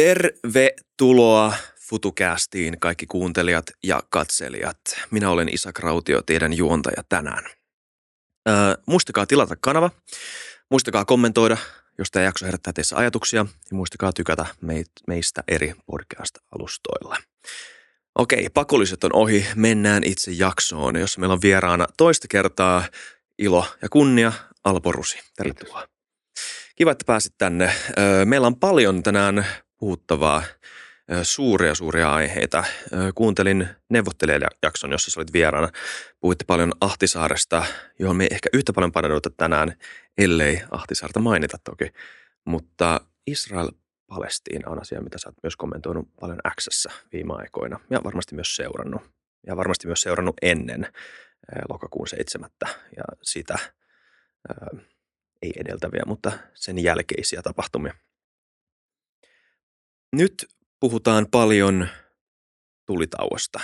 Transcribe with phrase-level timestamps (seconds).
[0.00, 1.54] Tervetuloa
[1.88, 4.78] FutuCastiin kaikki kuuntelijat ja katselijat.
[5.10, 7.44] Minä olen Isa Krautio, teidän juontaja tänään.
[8.48, 8.54] Öö,
[8.86, 9.90] muistakaa tilata kanava,
[10.70, 11.56] muistakaa kommentoida,
[11.98, 14.46] jos tämä jakso herättää teissä ajatuksia, ja muistakaa tykätä
[15.06, 17.16] meistä eri podcast-alustoilla.
[18.18, 22.84] Okei, pakolliset on ohi, mennään itse jaksoon, jossa meillä on vieraana toista kertaa
[23.38, 24.32] ilo ja kunnia
[24.64, 25.18] Alpo Rusi.
[25.36, 25.80] Tervetuloa.
[25.80, 25.96] Kiitos.
[26.76, 27.72] Kiva, että pääsit tänne.
[28.24, 29.46] Meillä on paljon tänään
[29.86, 30.42] puhuttavaa,
[31.22, 32.64] suuria suuria aiheita.
[33.14, 35.68] Kuuntelin neuvottelijajakson, jossa sä olit vieraana.
[36.20, 37.64] Puhuitte paljon Ahtisaaresta,
[37.98, 39.76] johon me ehkä yhtä paljon paneuduta tänään,
[40.18, 41.92] ellei Ahtisaarta mainita toki.
[42.44, 43.68] Mutta Israel
[44.06, 48.56] Palestiina on asia, mitä sä oot myös kommentoinut paljon Xssä viime aikoina ja varmasti myös
[48.56, 49.02] seurannut.
[49.46, 50.92] Ja varmasti myös seurannut ennen
[51.68, 52.50] lokakuun 7.
[52.96, 53.58] ja sitä
[55.42, 57.94] ei edeltäviä, mutta sen jälkeisiä tapahtumia.
[60.16, 60.46] Nyt
[60.80, 61.88] puhutaan paljon
[62.86, 63.60] tulitauosta.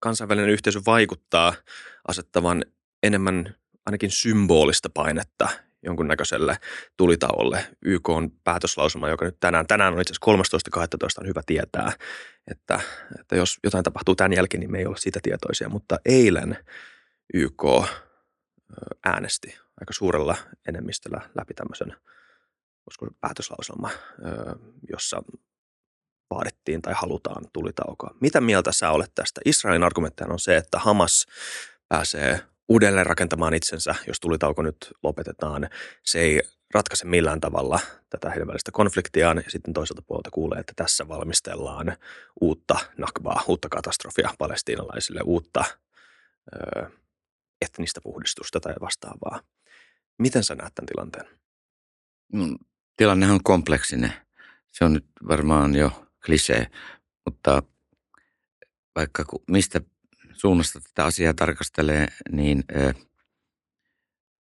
[0.00, 1.54] Kansainvälinen yhteisö vaikuttaa
[2.08, 2.64] asettavan
[3.02, 3.54] enemmän
[3.86, 5.48] ainakin symbolista painetta
[5.82, 6.58] jonkunnäköiselle
[6.96, 7.66] tulitauolle.
[7.82, 11.20] YK on päätöslausuma, joka nyt tänään, tänään on itse asiassa 13.12.
[11.20, 11.92] on hyvä tietää,
[12.50, 12.80] että,
[13.20, 15.68] että jos jotain tapahtuu tämän jälkeen, niin me ei ole siitä tietoisia.
[15.68, 16.56] Mutta eilen
[17.34, 17.62] YK
[19.04, 20.36] äänesti aika suurella
[20.68, 21.96] enemmistöllä läpi tämmöisen
[22.88, 23.90] olisiko päätöslauselma,
[24.90, 25.22] jossa
[26.30, 28.14] vaadittiin tai halutaan tulitaukoa.
[28.20, 29.40] Mitä mieltä sä olet tästä?
[29.44, 31.26] Israelin argumentteja on se, että Hamas
[31.88, 35.68] pääsee uudelleen rakentamaan itsensä, jos tulitauko nyt lopetetaan.
[36.04, 36.42] Se ei
[36.74, 39.36] ratkaise millään tavalla tätä heidän välistä konfliktiaan.
[39.36, 41.96] Ja sitten toiselta puolelta kuulee, että tässä valmistellaan
[42.40, 45.64] uutta nakbaa, uutta katastrofia palestiinalaisille, uutta
[46.54, 46.90] ö,
[47.60, 49.40] etnistä puhdistusta tai vastaavaa.
[50.18, 51.38] Miten sä näet tämän tilanteen?
[52.98, 54.12] Tilanne on kompleksinen.
[54.72, 56.66] Se on nyt varmaan jo klisee,
[57.24, 57.62] mutta
[58.96, 59.80] vaikka mistä
[60.32, 62.64] suunnasta tätä asiaa tarkastelee, niin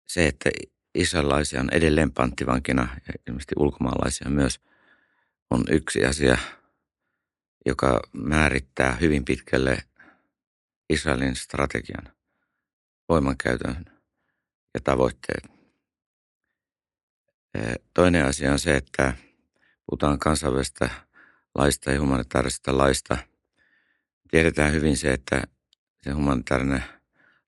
[0.09, 0.51] se, että
[0.95, 4.61] israelaisia on edelleen panttivankina ja ilmeisesti ulkomaalaisia myös,
[5.51, 6.39] on yksi asia,
[7.67, 9.79] joka määrittää hyvin pitkälle
[10.91, 12.13] Israelin strategian,
[13.09, 13.85] voimankäytön
[14.75, 15.58] ja tavoitteet.
[17.95, 19.15] Toinen asia on se, että
[19.87, 20.91] puhutaan kansainvälistä
[21.55, 23.17] laista ja humanitaarisesta laista.
[24.31, 25.43] Tiedetään hyvin se, että
[26.03, 26.85] se humanitaarinen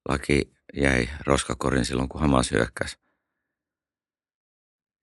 [0.08, 2.96] laki jäi roskakorin silloin, kun Hamas hyökkäsi.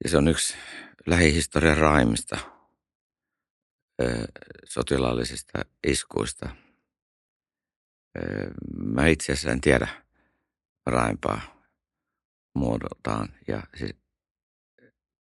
[0.04, 0.56] Ja se on yksi
[1.06, 2.38] lähihistorian raaimista
[4.66, 6.50] sotilaallisista iskuista.
[8.78, 9.88] Mä itse asiassa en tiedä
[10.86, 11.42] raimpaa
[12.56, 13.96] muodoltaan ja siis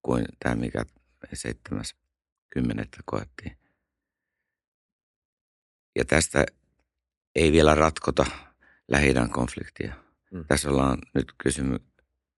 [0.08, 0.86] kuin tämä, mikä
[1.26, 2.86] 7.10.
[3.06, 3.58] koettiin.
[5.96, 6.46] Ja tästä
[7.36, 8.26] ei vielä ratkota
[8.88, 9.94] lähi konfliktia.
[10.32, 10.46] Mm.
[10.46, 11.86] Tässä ollaan nyt kysymy-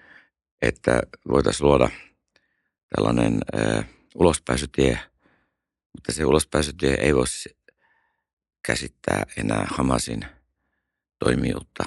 [0.62, 1.90] että voitaisiin luoda
[2.96, 3.40] tällainen
[4.14, 5.00] ulospääsytie,
[5.92, 7.26] mutta se ulospääsytie ei voi
[8.66, 10.24] käsittää enää Hamasin
[11.18, 11.84] toimijuutta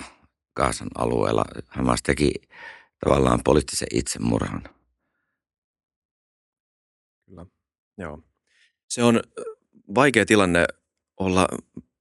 [0.56, 1.46] Gaasan alueella.
[1.68, 2.32] Hamas teki
[3.06, 4.64] tavallaan poliittisen itsemurhan.
[7.26, 7.46] Kyllä,
[7.98, 8.20] joo.
[8.90, 9.22] Se on
[9.96, 10.66] vaikea tilanne
[11.18, 11.48] olla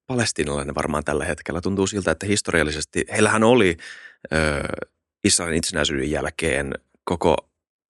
[0.06, 1.60] palestinalainen varmaan tällä hetkellä.
[1.60, 3.76] Tuntuu siltä, että historiallisesti heillähän oli
[4.32, 4.36] ö,
[5.24, 6.74] Israelin itsenäisyyden jälkeen
[7.04, 7.36] koko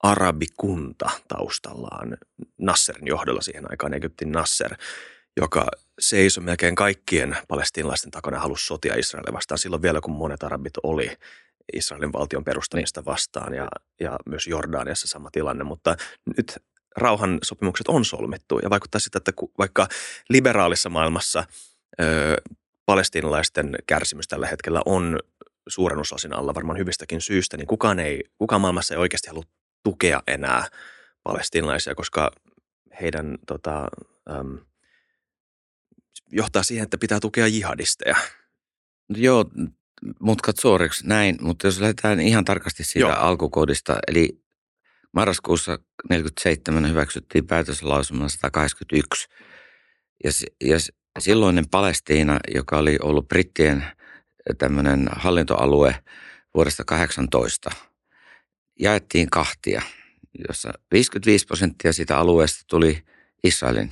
[0.02, 2.16] arabikunta taustallaan
[2.58, 4.76] Nasserin johdolla siihen aikaan, Egyptin Nasser,
[5.36, 5.66] joka
[5.98, 11.10] seisoi melkein kaikkien palestiinalaisten takana halusi sotia Israelia vastaan silloin vielä, kun monet arabit oli
[11.72, 13.68] Israelin valtion perustamista vastaan ja,
[14.00, 15.96] ja myös Jordaniassa sama tilanne, mutta
[16.36, 16.56] nyt
[16.96, 19.88] rauhan sopimukset on solmittu ja vaikuttaa sitä, että vaikka
[20.28, 21.44] liberaalissa maailmassa
[22.00, 22.36] ö,
[22.86, 25.20] palestiinalaisten kärsimys tällä hetkellä on
[25.68, 29.44] suuren osasin alla varmaan hyvistäkin syystä, niin kukaan, ei, kukaan maailmassa ei oikeasti halua
[29.82, 30.68] tukea enää
[31.22, 32.30] palestiinalaisia, koska
[33.00, 33.88] heidän tota,
[34.30, 34.58] äm,
[36.32, 38.16] johtaa siihen, että pitää tukea jihadisteja.
[39.08, 39.44] Joo,
[40.20, 43.16] mutkat suoriksi näin, mutta jos lähdetään ihan tarkasti siitä Joo.
[43.16, 44.42] alkukoodista, eli
[45.12, 45.78] marraskuussa
[46.10, 49.28] 47 hyväksyttiin päätöslausuma 181.
[50.24, 50.30] Ja,
[50.64, 50.78] ja
[51.18, 53.84] silloinen Palestiina, joka oli ollut brittien
[54.58, 55.94] tämmöinen hallintoalue
[56.54, 57.70] vuodesta 18,
[58.80, 59.82] jaettiin kahtia,
[60.48, 63.04] jossa 55 prosenttia siitä alueesta tuli
[63.44, 63.90] Israelin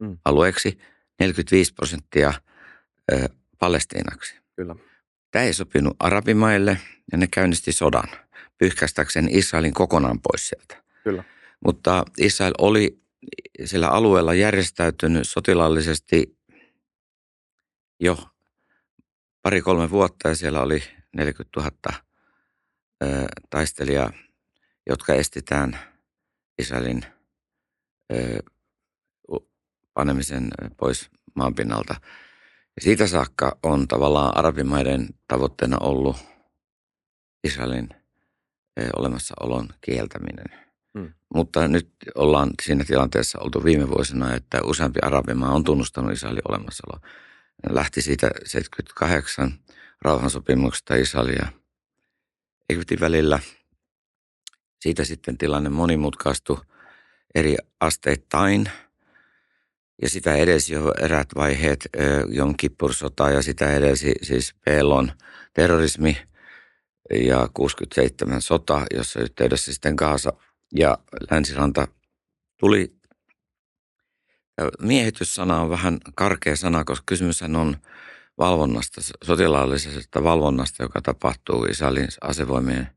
[0.00, 0.18] mm.
[0.24, 0.78] alueeksi,
[1.20, 2.34] 45 prosenttia
[3.12, 3.28] ö,
[3.58, 4.34] Palestiinaksi.
[4.56, 4.76] Kyllä.
[5.30, 6.78] Tämä ei sopinut arabimaille
[7.12, 8.08] ja ne käynnisti sodan
[8.58, 10.82] pyyhkäistäkseen Israelin kokonaan pois sieltä.
[11.04, 11.24] Kyllä.
[11.64, 13.00] Mutta Israel oli
[13.64, 16.38] sillä alueella järjestäytynyt sotilaallisesti
[18.00, 18.18] jo
[19.42, 20.82] pari-kolme vuotta ja siellä oli
[21.16, 22.00] 40 000
[23.02, 24.12] ö, taistelijaa,
[24.86, 25.78] jotka estetään
[26.58, 27.04] Israelin
[28.12, 28.38] ö,
[30.00, 31.94] panemisen pois maanpinnalta.
[32.76, 36.16] Ja siitä saakka on tavallaan arabimaiden tavoitteena ollut
[37.44, 37.88] Israelin
[38.96, 40.46] olemassaolon kieltäminen.
[40.98, 41.12] Hmm.
[41.34, 47.00] Mutta nyt ollaan siinä tilanteessa oltu viime vuosina, että useampi arabimaa on tunnustanut Israelin olemassaolo.
[47.70, 49.52] Lähti siitä 78
[50.02, 51.46] rauhansopimuksesta Israelin ja
[52.70, 53.38] Egyptin välillä.
[54.80, 56.60] Siitä sitten tilanne monimutkaistui
[57.34, 58.70] eri asteittain–
[60.02, 61.88] ja sitä edes jo erät vaiheet,
[62.28, 65.12] Jom Kippur-sota ja sitä edelsi siis Pelon
[65.52, 66.16] terrorismi
[67.10, 70.32] ja 67 sota, jossa yhteydessä sitten Gaasa
[70.74, 70.98] ja
[71.30, 71.88] Länsiranta
[72.60, 72.94] tuli.
[74.80, 77.76] Miehityssana on vähän karkea sana, koska kysymyshän on
[78.38, 82.88] valvonnasta, sotilaallisesta valvonnasta, joka tapahtuu Israelin asevoimien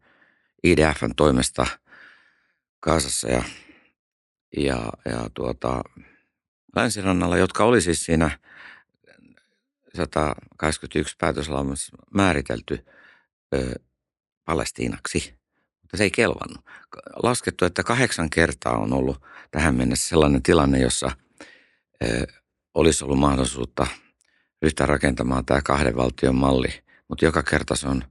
[0.64, 1.66] IDFn toimesta
[2.80, 3.44] Kaasassa ja,
[4.58, 5.84] ja, ja tuota,
[6.76, 8.40] länsirannalla, jotka oli siis siinä
[9.96, 12.86] 181 päätöslaumassa määritelty
[13.56, 13.74] ö,
[14.46, 15.34] Palestiinaksi,
[15.82, 16.66] mutta se ei kelvannut.
[17.24, 19.22] Laskettu, että kahdeksan kertaa on ollut
[19.52, 21.12] tähän mennessä sellainen tilanne, jossa
[22.04, 22.28] ö,
[22.74, 23.88] olisi ollut mahdollisuutta
[24.62, 28.04] ryhtyä rakentamaan tämä kahden valtion malli, mutta joka kerta se on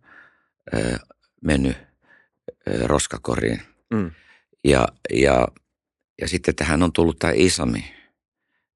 [0.74, 0.98] ö,
[1.42, 1.76] mennyt
[2.68, 3.62] ö, roskakoriin.
[3.94, 4.10] Mm.
[4.64, 5.48] Ja, ja,
[6.20, 8.01] ja sitten tähän on tullut tämä islami,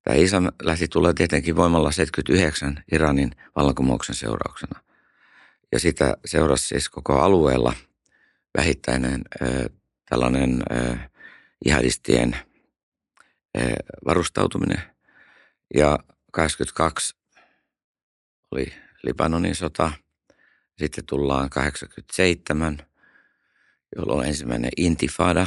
[0.07, 4.81] Tämä lähti tulee tietenkin voimalla 79 Iranin vallankumouksen seurauksena.
[5.73, 7.73] Ja sitä seurasi siis koko alueella
[8.59, 9.71] vähittäinen ö,
[10.09, 10.97] tällainen ö,
[11.65, 12.37] jihadistien
[13.59, 13.61] ö,
[14.05, 14.83] varustautuminen.
[15.75, 15.99] Ja
[16.33, 17.17] 82
[18.51, 18.73] oli
[19.03, 19.93] Libanonin sota.
[20.79, 22.79] Sitten tullaan 87,
[23.97, 25.47] jolloin on ensimmäinen intifada.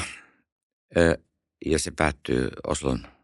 [0.97, 1.17] Ö,
[1.65, 3.19] ja se päättyy Oslon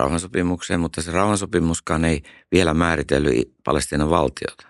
[0.00, 4.66] rauhansopimukseen, mutta se rauhansopimuskaan ei vielä määritellyt Palestiinan valtiota.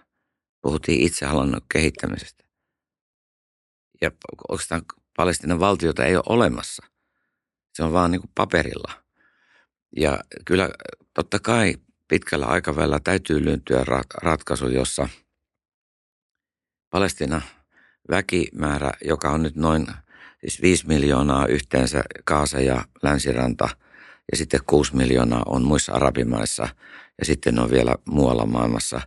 [0.62, 2.44] Puhuttiin itsehallinnon kehittämisestä.
[4.00, 4.10] Ja
[4.48, 4.82] oikeastaan
[5.16, 6.86] Palestiinan valtiota ei ole olemassa.
[7.74, 8.92] Se on vaan niin kuin paperilla.
[9.96, 10.70] Ja kyllä
[11.14, 11.74] totta kai
[12.08, 13.84] pitkällä aikavälillä täytyy lyöntyä
[14.22, 15.08] ratkaisu, jossa
[16.90, 17.42] Palestina
[18.10, 19.86] väkimäärä, joka on nyt noin
[20.40, 23.68] siis 5 miljoonaa yhteensä Kaasa ja Länsiranta–
[24.30, 26.68] ja sitten 6 miljoonaa on muissa arabimaissa
[27.18, 29.00] ja sitten on vielä muualla maailmassa.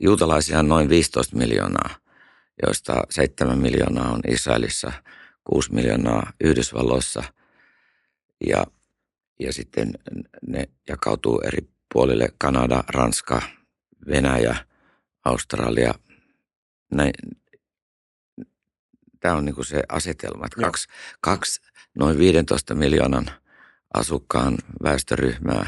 [0.00, 1.90] Juutalaisia on noin 15 miljoonaa,
[2.66, 4.92] joista 7 miljoonaa on Israelissa,
[5.44, 7.22] 6 miljoonaa Yhdysvalloissa
[8.46, 8.66] ja,
[9.40, 9.92] ja sitten
[10.46, 13.42] ne jakautuu eri puolille Kanada, Ranska,
[14.08, 14.56] Venäjä,
[15.24, 15.94] Australia.
[16.92, 17.12] Näin,
[19.20, 20.88] tämä on niin se asetelma, että kaksi,
[21.20, 21.60] kaksi
[21.94, 23.30] noin 15 miljoonan–
[23.94, 25.66] asukkaan väestöryhmää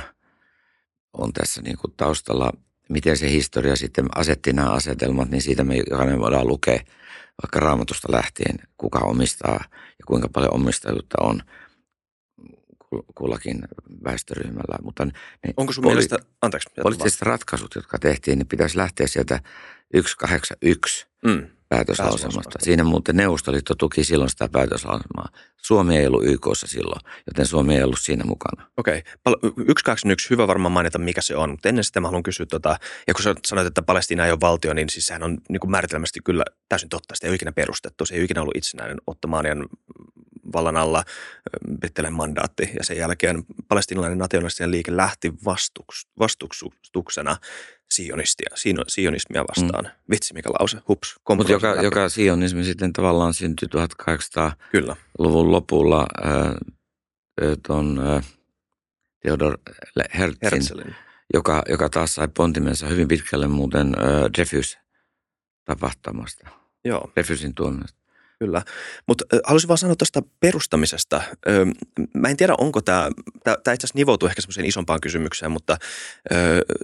[1.12, 2.52] on tässä niin kuin taustalla.
[2.88, 6.80] Miten se historia sitten asetti nämä asetelmat, niin siitä me jokainen voidaan lukea
[7.42, 11.42] vaikka raamatusta lähtien, kuka omistaa ja kuinka paljon omistajuutta on
[13.14, 13.62] kullakin
[14.04, 14.78] väestöryhmällä.
[14.82, 15.12] Mutta ne
[15.56, 16.70] Onko sun poli- mielestä, anteeksi.
[16.82, 19.40] Poliittiset ratkaisut, jotka tehtiin, niin pitäisi lähteä sieltä
[19.94, 22.58] 181 mm päätöslauselmasta.
[22.62, 25.28] Siinä muuten Neuvostoliitto tuki silloin sitä päätöslauselmaa.
[25.56, 28.70] Suomi ei ollut YKssa silloin, joten Suomi ei ollut siinä mukana.
[28.76, 29.02] Okei.
[29.26, 29.52] Okay.
[29.68, 30.30] Yksi, kaksi, yksi.
[30.30, 31.50] Hyvä varmaan mainita, mikä se on.
[31.50, 34.74] Mutta ennen sitä mä haluan kysyä, tota, ja kun sanoit, että Palestiina ei ole valtio,
[34.74, 37.14] niin siis sehän on niin kuin määritelmästi kyllä täysin totta.
[37.14, 38.06] Sitä ei ole ikinä perustettu.
[38.06, 39.66] Se ei ole ikinä ollut itsenäinen Ottomaanian
[40.52, 41.04] vallan alla
[41.78, 47.36] Brittelen mandaatti ja sen jälkeen palestinalainen nationalistinen liike lähti vastuks, vastuksuksena
[47.94, 48.56] sionistia,
[48.88, 49.84] sionismia vastaan.
[49.84, 49.90] Mm.
[50.10, 51.16] Vitsi mikä lause, hups.
[51.36, 56.54] Mutta joka, joka sionismi sitten tavallaan syntyi 1800-luvun lopulla äh,
[57.66, 58.24] tuon äh,
[59.22, 59.58] Theodor
[60.14, 60.94] Herzlin, Herzlin,
[61.34, 64.78] joka, joka taas sai pontimensa hyvin pitkälle muuten äh, Dreyfus
[65.64, 66.48] tapahtumasta.
[66.84, 67.12] Joo.
[67.16, 68.01] Refysin tuomiosta.
[68.42, 68.62] Kyllä,
[69.06, 71.22] mutta haluaisin vaan sanoa tuosta perustamisesta.
[71.48, 71.66] Ö,
[72.14, 73.10] mä en tiedä, onko tämä,
[73.44, 75.76] tämä itse asiassa nivoutuu ehkä semmoiseen isompaan kysymykseen, mutta
[76.32, 76.36] ö,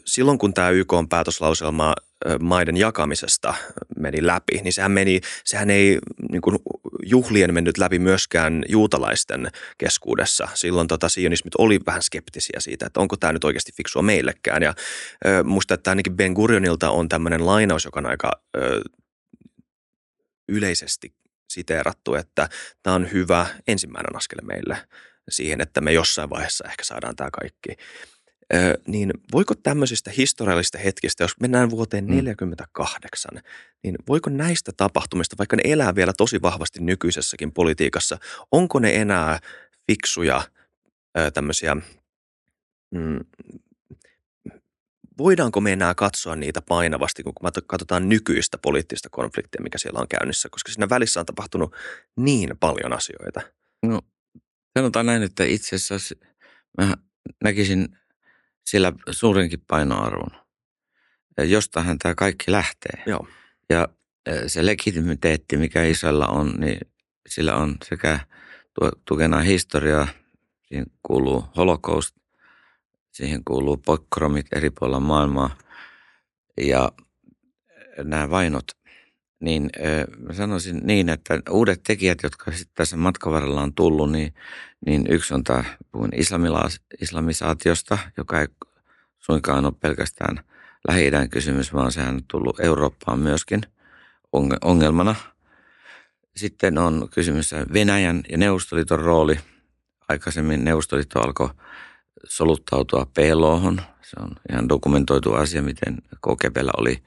[0.07, 1.95] silloin kun tämä YK on päätöslauselma
[2.41, 3.55] maiden jakamisesta
[3.99, 5.99] meni läpi, niin sehän, meni, sehän ei
[6.31, 6.59] niin kuin
[7.07, 10.49] juhlien mennyt läpi myöskään juutalaisten keskuudessa.
[10.55, 14.62] Silloin tota, sionismit oli vähän skeptisiä siitä, että onko tämä nyt oikeasti fiksua meillekään.
[14.62, 14.75] Ja
[15.27, 18.81] ö, musta, että ainakin Ben Gurionilta on tämmöinen lainaus, joka on aika ö,
[20.49, 21.12] yleisesti
[21.49, 22.49] siteerattu, että
[22.83, 24.76] tämä on hyvä ensimmäinen askel meille
[25.28, 27.76] siihen, että me jossain vaiheessa ehkä saadaan tämä kaikki.
[28.55, 33.40] Ö, niin voiko tämmöisistä historiallisista hetkistä, jos mennään vuoteen 1948, mm.
[33.83, 38.19] niin voiko näistä tapahtumista, vaikka ne elää vielä tosi vahvasti nykyisessäkin politiikassa,
[38.52, 39.38] onko ne enää
[39.87, 40.43] fiksuja
[41.19, 41.75] ö, tämmöisiä
[42.95, 43.21] mm,
[45.19, 47.33] voidaanko me enää katsoa niitä painavasti, kun
[47.67, 51.75] katsotaan nykyistä poliittista konfliktia, mikä siellä on käynnissä, koska siinä välissä on tapahtunut
[52.17, 53.41] niin paljon asioita.
[53.83, 54.01] No
[54.79, 56.15] sanotaan näin, että itse asiassa
[56.79, 56.97] mä
[57.45, 57.99] näkisin
[58.67, 60.31] sillä suurenkin painoarvon.
[61.39, 63.03] Jostahan tämä kaikki lähtee.
[63.07, 63.29] Joo.
[63.69, 63.89] Ja
[64.27, 66.81] e, se legitimiteetti, mikä isällä on, niin
[67.29, 68.21] sillä on sekä
[69.05, 70.09] tukena historiaa,
[70.69, 72.18] siihen kuuluu holocaust,
[73.19, 75.51] Siihen kuuluu pokromit eri puolilla maailmaa
[76.61, 76.93] ja
[78.03, 78.65] nämä vainot.
[79.41, 79.71] Niin
[80.19, 84.35] mä sanoisin niin, että uudet tekijät, jotka sitten tässä matkan varrella on tullut, niin,
[84.87, 86.11] niin yksi on tämä, puhuin
[87.01, 88.47] islamisaatiosta, joka ei
[89.19, 90.41] suinkaan ole pelkästään
[90.89, 93.61] lähi kysymys, vaan sehän on tullut Eurooppaan myöskin
[94.65, 95.15] ongelmana.
[96.37, 99.39] Sitten on kysymys Venäjän ja Neuvostoliiton rooli.
[100.09, 101.51] Aikaisemmin Neuvostoliitto alkoi
[102.25, 103.83] soluttautua peloon.
[104.03, 107.03] Se on ihan dokumentoitu asia, miten KGBllä oli,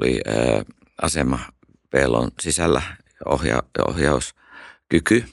[0.00, 0.64] oli ää,
[1.02, 1.38] asema
[1.90, 5.24] pelon sisällä ja ohja, ohjauskyky.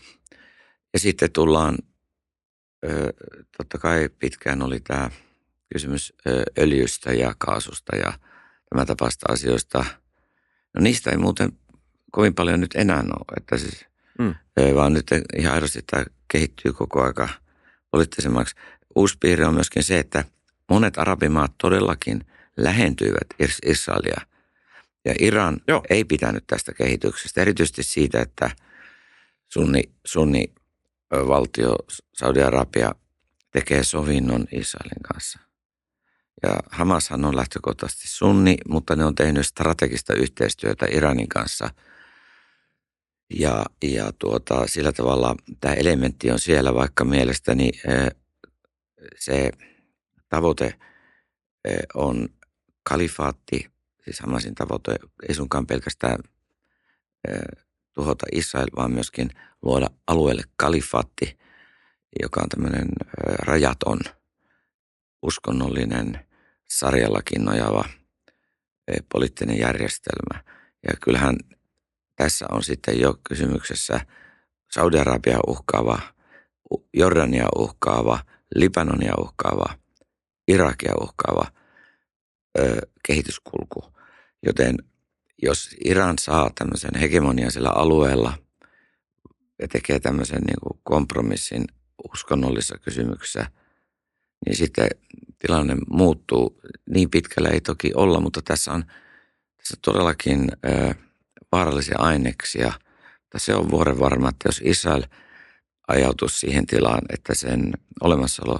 [0.93, 1.77] Ja sitten tullaan,
[2.83, 2.91] ää,
[3.57, 5.09] totta kai pitkään oli tämä
[5.73, 8.13] kysymys ää, öljystä ja kaasusta ja
[8.69, 9.85] tämä tapaista asioista.
[10.75, 11.51] No niistä ei muuten
[12.11, 13.85] kovin paljon nyt enää ole, että siis,
[14.19, 14.35] mm.
[14.57, 17.29] ää, vaan nyt ihan aidosti tämä kehittyy koko aika
[17.91, 18.55] poliittisemmaksi
[18.95, 20.23] uusi piirre on myöskin se, että
[20.69, 22.25] monet arabimaat todellakin
[22.57, 23.27] lähentyivät
[23.65, 24.21] Israelia.
[25.05, 25.83] Ja Iran Joo.
[25.89, 28.51] ei pitänyt tästä kehityksestä, erityisesti siitä, että
[29.47, 30.53] sunni, sunni
[31.11, 31.75] valtio
[32.13, 32.91] Saudi-Arabia
[33.51, 35.39] tekee sovinnon Israelin kanssa.
[36.43, 41.69] Ja Hamashan on lähtökohtaisesti sunni, mutta ne on tehnyt strategista yhteistyötä Iranin kanssa.
[43.39, 47.71] Ja, ja tuota, sillä tavalla tämä elementti on siellä, vaikka mielestäni
[49.15, 49.51] se
[50.29, 50.79] tavoite
[51.93, 52.29] on
[52.83, 53.71] kalifaatti,
[54.03, 54.95] siis Hamasin tavoite
[55.29, 56.19] ei sunkaan pelkästään
[57.93, 59.29] tuhota Israel, vaan myöskin
[59.61, 61.39] luoda alueelle kalifaatti,
[62.21, 62.87] joka on tämmöinen
[63.39, 63.99] rajaton,
[65.21, 66.25] uskonnollinen,
[66.69, 67.85] sarjallakin nojava
[69.11, 70.43] poliittinen järjestelmä.
[70.87, 71.35] Ja kyllähän
[72.15, 73.99] tässä on sitten jo kysymyksessä
[74.71, 75.99] Saudi-Arabia uhkaava,
[76.93, 78.19] Jordania uhkaava,
[78.55, 79.77] Libanonia uhkaava,
[80.47, 81.51] Irakia uhkaava
[82.59, 83.83] ö, kehityskulku.
[84.45, 84.75] Joten
[85.41, 88.33] jos Iran saa tämmöisen hegemonian sillä alueella
[89.59, 91.65] ja tekee tämmöisen niin kuin kompromissin
[92.13, 93.51] uskonnollisissa kysymyksissä,
[94.45, 94.87] niin sitten
[95.39, 96.61] tilanne muuttuu.
[96.89, 98.85] Niin pitkällä ei toki olla, mutta tässä on
[99.57, 100.93] tässä todellakin ö,
[101.51, 102.73] vaarallisia aineksia.
[103.37, 105.03] Se on vuoren varma, että jos Israel–
[105.89, 108.59] ajautuisi siihen tilaan, että sen olemassaolo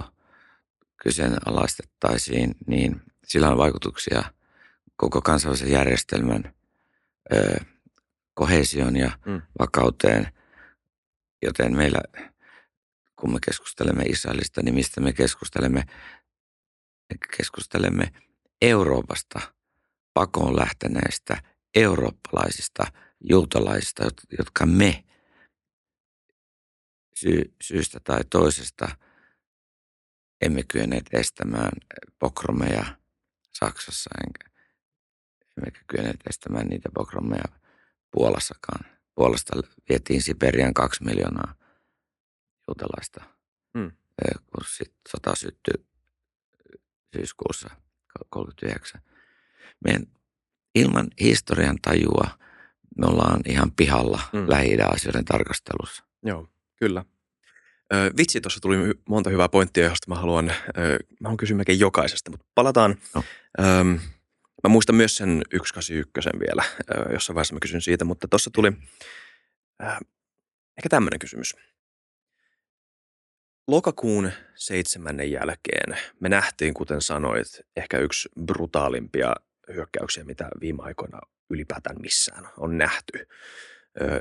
[1.02, 4.22] kyseenalaistettaisiin, niin sillä on vaikutuksia
[4.96, 6.54] koko kansainvälisen järjestelmän
[7.32, 7.60] ö,
[8.34, 9.42] kohesion ja mm.
[9.58, 10.32] vakauteen.
[11.42, 12.00] Joten meillä,
[13.16, 15.84] kun me keskustelemme Israelista, niin mistä me keskustelemme?
[17.10, 18.12] Me keskustelemme
[18.62, 19.40] Euroopasta
[20.14, 21.42] pakoon lähteneistä
[21.74, 22.84] eurooppalaisista
[23.20, 24.04] juutalaisista,
[24.38, 25.04] jotka me
[27.20, 28.88] sy- syystä tai toisesta
[30.40, 31.72] emme kyenneet estämään
[32.18, 32.84] pokromeja
[33.52, 34.50] Saksassa, enkä
[35.58, 37.44] emmekä kyenneet estämään niitä pokromeja
[38.10, 38.84] Puolassakaan.
[39.14, 39.52] Puolasta
[39.88, 41.54] vietiin Siperian kaksi miljoonaa
[42.68, 43.24] juutalaista,
[43.78, 43.90] hmm.
[44.24, 45.86] kun sit sota syttyi
[47.16, 49.00] syyskuussa 1939.
[49.84, 50.06] Meidän
[50.74, 52.38] ilman historian tajua
[52.98, 54.44] me ollaan ihan pihalla hmm.
[54.48, 56.04] lähi asioiden tarkastelussa.
[56.22, 56.48] Joo.
[56.80, 57.04] Kyllä.
[57.94, 58.76] Ö, vitsi, tuossa tuli
[59.08, 62.96] monta hyvää pointtia, josta mä haluan, ö, mä haluan kysyä melkein jokaisesta, mutta palataan.
[63.14, 63.24] No.
[63.58, 63.64] Ö,
[64.64, 66.64] Mä muistan myös sen 181 vielä,
[67.12, 68.72] jossain vaiheessa mä kysyn siitä, mutta tuossa tuli
[69.82, 69.98] äh,
[70.78, 71.56] ehkä tämmöinen kysymys.
[73.68, 77.46] Lokakuun seitsemännen jälkeen me nähtiin, kuten sanoit,
[77.76, 79.34] ehkä yksi brutaalimpia
[79.74, 81.18] hyökkäyksiä, mitä viime aikoina
[81.50, 83.28] ylipäätään missään on nähty.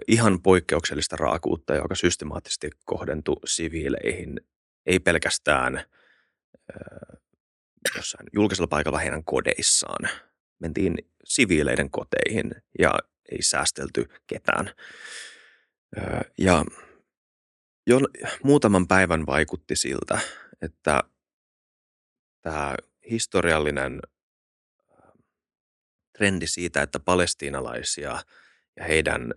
[0.07, 4.41] Ihan poikkeuksellista raakuutta, joka systemaattisesti kohdentui siviileihin,
[4.85, 5.83] ei pelkästään
[7.95, 10.09] jossain julkisella paikalla heidän kodeissaan.
[10.59, 12.99] Mentiin siviileiden koteihin ja
[13.31, 14.71] ei säästelty ketään.
[16.37, 16.65] Ja
[17.87, 17.99] jo
[18.43, 20.19] muutaman päivän vaikutti siltä,
[20.61, 21.03] että
[22.41, 22.75] tämä
[23.09, 23.99] historiallinen
[26.17, 28.23] trendi siitä, että palestiinalaisia
[28.75, 29.33] ja heidän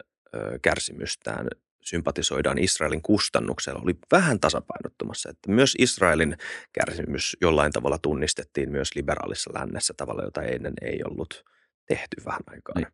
[0.63, 1.49] kärsimystään
[1.81, 5.31] sympatisoidaan Israelin kustannuksella, oli vähän tasapainottumassa.
[5.31, 6.37] Että myös Israelin
[6.73, 11.45] kärsimys jollain tavalla tunnistettiin myös liberaalissa lännessä tavalla, jota ennen ei ollut
[11.87, 12.75] tehty vähän aikaa.
[12.77, 12.87] Niin.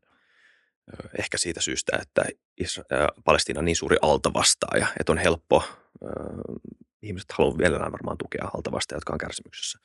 [1.19, 2.25] Ehkä siitä syystä, että
[3.25, 5.65] Palestiina on niin suuri altavastaaja, että on helppo,
[7.03, 9.79] ihmiset haluavat vielä varmaan tukea altavastaajia, jotka on kärsimyksessä.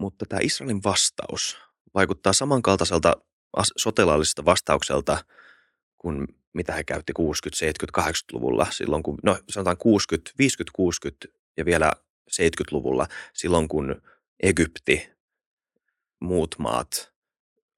[0.00, 1.58] Mutta tämä Israelin vastaus
[1.94, 3.16] vaikuttaa samankaltaiselta
[3.76, 5.24] sotilaalliselta vastaukselta
[5.98, 7.22] kuin mitä he käytti 60-,
[8.00, 11.92] 70-, 80-luvulla silloin, kun, no sanotaan 60, 50, 60 ja vielä
[12.32, 14.02] 70-luvulla silloin, kun
[14.42, 15.10] Egypti,
[16.20, 17.12] muut maat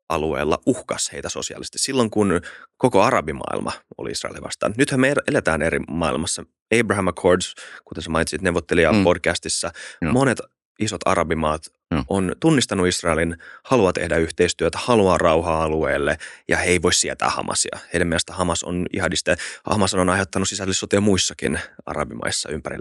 [0.09, 1.79] alueella uhkas heitä sosiaalisesti.
[1.79, 2.41] Silloin, kun
[2.77, 4.75] koko arabimaailma oli Israelin vastaan.
[4.77, 6.45] Nythän me eletään eri maailmassa.
[6.81, 9.05] Abraham Accords, kuten sä mainitsit neuvottelija mm.
[9.05, 10.13] podcastissa, no.
[10.13, 10.41] monet
[10.81, 12.05] isot arabimaat no.
[12.09, 16.19] on tunnistanut Israelin, haluaa tehdä yhteistyötä, haluaa rauhaa alueelle
[16.49, 17.79] ja he ei voi sietää Hamasia.
[17.93, 19.37] Heidän mielestä Hamas on jihadista.
[19.65, 22.77] Hamas on aiheuttanut sisällissotia muissakin arabimaissa ympäri.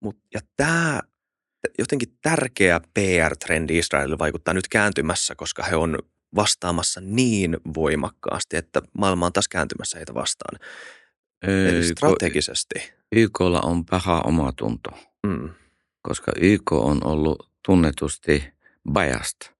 [0.00, 1.00] Mut, ja tämä
[1.78, 5.98] jotenkin tärkeä PR-trendi Israelille vaikuttaa nyt kääntymässä, koska he on
[6.34, 10.60] vastaamassa niin voimakkaasti, että maailma on taas kääntymässä heitä vastaan.
[11.42, 12.92] Eli strategisesti.
[13.12, 14.90] YKlla on paha omatunto.
[15.26, 15.50] Mm
[16.06, 18.52] koska YK on ollut tunnetusti
[18.92, 19.54] biased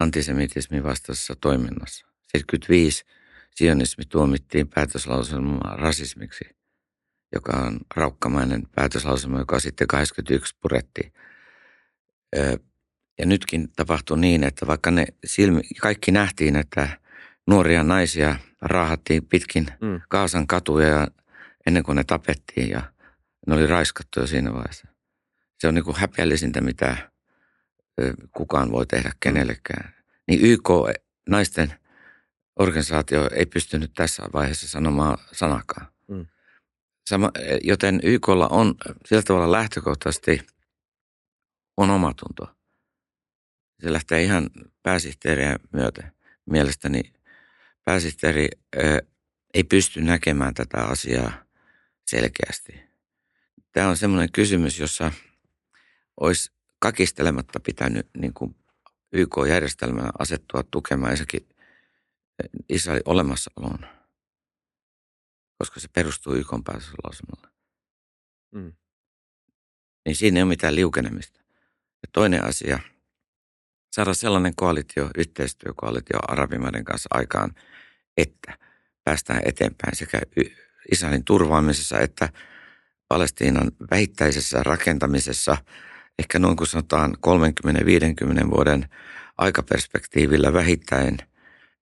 [0.00, 2.06] antisemitismin vastaisessa toiminnassa.
[2.28, 3.04] 75
[3.54, 6.44] sionismi tuomittiin päätöslauselma rasismiksi,
[7.34, 11.12] joka on raukkamainen päätöslauselma, joka sitten 81 puretti.
[13.18, 16.88] Ja nytkin tapahtui niin, että vaikka ne silmi, kaikki nähtiin, että
[17.46, 20.00] nuoria naisia raahattiin pitkin mm.
[20.08, 21.08] Kaasan katuja
[21.66, 22.82] ennen kuin ne tapettiin ja
[23.46, 24.97] ne oli raiskattu jo siinä vaiheessa
[25.58, 27.10] se on niin kuin häpeällisintä, mitä
[28.32, 29.94] kukaan voi tehdä kenellekään.
[30.28, 30.68] Niin YK,
[31.28, 31.74] naisten
[32.58, 35.86] organisaatio, ei pystynyt tässä vaiheessa sanomaan sanakaan.
[36.08, 36.26] Mm.
[37.08, 37.30] Sama,
[37.62, 38.74] joten YKlla on
[39.06, 40.46] sillä tavalla lähtökohtaisesti
[41.76, 42.46] on omatunto.
[43.82, 44.50] Se lähtee ihan
[44.82, 46.12] pääsihteeriä myöten.
[46.50, 47.12] Mielestäni
[47.84, 49.02] pääsihteeri ö,
[49.54, 51.32] ei pysty näkemään tätä asiaa
[52.06, 52.80] selkeästi.
[53.72, 55.12] Tämä on semmoinen kysymys, jossa–
[56.20, 58.56] olisi kakistelematta pitänyt niin kuin
[59.12, 63.86] YK-järjestelmää asettua tukemaan ensinnäkin eh, Israelin olemassaoloon,
[65.58, 67.48] koska se perustuu YK päätöslausemalle.
[68.54, 68.72] Mm.
[70.06, 71.40] Niin siinä ei ole mitään liukenemista.
[72.02, 72.78] Ja toinen asia,
[73.92, 77.54] saada sellainen koalitio, yhteistyökoalitio arabimaiden kanssa aikaan,
[78.16, 78.58] että
[79.04, 80.20] päästään eteenpäin sekä
[80.92, 82.28] Israelin turvaamisessa että
[83.08, 85.56] Palestiinan vähittäisessä rakentamisessa–
[86.18, 87.16] ehkä noin kuin sanotaan
[88.46, 88.88] 30-50 vuoden
[89.38, 91.18] aikaperspektiivillä vähittäin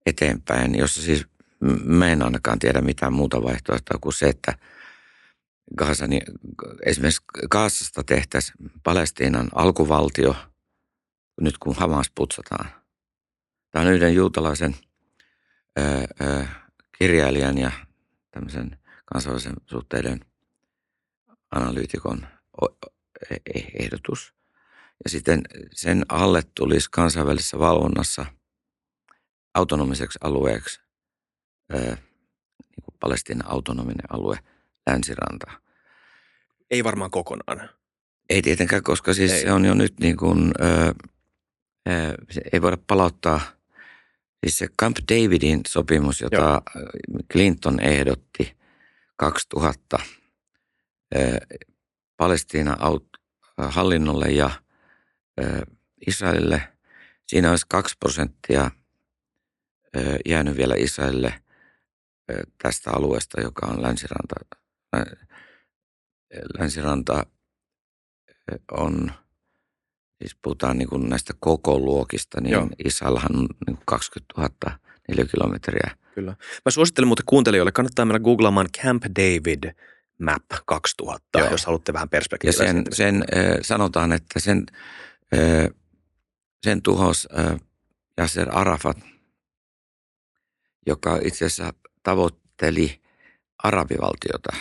[0.06, 1.26] eteenpäin, jossa siis
[1.84, 4.54] mä en ainakaan tiedä mitään muuta vaihtoehtoa kuin se, että
[5.76, 6.20] Gazani,
[6.86, 10.36] esimerkiksi Gaasasta tehtäisiin Palestiinan alkuvaltio,
[11.40, 12.70] nyt kun Hamas putsataan.
[13.70, 14.76] Tämä on yhden juutalaisen
[15.78, 15.82] ö,
[16.26, 16.46] ö,
[16.98, 17.70] kirjailijan ja
[18.30, 20.20] tämmöisen kansainvälisen suhteiden
[21.50, 22.26] analyytikon
[23.78, 24.34] ehdotus.
[25.04, 25.42] Ja sitten
[25.74, 28.26] sen alle tulisi kansainvälisessä valvonnassa
[29.54, 30.80] autonomiseksi alueeksi
[31.72, 34.38] niin kuin Palestinan autonominen alue,
[34.86, 35.50] länsiranta.
[36.70, 37.70] Ei varmaan kokonaan.
[38.28, 39.42] Ei tietenkään, koska siis ei.
[39.42, 40.94] se on jo nyt niin kuin, ö,
[41.88, 42.14] ö,
[42.52, 43.40] ei voida palauttaa,
[44.44, 46.62] siis se Camp Davidin sopimus, jota Joo.
[47.32, 48.56] Clinton ehdotti
[49.16, 49.98] 2000,
[51.16, 51.18] ö,
[52.16, 52.76] Palestiina
[53.56, 54.50] hallinnolle ja
[56.06, 56.68] Israelille.
[57.26, 58.70] Siinä olisi kaksi prosenttia
[60.26, 61.34] jäänyt vielä Israelille
[62.62, 64.34] tästä alueesta, joka on länsiranta.
[66.58, 67.26] Länsiranta
[68.70, 69.12] on
[70.18, 72.68] Siis puhutaan niin kuin näistä koko luokista, niin Joo.
[72.84, 75.96] Israelhan on niin 20 000 neliökilometriä.
[76.14, 76.36] Kyllä.
[76.64, 79.72] Mä suosittelen muuten kuuntelijoille, kannattaa mennä googlaamaan Camp David
[80.18, 81.50] Map 2000, Joo.
[81.50, 82.60] jos haluatte vähän perspektiiviä.
[82.60, 84.66] Ja sen, sen äh, sanotaan, että sen,
[85.34, 85.70] äh,
[86.62, 87.60] sen tuhos äh,
[88.20, 88.96] Yasser Arafat,
[90.86, 93.02] joka itse asiassa tavoitteli
[93.62, 94.56] arabivaltiota.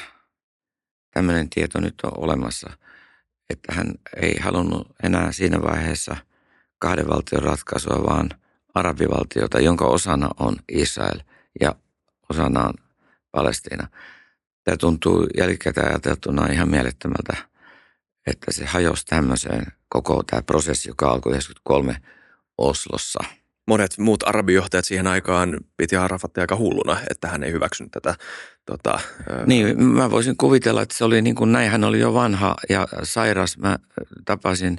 [1.12, 2.70] Tämmöinen tieto nyt on olemassa–
[3.50, 6.18] että hän ei halunnut enää siinä vaiheessa
[6.80, 8.30] kahden valtion ratkaisua, vaan
[8.74, 11.20] arabivaltiota, jonka osana on Israel
[11.62, 11.76] ja
[12.30, 12.74] osana on
[13.32, 13.88] Palestiina.
[14.66, 17.38] Tämä tuntuu jälkikäteen ajateltuna ihan mielettömältä,
[18.28, 21.98] että se hajosi tämmöiseen koko tämä prosessi, joka alkoi 93
[22.58, 23.20] Oslossa–
[23.68, 28.16] monet muut arabijohtajat siihen aikaan piti Arafatia aika hulluna, että hän ei hyväksynyt tätä.
[28.66, 29.00] Tota,
[29.46, 32.88] niin, mä voisin kuvitella, että se oli niin kuin näin, hän oli jo vanha ja
[33.04, 33.58] sairas.
[33.58, 33.78] Mä
[34.26, 34.78] tapasin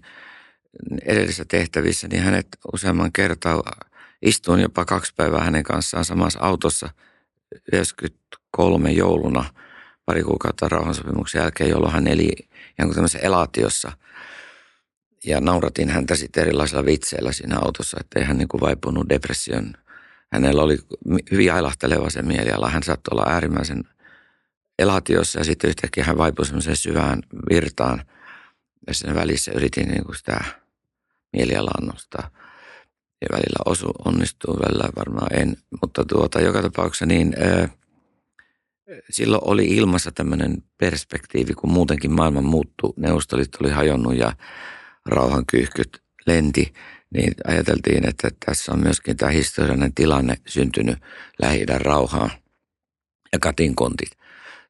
[1.07, 3.62] edellisissä tehtävissä, niin hänet useamman kertaa
[4.22, 6.88] istuin jopa kaksi päivää hänen kanssaan samassa autossa
[7.72, 9.44] 93 jouluna
[10.06, 12.32] pari kuukautta rauhansopimuksen jälkeen, jolloin hän eli
[12.78, 13.92] ihan kuin tämmöisessä elaatiossa–
[15.26, 19.72] ja nauratin häntä sitten erilaisilla vitseillä siinä autossa, että ei hän niin kuin vaipunut depression.
[20.32, 20.78] Hänellä oli
[21.30, 22.70] hyvin ailahteleva se mieliala.
[22.70, 23.84] Hän saattoi olla äärimmäisen
[24.78, 28.02] elatiossa ja sitten yhtäkkiä hän vaipui semmoiseen syvään virtaan.
[28.86, 30.44] Ja sen välissä yritin niin kuin sitä
[31.32, 32.30] mielialaa nostaa.
[33.20, 35.56] Ja välillä osu, onnistuu, välillä varmaan en.
[35.80, 37.68] Mutta tuota, joka tapauksessa niin ää,
[39.11, 42.92] silloin oli ilmassa tämmöinen perspektiivi, kun muutenkin maailma muuttui.
[42.96, 44.33] Neuvostoliitto oli hajonnut ja
[45.07, 46.72] rauhan kyyhkyt lenti,
[47.14, 50.99] niin ajateltiin, että tässä on myöskin tämä historiallinen tilanne syntynyt
[51.42, 52.31] lähi rauhaan
[53.33, 54.11] ja katinkontit.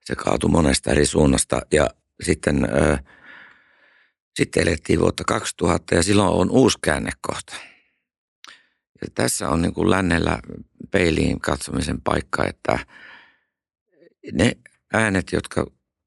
[0.05, 1.91] Se kaatui monesta eri suunnasta ja
[2.23, 2.99] sitten, ö,
[4.37, 7.57] sitten elettiin vuotta 2000 ja silloin on uusi käännekohta.
[9.03, 10.39] Ja tässä on niin kuin lännellä
[10.91, 12.79] peiliin katsomisen paikka, että
[14.33, 14.53] ne
[14.93, 15.67] äänet, jotka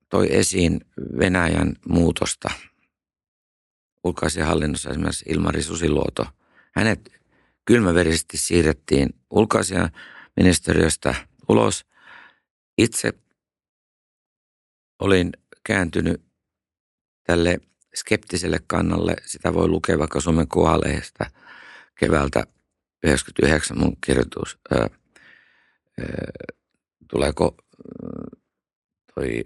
[0.09, 0.81] toi esiin
[1.19, 2.49] Venäjän muutosta–
[4.03, 6.25] ulkoasianhallinnossa esimerkiksi Ilmari Susiluoto.
[6.75, 7.11] Hänet
[7.65, 11.15] kylmäverisesti siirrettiin ulkoasiaministeriöstä
[11.49, 11.85] ulos.
[12.77, 13.13] Itse
[14.99, 15.31] olin
[15.63, 16.21] kääntynyt
[17.23, 17.59] tälle
[17.95, 19.15] skeptiselle kannalle.
[19.25, 21.31] Sitä voi lukea vaikka Suomen kuvalehdestä
[21.99, 22.43] keväältä
[23.03, 24.57] 99 mun kirjoitus.
[24.73, 24.87] Öö,
[25.99, 26.07] öö,
[27.09, 27.57] tuleeko
[29.15, 29.43] toi,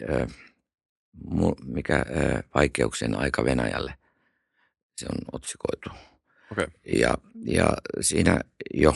[1.65, 2.05] mikä
[2.55, 3.93] vaikeuksien aika Venäjälle
[4.97, 5.89] se on otsikoitu.
[6.51, 6.67] Okay.
[6.99, 7.69] Ja, ja
[8.01, 8.39] siinä
[8.73, 8.95] jo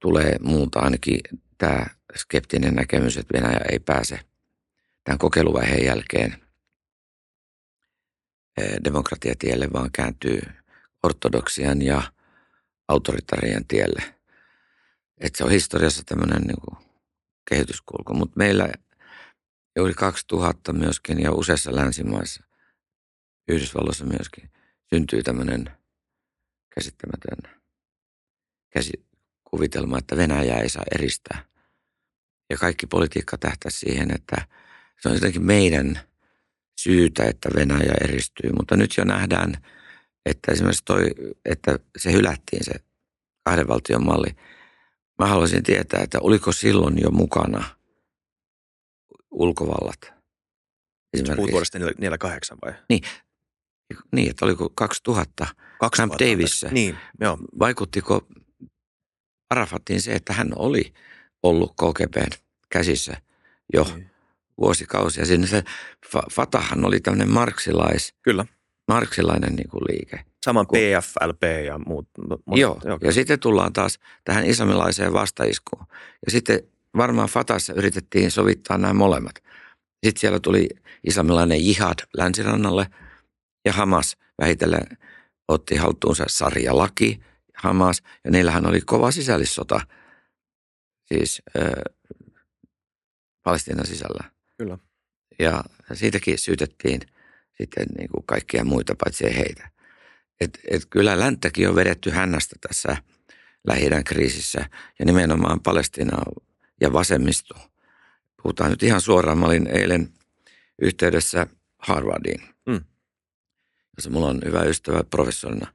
[0.00, 1.20] tulee muuta ainakin
[1.58, 4.20] tämä skeptinen näkemys, että Venäjä ei pääse
[5.04, 6.36] tämän kokeiluvaiheen jälkeen
[8.84, 10.40] demokratiatielle, vaan kääntyy
[11.02, 12.02] ortodoksian ja
[12.88, 14.14] autoritarian tielle.
[15.18, 16.89] Että se on historiassa tämmöinen niin
[17.48, 18.14] kehityskulku.
[18.14, 18.68] Mutta meillä
[19.76, 22.44] juuri 2000 myöskin ja useissa länsimaissa,
[23.48, 24.50] Yhdysvalloissa myöskin,
[24.94, 25.70] syntyy tämmöinen
[26.74, 27.60] käsittämätön
[28.70, 31.44] käsikuvitelma, että Venäjä ei saa eristää.
[32.50, 34.46] Ja kaikki politiikka tähtää siihen, että
[35.00, 36.00] se on jotenkin meidän
[36.80, 38.50] syytä, että Venäjä eristyy.
[38.52, 39.54] Mutta nyt jo nähdään,
[40.26, 41.10] että esimerkiksi toi,
[41.44, 42.72] että se hylättiin se
[43.44, 44.36] kahden valtion malli.
[45.20, 47.64] Mä haluaisin tietää, että oliko silloin jo mukana
[49.30, 50.12] ulkovallat?
[51.36, 52.72] Puhut vuodesta 48 vai?
[52.88, 53.02] Niin,
[54.12, 55.46] niin, että oliko 2000,
[55.80, 56.68] 2000 Camp Davissä.
[56.68, 57.38] Niin, joo.
[57.58, 58.26] Vaikuttiko
[59.50, 60.92] Arafatiin se, että hän oli
[61.42, 62.30] ollut KGBn
[62.68, 63.16] käsissä
[63.74, 64.10] jo niin.
[64.60, 65.26] vuosikausia.
[65.26, 65.64] Siinä se
[66.32, 68.46] Fatahan oli tämmöinen marksilais, Kyllä.
[68.88, 70.29] marksilainen niin kuin liike.
[70.44, 72.08] Saman PFLP ja muut.
[72.46, 75.86] muut joo, joo, ja sitten tullaan taas tähän islamilaiseen vastaiskuun.
[76.26, 76.60] Ja sitten
[76.96, 79.34] varmaan Fatassa yritettiin sovittaa nämä molemmat.
[80.04, 80.68] Sitten siellä tuli
[81.04, 82.86] islamilainen jihad länsirannalle–
[83.64, 84.98] ja Hamas vähitellen
[85.48, 87.20] otti haltuunsa sarjalaki
[87.56, 89.80] Hamas, ja niillähän oli kova sisällissota,
[91.04, 91.72] siis äh,
[93.42, 94.30] Palestiinan sisällä.
[94.58, 94.78] Kyllä.
[95.38, 97.00] Ja siitäkin syytettiin
[97.58, 99.70] sitten niin kuin kaikkia muita paitsi heitä.
[100.40, 102.96] Et, et kyllä länttäkin on vedetty hännästä tässä
[103.66, 106.22] lähi kriisissä ja nimenomaan Palestina
[106.80, 107.54] ja vasemmisto.
[108.42, 109.38] Puhutaan nyt ihan suoraan.
[109.38, 110.12] Mä olin eilen
[110.82, 111.46] yhteydessä
[111.78, 112.40] Harvardiin.
[112.66, 112.80] Mm
[114.00, 115.72] jossa mulla on hyvä ystävä professorina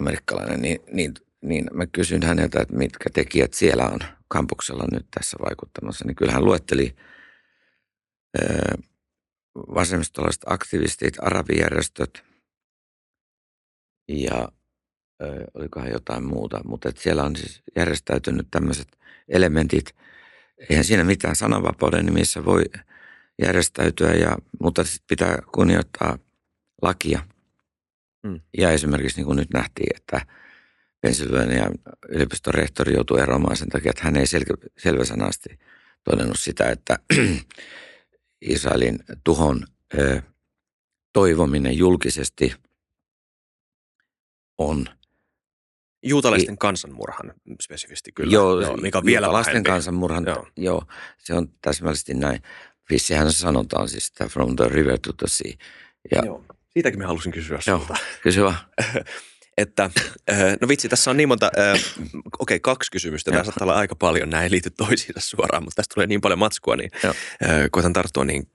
[0.00, 5.36] amerikkalainen, niin, niin, niin mä kysyn häneltä, että mitkä tekijät siellä on kampuksella nyt tässä
[5.48, 6.04] vaikuttamassa.
[6.04, 6.96] Niin kyllä hän luetteli
[9.74, 12.24] vasemmistolaiset aktivistit, arabijärjestöt,
[14.08, 14.48] ja
[15.22, 16.60] ö, olikohan jotain muuta.
[16.64, 19.94] Mutta siellä on siis järjestäytynyt tämmöiset elementit.
[20.70, 22.64] Eihän siinä mitään sananvapauden nimissä voi
[23.42, 26.18] järjestäytyä, ja, mutta sitten pitää kunnioittaa
[26.82, 27.20] lakia.
[28.22, 28.40] Mm.
[28.58, 30.26] Ja esimerkiksi niin kuin nyt nähtiin, että
[31.00, 31.70] Pennsylvania
[32.08, 35.58] yliopiston rehtori joutui eroamaan sen takia, että hän ei sel- selväsanasti
[36.04, 36.98] todennut sitä, että
[38.40, 39.66] Israelin tuhon
[39.98, 40.22] ö,
[41.12, 42.54] toivominen julkisesti
[44.58, 44.86] on
[46.02, 50.46] Juutalaisten I, kansanmurhan spesifisti kyllä, joo, joo, mikä on vielä juutalaisten kansanmurhan, joo.
[50.56, 50.82] joo.
[51.18, 52.42] se on täsmällisesti näin.
[52.88, 55.52] Fissihän sanotaan siis sitä from the river to the sea.
[56.14, 56.44] Ja, joo.
[56.70, 57.96] Siitäkin me halusin kysyä sinulta.
[58.22, 58.54] Kysyä.
[59.58, 59.90] että
[60.60, 61.50] no vitsi, tässä on niin monta,
[62.38, 63.30] okei okay, kaksi kysymystä.
[63.30, 66.38] Tämä saattaa olla aika paljon, nämä ei liity toisiinsa suoraan, mutta tästä tulee niin paljon
[66.38, 67.14] matskua, niin Joo.
[67.70, 68.48] koitan tarttua niin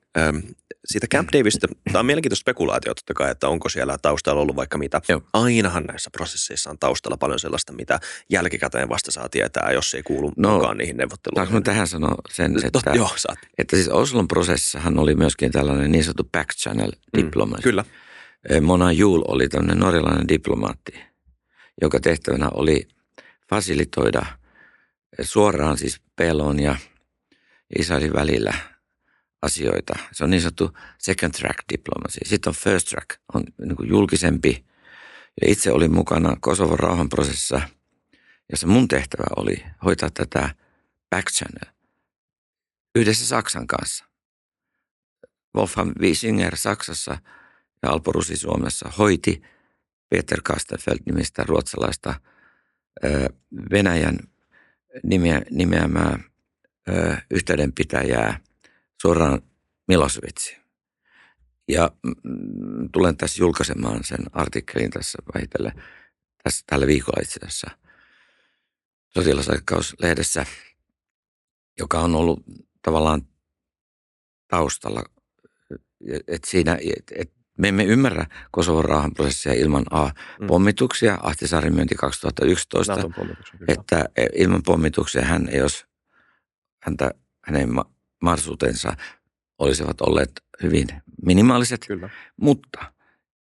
[0.85, 4.77] siitä Camp Davisista, tämä on mielenkiintoista spekulaatio totta kai, että onko siellä taustalla ollut vaikka
[4.77, 5.01] mitä.
[5.09, 5.21] Joo.
[5.33, 10.33] Ainahan näissä prosesseissa on taustalla paljon sellaista, mitä jälkikäteen vasta saa tietää, jos ei kuulu
[10.37, 11.47] no, mukaan niihin neuvotteluihin.
[11.47, 13.39] Saanko tähän sanoa sen, että, Tot, joo, saat.
[13.57, 17.59] että siis Oslon prosessissahan oli myöskin tällainen niin sanottu back channel diplomacy.
[17.59, 17.85] Mm, kyllä.
[18.62, 21.03] Mona Juul oli tämmöinen norjalainen diplomaatti,
[21.82, 22.88] joka tehtävänä oli
[23.49, 24.25] fasilitoida
[25.21, 26.75] suoraan siis pelon ja
[27.79, 28.53] Israelin välillä
[29.41, 29.93] asioita.
[30.12, 32.19] Se on niin sanottu second track diplomacy.
[32.25, 34.65] Sitten on first track, on niin julkisempi.
[35.41, 37.62] Ja itse olin mukana Kosovon rauhanprosessissa,
[38.51, 40.56] jossa mun tehtävä oli hoitaa tätä
[41.10, 41.73] back channel
[42.95, 44.06] yhdessä Saksan kanssa.
[45.58, 47.17] Wolfgang Wiesinger Saksassa–
[47.83, 49.41] ja Alpo Rusi Suomessa hoiti
[50.09, 52.13] Peter Kastenfeld nimistä ruotsalaista
[53.71, 54.17] Venäjän
[55.03, 56.19] nimeä, nimeämää
[57.31, 58.39] yhteydenpitäjää
[59.01, 59.41] suoraan
[59.87, 60.57] Milosevicin.
[61.67, 65.83] Ja mm, tulen tässä julkaisemaan sen artikkelin tässä vähitellen
[66.43, 67.71] tässä, tällä viikolla itse asiassa
[69.09, 70.45] sotilasaikkauslehdessä,
[71.79, 72.43] joka on ollut
[72.81, 73.27] tavallaan
[74.47, 75.03] taustalla.
[76.27, 80.09] Et siinä, et, et me emme ymmärrä Kosovon rauhanprosessia ilman A.
[80.39, 80.47] Mm.
[80.47, 82.95] Pommituksia, Ahtisaaren myönti 2011,
[83.67, 85.85] että e, ilman pommituksia hän ei olisi,
[86.83, 87.11] häntä,
[87.45, 87.69] hänen
[88.21, 88.97] mahdollisuutensa
[89.59, 90.31] olisivat olleet
[90.63, 90.87] hyvin
[91.25, 92.09] minimaaliset, Kyllä.
[92.37, 92.93] mutta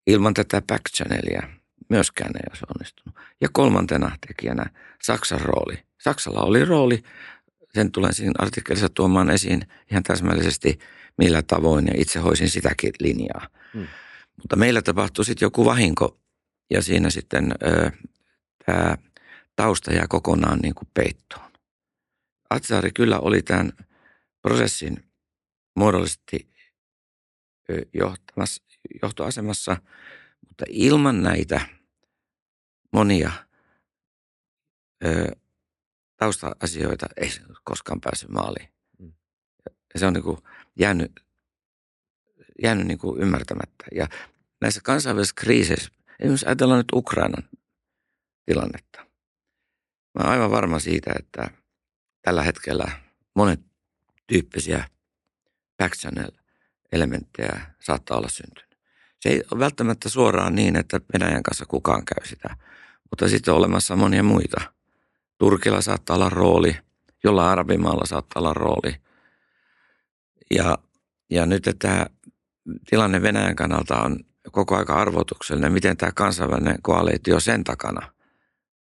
[0.07, 1.43] ilman tätä back channelia
[1.89, 3.15] myöskään ei olisi onnistunut.
[3.41, 4.65] Ja kolmantena tekijänä
[5.03, 5.83] Saksan rooli.
[6.01, 7.03] Saksalla oli rooli,
[7.73, 10.79] sen tulen siinä artikkelissa tuomaan esiin ihan täsmällisesti
[11.17, 13.47] millä tavoin ja itse hoisin sitäkin linjaa.
[13.73, 13.87] Hmm.
[14.37, 16.19] Mutta meillä tapahtui sitten joku vahinko
[16.69, 17.55] ja siinä sitten
[18.65, 18.97] tämä
[19.55, 21.51] tausta jää kokonaan niin kuin peittoon.
[22.49, 23.73] Atsaari kyllä oli tämän
[24.41, 25.05] prosessin
[25.75, 26.49] muodollisesti
[27.93, 28.63] johtamassa,
[29.01, 29.77] johtoasemassa,
[30.47, 31.61] mutta ilman näitä
[32.93, 33.31] monia
[35.05, 35.35] ö,
[36.17, 37.29] tausta-asioita ei
[37.63, 38.69] koskaan päässyt maaliin.
[38.99, 39.13] Mm.
[39.93, 40.37] Ja se on niin kuin
[40.79, 41.22] jäänyt
[42.61, 43.85] jäänyt niin kuin ymmärtämättä.
[43.95, 44.07] Ja
[44.61, 47.43] näissä kansainvälisissä kriiseissä, esimerkiksi ajatellaan nyt Ukrainan
[48.45, 49.05] tilannetta.
[50.13, 51.49] Mä olen aivan varma siitä, että
[52.21, 52.91] tällä hetkellä
[53.35, 53.59] monet
[54.27, 54.87] tyyppisiä
[55.77, 55.93] back
[56.91, 58.77] elementtejä saattaa olla syntynyt.
[59.19, 62.57] Se ei ole välttämättä suoraan niin, että Venäjän kanssa kukaan käy sitä,
[63.09, 64.61] mutta sitten on olemassa monia muita.
[65.37, 66.77] Turkilla saattaa olla rooli,
[67.23, 68.95] jolla arabimaalla saattaa olla rooli.
[70.55, 70.77] Ja,
[71.29, 72.05] ja nyt tämä
[72.89, 74.19] tilanne Venäjän kannalta on
[74.51, 78.13] koko aika arvotuksellinen, miten tämä kansainvälinen koalitio sen takana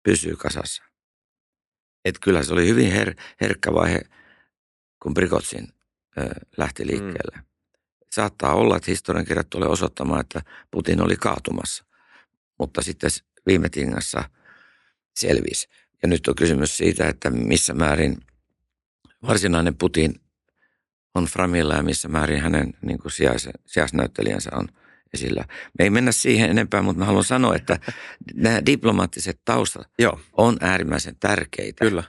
[0.03, 0.83] pysyy kasassa.
[2.05, 4.01] Et kyllä se oli hyvin her- herkkä vaihe,
[5.03, 5.67] kun Brigotsin
[6.17, 6.87] ö, lähti mm.
[6.89, 7.37] liikkeelle.
[7.37, 7.43] Mm.
[8.11, 11.85] Saattaa olla, että historiankirjat tulee osoittamaan, että Putin oli kaatumassa,
[12.59, 13.09] mutta sitten
[13.45, 14.29] viime tingassa
[15.15, 15.67] selvisi.
[16.01, 18.17] Ja nyt on kysymys siitä, että missä määrin
[19.27, 20.21] varsinainen Putin
[21.15, 24.67] on Framilla ja missä määrin hänen niin kuin sijais, sijaisnäyttelijänsä on
[25.13, 25.45] esillä.
[25.79, 27.79] Me ei mennä siihen enempää, mutta mä haluan sanoa, että
[28.33, 30.19] nämä diplomaattiset taustat Joo.
[30.33, 31.85] on äärimmäisen tärkeitä.
[31.85, 32.03] Kyllä.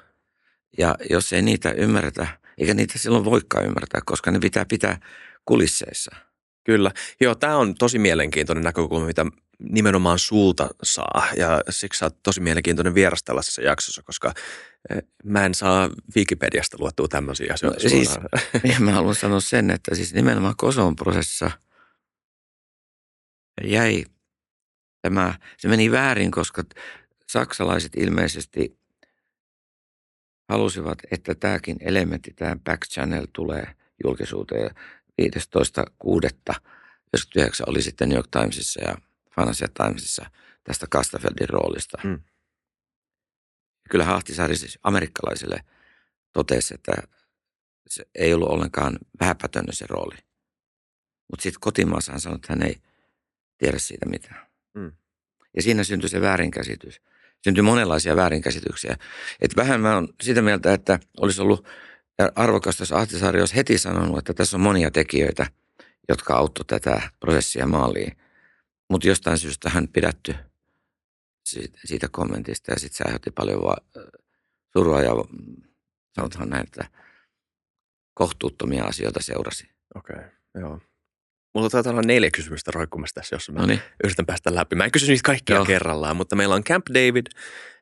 [0.79, 2.27] Ja jos ei niitä ymmärretä,
[2.59, 5.01] eikä niitä silloin voikaan ymmärtää, koska ne pitää pitää
[5.45, 6.17] kulisseissa.
[6.65, 6.91] Kyllä.
[7.21, 9.27] Joo, tämä on tosi mielenkiintoinen näkökulma, mitä
[9.59, 11.27] nimenomaan sulta saa.
[11.37, 14.35] Ja siksi sä oot tosi mielenkiintoinen vieras tällaisessa jaksossa, koska
[15.25, 17.83] mä en saa Wikipediasta luettua tämmöisiä asioita.
[17.83, 18.11] No, siis,
[18.81, 21.51] mä haluan sanoa sen, että siis nimenomaan Kosovon prosessissa
[23.65, 24.05] jäi
[25.03, 26.65] tämä, se meni väärin, koska
[27.29, 28.79] saksalaiset ilmeisesti
[30.49, 34.71] halusivat, että tämäkin elementti, tämä back channel tulee julkisuuteen.
[35.23, 36.57] 15.6.1999
[37.67, 38.97] oli sitten New York Timesissa ja
[39.35, 40.31] Financial Timesissa
[40.65, 41.99] tästä Kastafeldin roolista.
[42.05, 42.21] Mm.
[43.91, 45.65] Kyllä Ahtisaari siis amerikkalaisille
[46.33, 46.93] totesi, että
[47.89, 50.17] se ei ollut ollenkaan vähäpätöinen se rooli.
[51.31, 52.77] Mutta sitten kotimaassa hän sanoi, että hän ei
[53.59, 54.47] tiedä siitä mitään.
[54.75, 54.93] Mm.
[55.57, 57.01] Ja siinä syntyi se väärinkäsitys.
[57.45, 58.97] Syntyi monenlaisia väärinkäsityksiä.
[59.41, 61.69] Et vähän mä oon sitä mieltä, että olisi ollut
[62.35, 65.47] arvokasta, jos Ahtisaari olisi heti sanonut, että tässä on monia tekijöitä,
[66.09, 68.17] jotka auttoi tätä prosessia maaliin.
[68.91, 70.35] Mutta jostain syystä hän pidätty
[71.45, 74.03] siitä, siitä kommentista ja sitten se aiheutti paljon va-
[74.73, 75.11] surua ja
[76.15, 76.89] sanotaan näin, että
[78.15, 79.71] kohtuuttomia asioita seurasi.
[79.95, 80.81] Okei, okay, joo.
[81.55, 83.81] Mulla taitaa olla neljä kysymystä roikkumassa tässä, jos mä Noniin.
[84.05, 84.77] yritän päästä läpi.
[84.77, 85.65] Mä en kysy niitä kaikkia Joo.
[85.65, 87.27] kerrallaan, mutta meillä on Camp David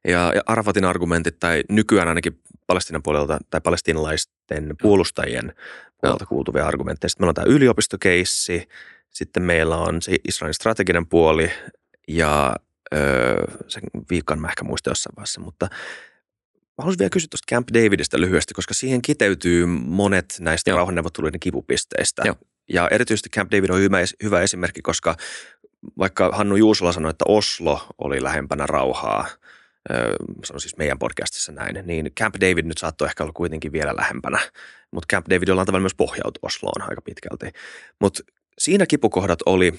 [0.05, 5.55] ja, ja Arafatin argumentit, tai nykyään ainakin Palestinan puolelta, tai palestinalaisten puolustajien
[6.01, 7.09] puolelta kuultuvia argumentteja.
[7.09, 8.69] Sitten meillä on tämä yliopistokeissi,
[9.11, 11.51] sitten meillä on se Israelin strateginen puoli,
[12.09, 12.57] ja
[12.95, 15.69] öö, sen viikon mä ehkä muistan jossain vaiheessa, mutta
[16.79, 20.77] Mä haluaisin vielä kysyä tuosta Camp Davidista lyhyesti, koska siihen kiteytyy monet näistä Joo.
[20.77, 22.23] rauhanneuvotteluiden kipupisteistä.
[22.25, 22.37] Joo.
[22.69, 25.17] Ja erityisesti Camp David on hyvä, hyvä esimerkki, koska
[25.99, 29.27] vaikka Hannu Juusola sanoi, että Oslo oli lähempänä rauhaa,
[29.91, 33.73] öö, se on siis meidän podcastissa näin, niin Camp David nyt saattoi ehkä olla kuitenkin
[33.73, 34.39] vielä lähempänä.
[34.91, 37.47] Mutta Camp David jollain tavalla myös pohjautui Osloon aika pitkälti.
[38.01, 38.23] Mutta
[38.59, 39.75] siinä kipukohdat oli,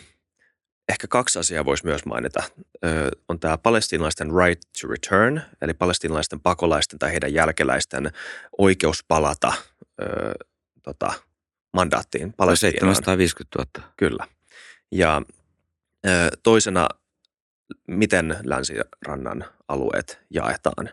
[0.90, 2.44] ehkä kaksi asiaa voisi myös mainita.
[2.86, 8.12] Ö, on tämä palestinalaisten right to return, eli palestinalaisten pakolaisten tai heidän jälkeläisten
[8.58, 9.54] oikeus palata
[10.02, 10.06] ö,
[10.84, 11.14] tota,
[11.74, 12.96] mandaattiin Palestiinaan.
[12.96, 13.94] 750 000.
[13.98, 14.28] Kyllä.
[14.92, 15.22] Ja
[16.08, 16.10] ö,
[16.44, 16.90] toisena,
[17.88, 20.90] miten länsirannan alueet jaetaan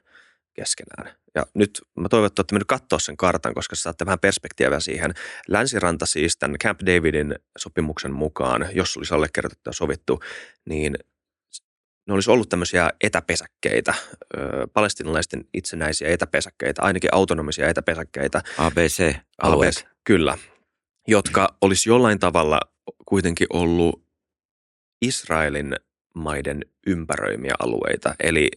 [0.57, 1.17] keskenään.
[1.35, 5.15] Ja nyt mä toivon, että olette mennyt katsoa sen kartan, koska saatte vähän perspektiiviä siihen.
[5.49, 10.21] Länsiranta siis tämän Camp Davidin sopimuksen mukaan, jos olisi allekirjoitettu ja sovittu,
[10.69, 10.97] niin
[12.09, 13.95] ne olisi ollut tämmöisiä etäpesäkkeitä,
[14.37, 14.39] ö,
[14.73, 19.25] palestinalaisten itsenäisiä etäpesäkkeitä, ainakin autonomisia etäpesäkkeitä, ABC-alueet.
[19.43, 20.39] Alueet, kyllä,
[21.09, 22.61] jotka olisi jollain tavalla
[23.07, 24.07] kuitenkin ollut
[25.03, 25.77] Israelin
[26.15, 28.15] maiden ympäröimiä alueita.
[28.21, 28.51] Eli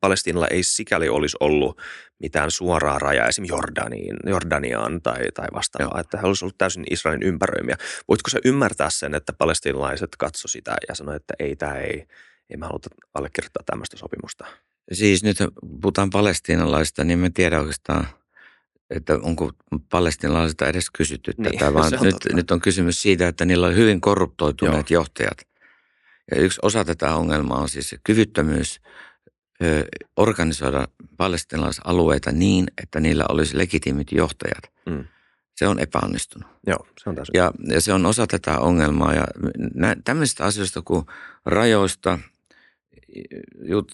[0.00, 1.80] Palestiinalla ei sikäli olisi ollut
[2.18, 3.44] mitään suoraa rajaa esim.
[3.44, 6.00] Jordaniin, Jordaniaan tai, tai vastaavaa, Joo.
[6.00, 7.76] että he olisivat ollut täysin Israelin ympäröimiä.
[8.08, 12.06] Voitko sä ymmärtää sen, että palestiinalaiset katso sitä ja sanoi, että ei, tämä ei,
[12.50, 14.46] ei me haluta allekirjoittaa tämmöistä sopimusta?
[14.92, 15.36] Siis nyt
[15.80, 18.06] puhutaan palestiinalaisista, niin me tiedä oikeastaan,
[18.90, 19.50] että onko
[19.90, 22.36] palestiinalaisilta edes kysytty Niin, tätä, vaan se on nyt, totta.
[22.36, 25.00] nyt on kysymys siitä, että niillä on hyvin korruptoituneet Joo.
[25.02, 25.38] johtajat.
[26.30, 28.80] Ja yksi osa tätä ongelmaa on siis se kyvyttömyys
[30.16, 34.72] organisoida palestinalaisalueita niin, että niillä olisi legitiimit johtajat.
[34.86, 35.04] Mm.
[35.56, 36.50] Se on epäonnistunut.
[36.66, 37.32] Joo, se on täysin.
[37.34, 39.14] Ja, ja se on osa tätä ongelmaa.
[39.14, 39.24] Ja
[39.74, 41.06] nä, tämmöisistä asioista kuin
[41.46, 42.18] rajoista,
[43.64, 43.92] jut,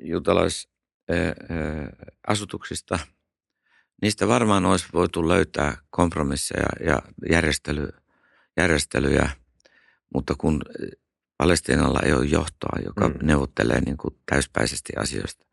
[0.00, 2.98] juutalaisasutuksista,
[4.02, 7.88] niistä varmaan olisi voitu löytää kompromisseja ja järjestely,
[8.56, 9.30] järjestelyjä,
[10.14, 10.62] mutta kun
[11.38, 13.14] Palestiinalla ei ole johtoa, joka Mm.
[13.22, 15.46] neuvottelee niin kuin täyspäisesti asioista,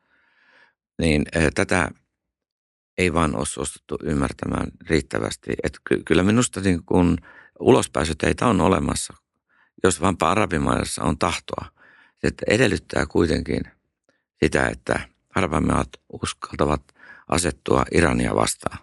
[0.99, 1.89] niin eh, tätä
[2.97, 5.53] ei vaan ole suostuttu ymmärtämään riittävästi.
[5.63, 7.17] Et ky- kyllä minusta niin kun
[7.59, 9.13] ulospääsyteitä on olemassa,
[9.83, 11.65] jos vaan arabimaissa on tahtoa.
[12.21, 13.61] Se että edellyttää kuitenkin
[14.43, 14.99] sitä, että
[15.35, 15.89] arabimaat
[16.23, 16.81] uskaltavat
[17.27, 18.77] asettua Irania vastaan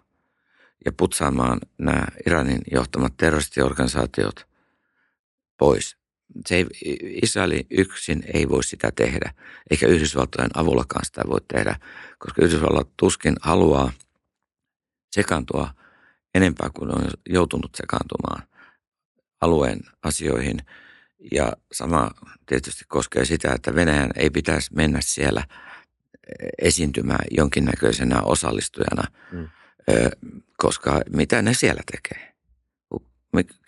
[0.85, 4.47] ja putsaamaan nämä Iranin johtamat terroristiorganisaatiot
[5.59, 6.00] pois.
[6.47, 6.67] Se ei,
[7.23, 9.35] Israeli yksin ei voi sitä tehdä,
[9.71, 11.77] eikä Yhdysvaltojen avullakaan sitä voi tehdä,
[12.19, 13.93] koska Yhdysvallat tuskin haluaa
[15.13, 15.75] sekaantua
[16.35, 18.43] enempää kuin on joutunut sekaantumaan
[19.41, 20.59] alueen asioihin.
[21.33, 22.11] Ja sama
[22.47, 25.45] tietysti koskee sitä, että Venäjän ei pitäisi mennä siellä
[26.63, 29.49] esiintymään jonkinnäköisenä osallistujana, Mm.
[29.91, 30.11] ö,
[30.57, 32.30] koska mitä ne siellä tekee?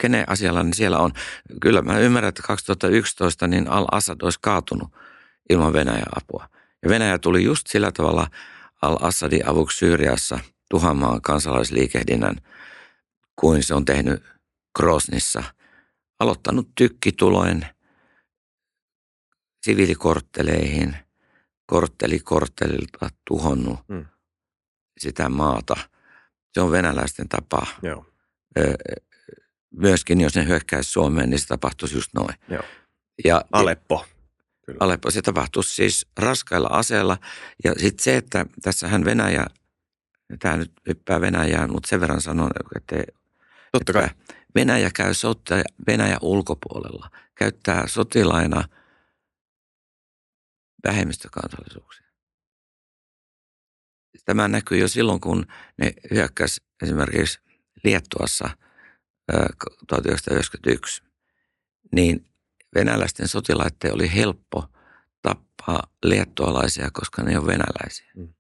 [0.01, 1.13] Kenen asialla ne siellä on?
[1.61, 4.93] Kyllä mä ymmärrän, että 2011 niin Al-Assad olisi kaatunut
[5.51, 6.49] ilman Venäjän apua.
[6.83, 8.27] Ja Venäjä tuli just sillä tavalla
[8.83, 10.39] Al-Assadin avuksi Syyriassa
[10.71, 12.37] tuhamaan kansalaisliikehdinnän,
[13.37, 14.23] kuin se on tehnyt
[14.79, 15.43] Grosnissa.
[16.21, 17.67] Aloittanut tykkituloin
[19.63, 20.97] siviilikortteleihin,
[21.67, 24.07] kortteli korttelilta tuhonnut Mm.
[24.99, 25.77] sitä maata.
[26.53, 27.67] Se on venäläisten tapa.
[27.83, 28.07] Joo,
[28.59, 28.75] Ö,
[29.77, 32.35] Myöskin jos ne hyökkäisi Suomeen, niin se tapahtuisi just noin.
[32.49, 32.63] Joo.
[33.25, 34.07] Ja Aleppo.
[34.67, 34.79] Kyllä.
[34.81, 37.19] Aleppo, se tapahtuisi siis raskailla aseilla.
[37.65, 39.47] Ja sitten se, että tässähän Venäjä,
[40.39, 42.97] tämä nyt hyppää Venäjään, mutta sen verran sanon, että
[43.73, 44.05] Totta kai.
[44.05, 48.65] että Venäjä käy sotia Venäjän ulkopuolella, käyttää sotilaina
[50.85, 52.07] vähemmistökansallisuuksia.
[54.25, 55.47] Tämä näkyy jo silloin, kun
[55.79, 57.41] ne hyökkäs esimerkiksi
[57.85, 58.51] Liettuassa
[59.89, 61.03] 1991,
[61.93, 62.27] niin
[62.75, 64.69] venäläisten sotilaiden oli helppo
[65.23, 68.11] tappaa liettualaisia, koska ne on venäläisiä.
[68.17, 68.35] Mm.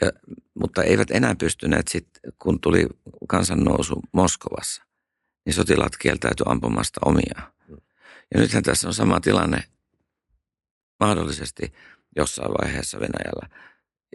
[0.00, 0.10] Ja,
[0.54, 2.86] mutta eivät enää pystyneet sitten, kun tuli
[3.28, 4.82] kansannousu Moskovassa,
[5.46, 7.52] niin sotilaat kieltäytyi ampumasta omia.
[7.68, 7.76] Mm.
[8.34, 9.64] Ja nythän tässä on sama tilanne
[11.00, 11.72] mahdollisesti
[12.16, 13.48] jossain vaiheessa Venäjällä.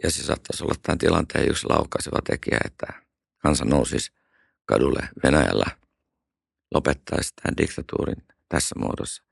[0.02, 2.86] Ja se saattaisi olla tämän tilanteen yksi laukaiseva tekijä, että
[3.38, 4.12] kansa nousisi
[4.70, 5.66] kadulle Venäjällä,
[6.74, 9.22] lopettaisi tämän diktatuurin tässä muodossa.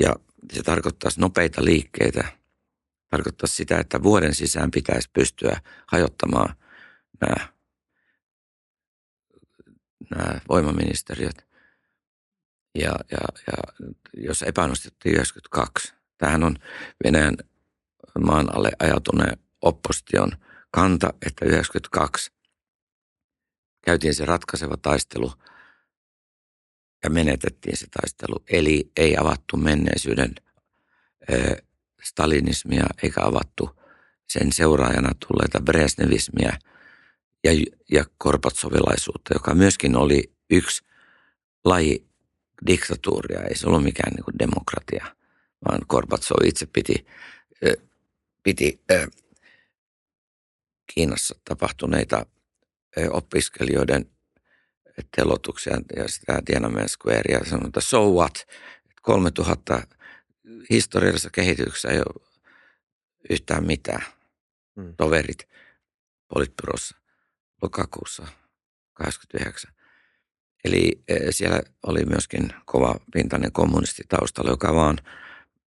[0.00, 0.14] Ja
[0.52, 2.24] se tarkoittaisi nopeita liikkeitä.
[3.10, 6.56] Tarkoittaisi sitä, että vuoden sisään pitäisi pystyä hajottamaan
[7.20, 7.48] nämä,
[10.10, 11.46] nämä voimaministeriöt.
[12.74, 13.86] Ja, ja, ja
[14.16, 16.56] jos epäonnistuttiin 92, tämähän on
[17.04, 17.36] Venäjän
[18.24, 20.32] maan alle ajautuneen opposition
[20.70, 22.33] kanta, että 92
[23.84, 25.32] käytiin se ratkaiseva taistelu
[27.04, 28.44] ja menetettiin se taistelu.
[28.50, 30.34] Eli ei avattu menneisyyden
[31.32, 31.56] ö,
[32.02, 33.80] stalinismia eikä avattu
[34.28, 36.52] sen seuraajana tulleita Brezhnevismia
[37.44, 37.50] ja,
[37.92, 40.84] ja korpatsovilaisuutta, joka myöskin oli yksi
[41.64, 42.06] laji
[42.66, 43.40] diktatuuria.
[43.40, 45.16] Ei se ollut mikään niin kuin demokratia,
[45.68, 47.06] vaan Korpatsov itse piti,
[48.42, 48.80] piti
[50.94, 52.26] Kiinassa tapahtuneita
[53.10, 54.10] opiskelijoiden
[55.16, 58.46] telotuksia ja sitä Tiananmen Squarea ja että so what?
[59.02, 59.82] 3000
[60.70, 62.26] historiallisessa kehityksessä ei ole
[63.30, 64.02] yhtään mitään.
[64.76, 64.94] Hmm.
[64.96, 65.48] Toverit
[66.28, 66.96] politbyrossa
[67.62, 68.26] lokakuussa
[68.94, 69.72] 89.
[70.64, 74.98] Eli siellä oli myöskin kova pintainen kommunisti taustalla, joka vaan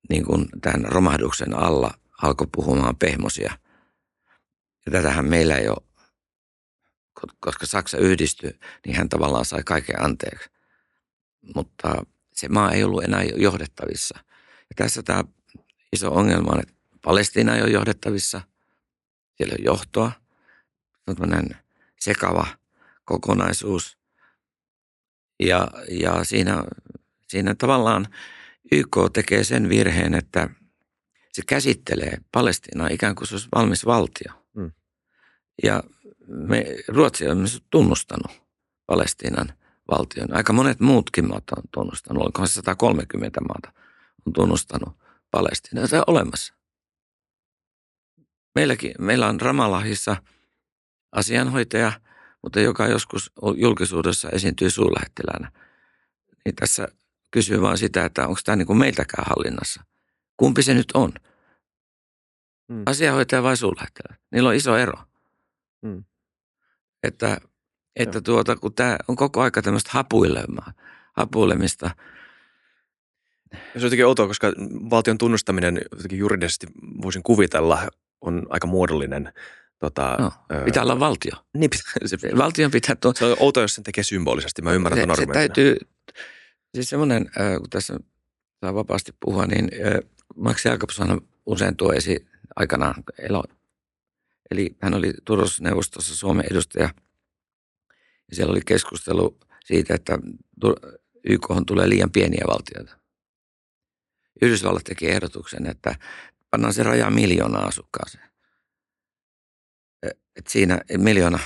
[0.09, 3.57] niin kuin tämän romahduksen alla alkoi puhumaan pehmosia.
[4.85, 5.87] Ja tätähän meillä ei ole
[7.39, 10.49] koska Saksa yhdistyi, niin hän tavallaan sai kaiken anteeksi.
[11.55, 14.19] Mutta se maa ei ollut enää johdettavissa.
[14.59, 15.23] Ja tässä tämä
[15.93, 18.41] iso ongelma on, että Palestiina ei ole johdettavissa.
[19.37, 20.11] Siellä on johtoa.
[21.07, 21.49] on
[21.99, 22.47] sekava
[23.05, 23.97] kokonaisuus.
[25.39, 26.63] Ja, ja siinä,
[27.27, 28.07] siinä tavallaan
[28.71, 30.49] YK tekee sen virheen, että
[31.33, 34.33] se käsittelee Palestiinaa ikään kuin se olisi valmis valtio.
[34.53, 34.71] Mm.
[35.63, 35.83] Ja
[36.27, 38.41] me, Ruotsi on myös tunnustanut
[38.85, 39.53] Palestiinan
[39.91, 40.35] valtion.
[40.35, 43.71] Aika monet muutkin maat on tunnustanut, olikohan se 130 maata
[44.27, 44.97] on tunnustanut
[45.31, 45.87] Palestiinan.
[45.87, 46.53] Se on olemassa.
[48.55, 50.15] Meilläkin, meillä on Ramallahissa
[51.11, 51.91] asianhoitaja,
[52.43, 55.51] mutta joka joskus julkisuudessa esiintyy suurlähettiläänä.
[56.45, 56.87] Niin tässä
[57.31, 59.83] kysyy vain sitä, että onko tämä niin kuin meiltäkään hallinnassa.
[60.37, 61.13] Kumpi se nyt on?
[62.73, 62.83] Hmm.
[62.85, 64.15] Asianhoitaja vai suurlähettilä?
[64.31, 64.97] Niillä on iso ero.
[65.85, 66.03] Hmm.
[67.03, 67.37] Että,
[67.95, 70.73] että tuota, kun tämä on koko aika tämmöistä hapuilemaa,
[71.13, 71.91] hapuilemista.
[73.51, 74.47] Ja se on jotenkin outoa, koska
[74.89, 76.67] valtion tunnustaminen jotenkin juridisesti
[77.01, 77.87] voisin kuvitella
[78.21, 79.33] on aika muodollinen
[79.79, 80.31] Tota, no,
[80.65, 81.31] pitää olla valtio.
[81.53, 81.69] Niin,
[82.05, 82.95] se, Valtion pitää...
[82.95, 84.61] Tuo, se on outoa, jos sen tekee symbolisesti.
[84.61, 85.77] Mä ymmärrän se, tuon se täytyy,
[86.75, 87.99] siis semmoinen, kun tässä
[88.61, 89.69] saa vapaasti puhua, niin
[90.35, 93.43] Max Jakobson usein tuo esiin aikanaan elo,
[94.51, 96.89] Eli hän oli turvallisuusneuvostossa Suomen edustaja.
[98.29, 100.19] Ja siellä oli keskustelu siitä, että
[101.23, 102.99] YK tulee liian pieniä valtioita.
[104.41, 105.95] Yhdysvallat teki ehdotuksen, että
[106.51, 108.29] pannaan se raja miljoonaa asukkaaseen.
[110.03, 111.39] E, et siinä miljoona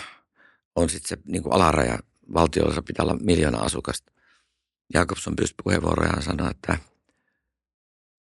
[0.75, 1.99] on sitten se niin kuin alaraja.
[2.33, 4.11] Valtiolla pitää olla miljoona asukasta.
[4.93, 6.77] Jakobson pyysi puheenvuoroja ja sanoi, että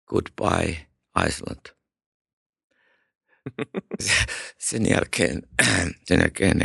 [0.06, 0.86] goodbye
[1.26, 1.76] Iceland–
[4.70, 5.42] sen jälkeen,
[6.08, 6.60] sen jälkeen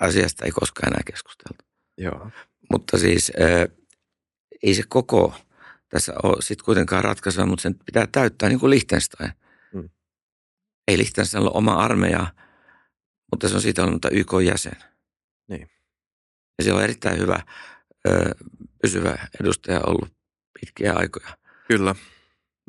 [0.00, 1.64] asiasta ei koskaan enää keskusteltu.
[1.98, 2.30] Joo.
[2.72, 3.32] Mutta siis
[4.62, 5.34] ei se koko
[5.90, 9.32] tässä ole sitten kuitenkaan ratkaisua, mutta sen pitää täyttää niin kuin Liechtenstein.
[9.72, 9.90] Hmm.
[10.88, 12.26] Ei Liechtenstein ole oma armeija,
[13.30, 14.76] mutta se on siitä ollut YK-jäsen.
[15.48, 15.70] Niin.
[16.58, 17.42] Ja siellä on erittäin hyvä
[18.08, 18.34] ö,
[18.82, 20.12] pysyvä edustaja ollut
[20.60, 21.28] pitkiä aikoja.
[21.68, 21.94] Kyllä.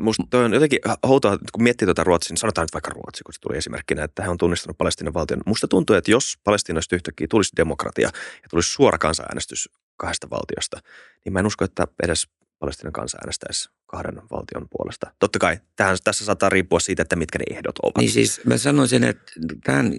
[0.01, 3.39] Musta toi on jotenkin houtaa, kun miettii tuota Ruotsin, sanotaan nyt vaikka Ruotsi, kun se
[3.39, 5.41] tuli esimerkkinä, että hän on tunnistanut Palestiinan valtion.
[5.45, 8.09] Musta tuntuu, että jos Palestiinasta yhtäkkiä tulisi demokratia
[8.43, 10.77] ja tulisi suora kansanäänestys kahdesta valtiosta,
[11.25, 12.27] niin mä en usko, että edes
[12.59, 15.11] Palestiinan kansa äänestäisi kahden valtion puolesta.
[15.19, 17.97] Totta kai tähän, tässä saattaa riippua siitä, että mitkä ne ehdot ovat.
[17.97, 19.31] Niin siis mä sanoisin, että
[19.63, 19.91] tämän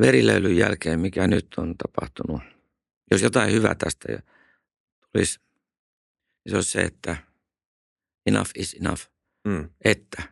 [0.00, 2.42] verilöylyn jälkeen, mikä nyt on tapahtunut,
[3.10, 4.22] jos jotain hyvää tästä
[5.12, 5.38] tulisi,
[6.44, 7.16] niin se olisi se, että
[8.26, 9.02] enough is enough–
[9.48, 9.70] mm.
[9.84, 10.22] että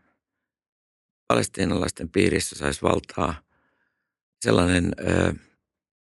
[1.29, 3.43] palestiinalaisten piirissä saisi valtaa
[4.45, 5.35] sellainen ö,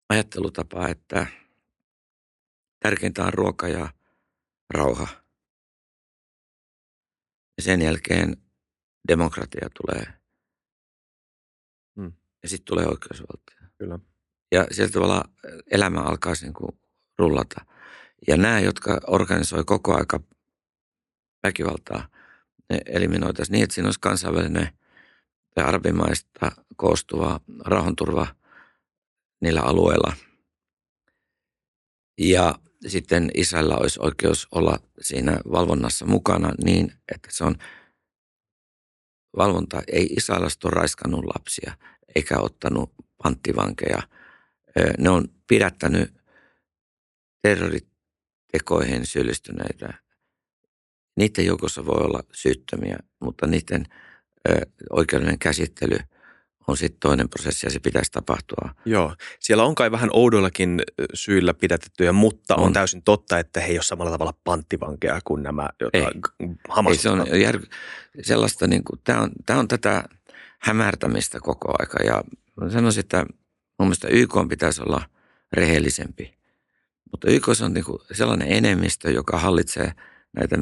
[0.08, 1.26] ajattelutapa, että
[2.80, 3.92] tärkeintä on ruoka ja
[4.74, 5.06] rauha.
[7.56, 8.36] Ja sen jälkeen
[9.08, 10.06] demokratia tulee.
[11.96, 12.12] Hmm.
[12.42, 13.56] Ja sitten tulee oikeusvaltio.
[13.78, 13.98] Kyllä.
[14.52, 15.24] Ja sieltä tavalla
[15.70, 16.80] elämä alkaa niin kuin
[17.18, 17.64] rullata.
[18.28, 20.20] Ja nämä, jotka organisoi koko aika
[21.42, 22.08] väkivaltaa,
[22.70, 24.68] ne eliminoitaisiin niin, että siinä olisi kansainvälinen
[25.56, 28.26] ja arabimaista koostuva rauhanturva
[29.40, 30.12] niillä alueilla.
[32.18, 32.54] Ja
[32.86, 37.56] sitten Israelilla olisi oikeus olla siinä valvonnassa mukana niin, että se on
[39.36, 39.82] valvonta.
[39.92, 41.72] Ei Israelista ole raiskannut lapsia
[42.16, 44.02] eikä ottanut panttivankeja.
[44.98, 46.14] Ne on pidättänyt
[47.42, 49.94] terroritekoihin syyllistyneitä.
[51.16, 53.84] Niiden joukossa voi olla syyttömiä, mutta niiden
[54.90, 55.98] oikeudellinen käsittely–
[56.68, 58.70] on sitten toinen prosessi ja se pitäisi tapahtua.
[58.84, 60.82] Joo, siellä on kai vähän oudoillakin
[61.14, 65.42] syillä pidätettyjä, mutta on, on täysin totta, että he ei ole samalla tavalla panttivankeja kuin
[65.42, 65.98] nämä, jotka
[66.40, 66.48] ei.
[66.68, 66.92] Hamas...
[66.92, 67.60] Ei, se on jär...
[68.22, 70.04] sellaista, niin kuin, tämä, on, tämä on tätä
[70.58, 72.22] hämärtämistä koko aika ja
[72.72, 73.26] sanoisin, että
[73.78, 75.02] mun mielestä YK pitäisi olla
[75.52, 76.34] rehellisempi.
[77.10, 79.92] Mutta YK on niin kuin sellainen enemmistö, joka hallitsee
[80.36, 80.56] näitä,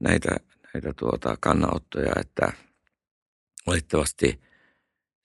[0.00, 0.36] näitä,
[0.74, 2.52] näitä tuota kannanottoja, että
[3.66, 4.40] valitettavasti–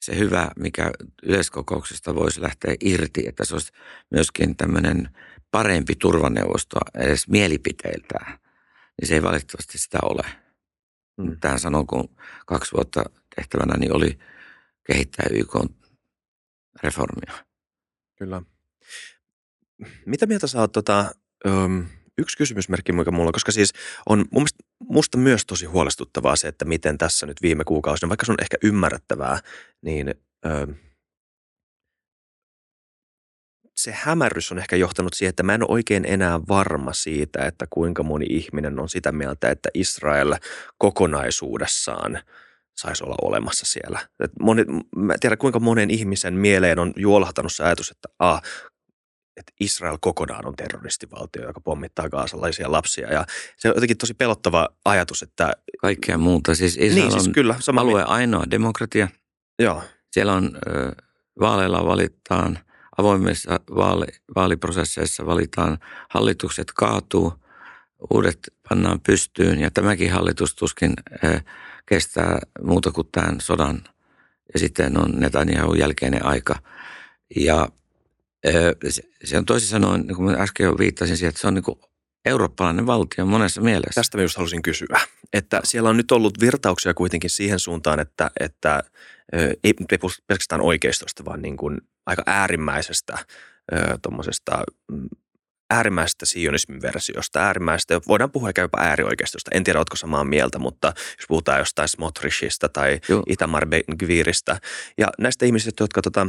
[0.03, 0.91] se hyvä, mikä
[1.23, 3.71] yleiskokouksesta voisi lähteä irti, että se olisi
[4.11, 5.09] myöskin tämmöinen
[5.51, 8.39] parempi turvaneuvosto edes mielipiteiltään,
[9.01, 10.23] niin se ei valitettavasti sitä ole.
[11.17, 11.39] Mm.
[11.39, 12.15] Tähän sanon, kun
[12.45, 13.03] kaksi vuotta
[13.35, 14.19] tehtävänä niin oli
[14.87, 15.55] kehittää YK
[16.83, 17.45] reformia.
[18.15, 18.41] Kyllä.
[20.05, 21.15] Mitä mieltä sä oot tota,
[21.47, 21.85] um,
[22.17, 23.73] yksi kysymysmerkki, mikä mulla on, koska siis
[24.09, 28.25] on mun mielestä, musta myös tosi huolestuttavaa se, että miten tässä nyt viime kuukausina, vaikka
[28.25, 29.39] se on ehkä ymmärrettävää,
[29.81, 30.67] niin ö,
[33.75, 37.65] se hämärrys on ehkä johtanut siihen, että mä en ole oikein enää varma siitä, että
[37.69, 40.35] kuinka moni ihminen on sitä mieltä, että Israel
[40.77, 42.19] kokonaisuudessaan
[42.77, 43.99] saisi olla olemassa siellä.
[44.23, 48.41] Et moni, mä tiedän, kuinka monen ihmisen mieleen on juolahtanut se ajatus, että ah,
[49.37, 53.13] että Israel kokonaan on terroristivaltio, joka pommittaa kaasalaisia lapsia.
[53.13, 53.25] Ja
[53.57, 55.53] se on jotenkin tosi pelottava ajatus, että...
[55.81, 56.55] Kaikkea muuta.
[56.55, 59.07] Siis Israel niin, siis on kyllä, sama alue mi- ainoa demokratia.
[59.59, 59.83] Joo.
[60.11, 60.51] Siellä on
[61.39, 62.59] vaaleilla valitaan,
[62.97, 64.05] avoimissa vaali,
[64.35, 65.77] vaaliprosesseissa valitaan,
[66.09, 67.33] hallitukset kaatuu,
[68.13, 70.93] uudet pannaan pystyyn ja tämäkin hallitus tuskin
[71.85, 73.83] kestää muuta kuin tämän sodan.
[74.53, 76.55] Ja sitten on Netanyahu jälkeinen aika.
[77.35, 77.69] Ja
[79.23, 81.79] se on toisin sanoen, niin kuin äsken jo viittasin siihen, että se on niin kuin
[82.25, 84.01] eurooppalainen valtio monessa mielessä.
[84.01, 84.99] Tästä just halusin kysyä,
[85.33, 88.83] että siellä on nyt ollut virtauksia kuitenkin siihen suuntaan, että, että
[89.33, 93.17] ei, ei pelkästään oikeistosta, vaan niin kuin aika äärimmäisestä
[94.01, 95.07] tuommoisesta mm,
[95.69, 99.51] äärimmäisestä sionismin versiosta, äärimmäisestä, voidaan puhua ehkä jopa äärioikeistosta.
[99.53, 103.23] En tiedä, oletko samaa mieltä, mutta jos puhutaan jostain Smotrishista tai Joo.
[103.27, 104.59] Itamar Ben-Gviristä
[104.97, 106.27] ja näistä ihmisistä, jotka tota,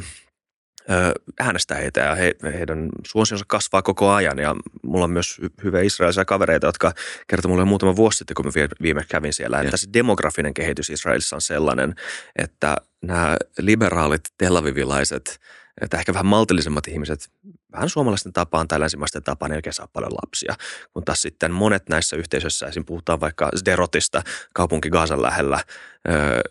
[1.40, 4.38] äänestää heitä ja he, heidän suosionsa kasvaa koko ajan.
[4.38, 6.92] Ja mulla on myös hyviä israelisia kavereita, jotka
[7.26, 11.36] kertoi mulle muutama vuosi sitten, kun mä viime kävin siellä, että se demografinen kehitys Israelissa
[11.36, 11.94] on sellainen,
[12.36, 15.40] että nämä liberaalit telavivilaiset,
[15.80, 17.30] että ehkä vähän maltillisemmat ihmiset,
[17.72, 20.54] vähän suomalaisten tapaan tai länsimaisten tapaan ei oikein saa paljon lapsia.
[20.92, 22.84] Kun taas sitten monet näissä yhteisöissä, esim.
[22.84, 24.22] puhutaan vaikka Sderotista,
[24.54, 25.60] kaupunki Gaasan lähellä,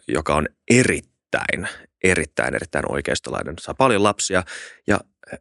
[0.08, 1.68] joka on erittäin, erittäin,
[2.04, 3.56] erittäin oikeistolainen.
[3.60, 4.44] Saa paljon lapsia
[4.88, 5.00] ja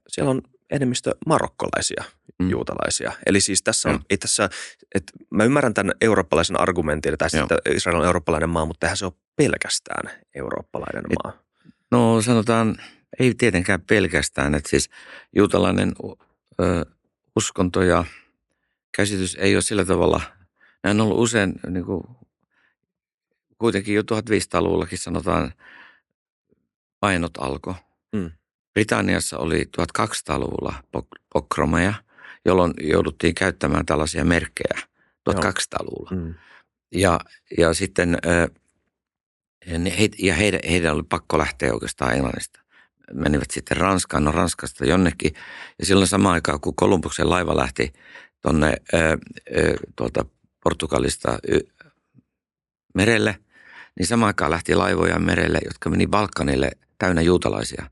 [0.08, 2.04] siellä on enemmistö marokkolaisia
[2.38, 2.50] mm.
[2.50, 3.12] juutalaisia.
[3.26, 4.02] Eli siis tässä on, mm.
[4.10, 4.48] ei tässä,
[4.94, 7.28] että mä ymmärrän tämän eurooppalaisen argumentin, että
[7.74, 11.32] Israel on eurooppalainen maa, mutta eihän se ole pelkästään eurooppalainen Et, maa.
[11.90, 12.76] No sanotaan,
[13.18, 14.90] ei tietenkään pelkästään, että siis
[15.36, 15.92] juutalainen
[16.60, 16.84] ö,
[17.36, 18.04] uskonto ja
[18.96, 20.20] käsitys ei ole sillä tavalla,
[20.82, 22.02] näin on ollut usein niin kuin,
[23.58, 25.52] kuitenkin jo 1500-luvullakin sanotaan,
[27.02, 27.74] painot alkoi.
[28.12, 28.30] Mm.
[28.72, 30.74] Britanniassa oli 1200-luvulla
[31.32, 31.94] pokromeja,
[32.44, 34.78] jolloin jouduttiin käyttämään tällaisia merkkejä
[35.30, 36.10] 1200-luvulla.
[36.10, 36.34] Mm.
[36.94, 37.20] Ja,
[37.58, 38.18] ja sitten
[39.98, 42.60] he, ja heidän, heidän oli pakko lähteä oikeastaan Englannista.
[43.12, 45.34] Menivät sitten Ranskaan, no Ranskasta jonnekin.
[45.78, 47.92] Ja silloin samaan aikaan, kun Kolumbuksen laiva lähti
[48.42, 48.76] tuonne
[49.96, 50.24] tuolta
[50.64, 51.38] Portugalista
[52.94, 53.38] merelle,
[53.98, 56.70] niin samaan aikaan lähti laivoja merelle, jotka meni Balkanille
[57.02, 57.90] täynnä juutalaisia.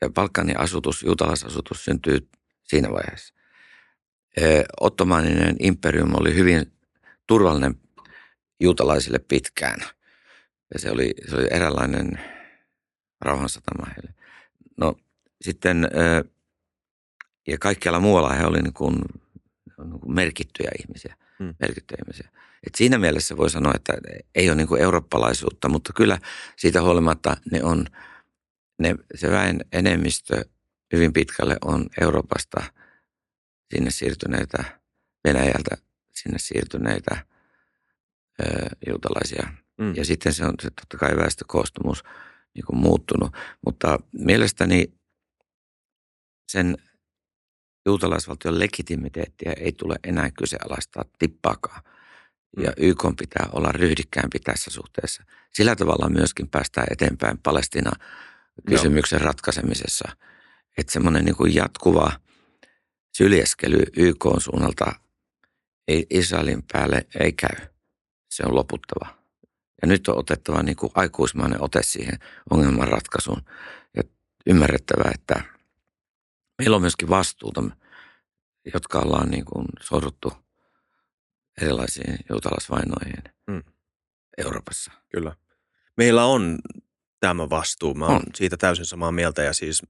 [0.00, 2.28] Ja Balkanin asutus, juutalaisasutus syntyy
[2.62, 3.34] siinä vaiheessa.
[4.80, 6.72] Ottomaaninen imperium oli hyvin
[7.26, 7.74] turvallinen
[8.60, 9.80] juutalaisille pitkään.
[10.74, 12.20] Ja se oli, se oli eräänlainen
[13.20, 14.14] rauhansatama heille.
[14.76, 14.94] No
[15.42, 15.88] sitten,
[17.46, 18.96] ja kaikkialla muualla he olivat niin kuin,
[19.84, 21.16] niin kuin merkittyjä ihmisiä.
[21.38, 21.54] Hmm.
[21.60, 22.30] Merkittyjä ihmisiä.
[22.66, 23.92] Et siinä mielessä voi sanoa, että
[24.34, 26.18] ei ole niin kuin eurooppalaisuutta, mutta kyllä
[26.56, 27.86] siitä huolimatta ne on,
[28.78, 30.44] ne, se väen enemmistö
[30.92, 32.62] hyvin pitkälle on Euroopasta
[33.74, 34.64] sinne siirtyneitä,
[35.24, 35.76] Venäjältä
[36.12, 37.26] sinne siirtyneitä
[38.40, 38.44] ö,
[38.86, 39.48] juutalaisia.
[39.78, 39.94] Mm.
[39.96, 42.04] Ja sitten se on se totta kai väestökoostumus
[42.54, 43.32] niin kuin muuttunut.
[43.66, 44.92] Mutta mielestäni
[46.48, 46.76] sen
[47.86, 51.82] juutalaisvaltion legitimiteettiä ei tule enää kyseenalaistaa tippaakaan.
[52.56, 52.74] Ja mm.
[52.76, 55.24] YK pitää olla ryhdikkäämpi tässä suhteessa.
[55.54, 57.38] Sillä tavalla myöskin päästään eteenpäin
[58.66, 59.26] Palestina-kysymyksen Joo.
[59.26, 60.16] ratkaisemisessa.
[60.78, 62.12] Että semmoinen niin kuin jatkuva
[63.16, 64.92] syljeskely YK suunnalta
[65.88, 67.66] ei Israelin päälle ei käy.
[68.30, 69.16] Se on loputtava.
[69.82, 72.18] Ja nyt on otettava niin kuin aikuismainen ote siihen
[72.50, 73.42] ongelman ratkaisuun.
[73.96, 74.02] Ja
[74.46, 75.42] ymmärrettävä, että
[76.58, 77.62] meillä on myöskin vastuuta,
[78.74, 80.32] jotka ollaan niin kuin sorruttu
[81.62, 83.62] erilaisiin juutalaisvainoihin hmm.
[84.38, 84.92] Euroopassa.
[85.08, 85.36] Kyllä.
[85.96, 86.58] Meillä on
[87.26, 87.94] tämä vastuu.
[87.94, 89.82] Mä oon siitä täysin samaa mieltä ja siis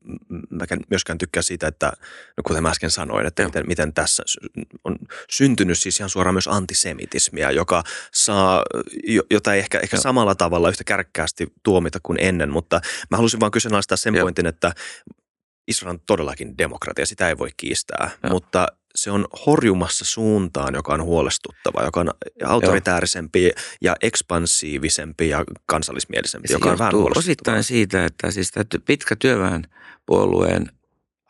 [0.51, 1.93] mä myöskään tykkää siitä, että
[2.37, 4.23] no kuten mä äsken sanoin, että miten, miten tässä
[4.85, 4.97] on
[5.31, 7.83] syntynyt siis ihan suoraan myös antisemitismia, joka
[8.13, 8.63] saa,
[9.31, 12.81] jota ei ehkä, ehkä samalla tavalla yhtä kärkkäästi tuomita kuin ennen, mutta
[13.11, 14.25] mä halusin vaan kyseenalaistaa sen Joo.
[14.25, 14.73] pointin, että
[15.69, 18.33] Israel on todellakin demokratia, sitä ei voi kiistää, Joo.
[18.33, 18.67] mutta
[18.97, 22.11] se on horjumassa suuntaan, joka on huolestuttava, joka on
[22.45, 28.53] autoritäärisempi ja ekspansiivisempi ja kansallismielisempi, se joka on vähän osittain siitä, että siis
[28.85, 29.69] pitkä työväen
[30.07, 30.67] puolueen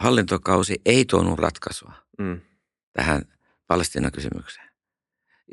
[0.01, 2.41] hallintokausi ei tuonut ratkaisua mm.
[2.93, 3.23] tähän
[3.67, 4.69] Palestina-kysymykseen.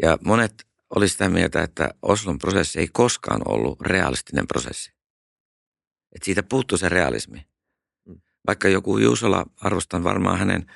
[0.01, 4.93] Ja monet oli sitä mieltä, että Oslon prosessi ei koskaan ollut realistinen prosessi.
[6.15, 7.47] Että siitä puuttuu se realismi.
[8.05, 8.21] Mm.
[8.47, 10.71] Vaikka joku Juusola, arvostan varmaan hänen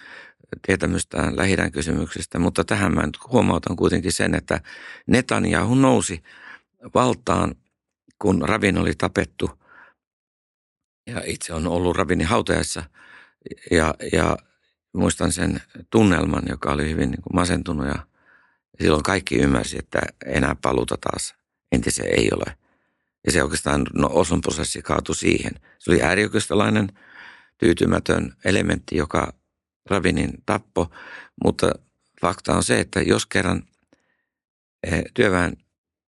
[0.66, 4.62] tietämystään lähidän kysymyksistä, mutta tähän mä nyt huomautan kuitenkin sen, että
[5.08, 6.24] Netanyahu nousi
[6.96, 7.56] valtaan,
[8.20, 9.50] kun Rabin oli tapettu
[11.08, 12.84] ja itse on ollut Rabinin hautajassa
[13.72, 14.38] ja, ja
[14.94, 17.96] muistan sen tunnelman, joka oli hyvin niin kuin masentunut ja
[18.82, 21.36] silloin kaikki ymmärsi, että enää paluuta taas
[21.72, 22.58] entiseen ei ole.
[23.26, 25.52] Ja se oikeastaan, no Oslon prosessi kaatui siihen.
[25.80, 26.88] Se oli äärioikeistolainen
[27.58, 29.34] tyytymätön elementti, joka
[29.90, 30.92] Rabinin tappo,
[31.44, 31.72] mutta
[32.22, 33.64] fakta on se, että jos kerran
[34.84, 35.58] eh, työväen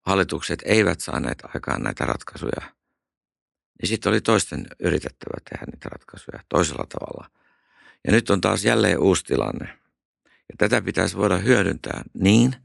[0.06, 2.62] hallitukset eivät saaneet aikaan näitä ratkaisuja,
[3.80, 7.30] niin sitten oli toisten yritettävä tehdä niitä ratkaisuja toisella tavalla.
[8.06, 9.78] Ja nyt on taas jälleen uusi tilanne.
[10.24, 12.56] Ja tätä pitäisi voida hyödyntää niin,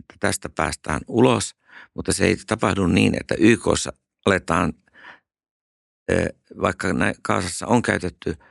[0.00, 1.56] että tästä päästään ulos,
[1.94, 3.92] mutta se ei tapahdu niin, että YKssa
[4.26, 4.72] aletaan,
[6.08, 6.28] eh,
[6.60, 6.88] vaikka
[7.22, 8.36] Kaasassa on käytetty–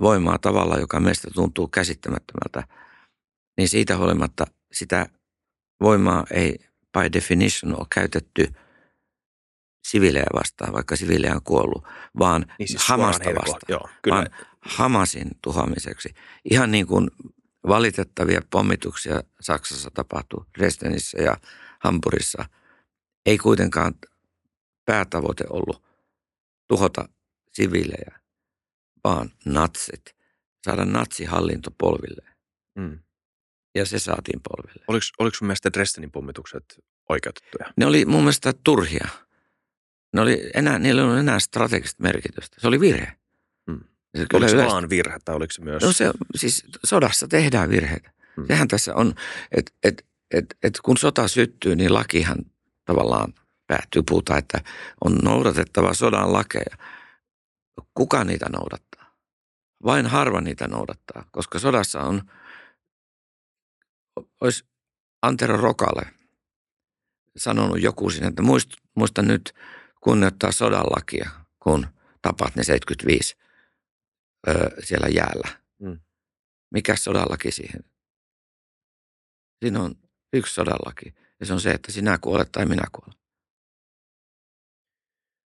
[0.00, 2.74] voimaa tavalla, joka meistä tuntuu käsittämättömältä,
[3.56, 5.06] niin siitä huolimatta sitä
[5.80, 6.58] voimaa ei
[6.92, 8.54] by definition ole käytetty
[9.88, 11.84] sivilejä vastaan, vaikka sivilejä on kuollut,
[12.18, 14.16] vaan niin siis Hamasta vastaan, Joo, kyllä.
[14.16, 14.26] vaan
[14.60, 16.14] Hamasin tuhoamiseksi.
[16.50, 17.10] Ihan niin kuin
[17.66, 21.36] valitettavia pommituksia Saksassa tapahtuu, Dresdenissä ja
[21.78, 22.44] Hampurissa,
[23.26, 23.94] ei kuitenkaan
[24.84, 25.82] päätavoite ollut
[26.68, 27.08] tuhota
[27.52, 28.20] siviilejä,
[29.44, 30.16] natsit,
[30.64, 32.36] saada natsihallinto polvilleen.
[32.78, 32.98] Mm.
[33.74, 34.84] Ja se saatiin polville.
[34.88, 36.64] Oliko, oliko sun mielestä Dresdenin pommitukset
[37.08, 37.72] oikeutettuja?
[37.76, 39.08] Ne oli mun mielestä turhia.
[40.14, 42.56] Ne oli enää, niillä ei ollut enää strategista merkitystä.
[42.60, 43.12] Se oli virhe.
[43.70, 43.80] Hmm.
[44.16, 44.72] Se oliko se yleistä...
[44.72, 45.82] vaan virhe tai oliko se myös?
[45.82, 48.10] No se, siis sodassa tehdään virheitä.
[48.36, 48.46] Hmm.
[48.46, 49.14] Sehän tässä on,
[49.52, 52.38] että et, et, et kun sota syttyy, niin lakihan
[52.84, 53.34] tavallaan
[53.66, 54.02] päättyy.
[54.08, 54.60] Puhutaan, että
[55.04, 56.76] on noudatettava sodan lakeja.
[57.94, 58.87] Kuka niitä noudattaa?
[59.84, 62.22] Vain harva niitä noudattaa, koska sodassa on,
[64.40, 64.64] olisi
[65.22, 66.02] Antero Rokalle
[67.36, 69.54] sanonut joku sinne, että muist, muista nyt
[70.00, 71.30] kunnioittaa sodan lakia,
[71.62, 71.86] kun
[72.22, 73.36] tapaat ne 75
[74.48, 74.52] ö,
[74.82, 75.48] siellä jäällä.
[75.78, 76.00] Mm.
[76.70, 77.84] Mikä sodallaki siihen?
[79.60, 79.94] Siinä on
[80.32, 83.18] yksi sodallaki ja se on se, että sinä kuolet tai minä kuolen.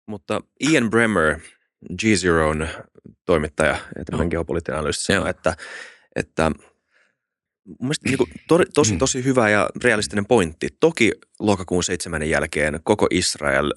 [0.07, 1.39] Mutta Ian Bremmer–
[1.99, 2.67] G-Zeron
[3.25, 4.29] toimittaja ja tämmöinen no.
[4.29, 5.55] geopoliittinen analyysti sanoi, että,
[6.15, 6.51] että
[7.81, 8.99] Mielestäni niin to, tosi, mm.
[8.99, 10.67] tosi hyvä ja realistinen pointti.
[10.79, 13.73] Toki lokakuun seitsemännen jälkeen koko Israel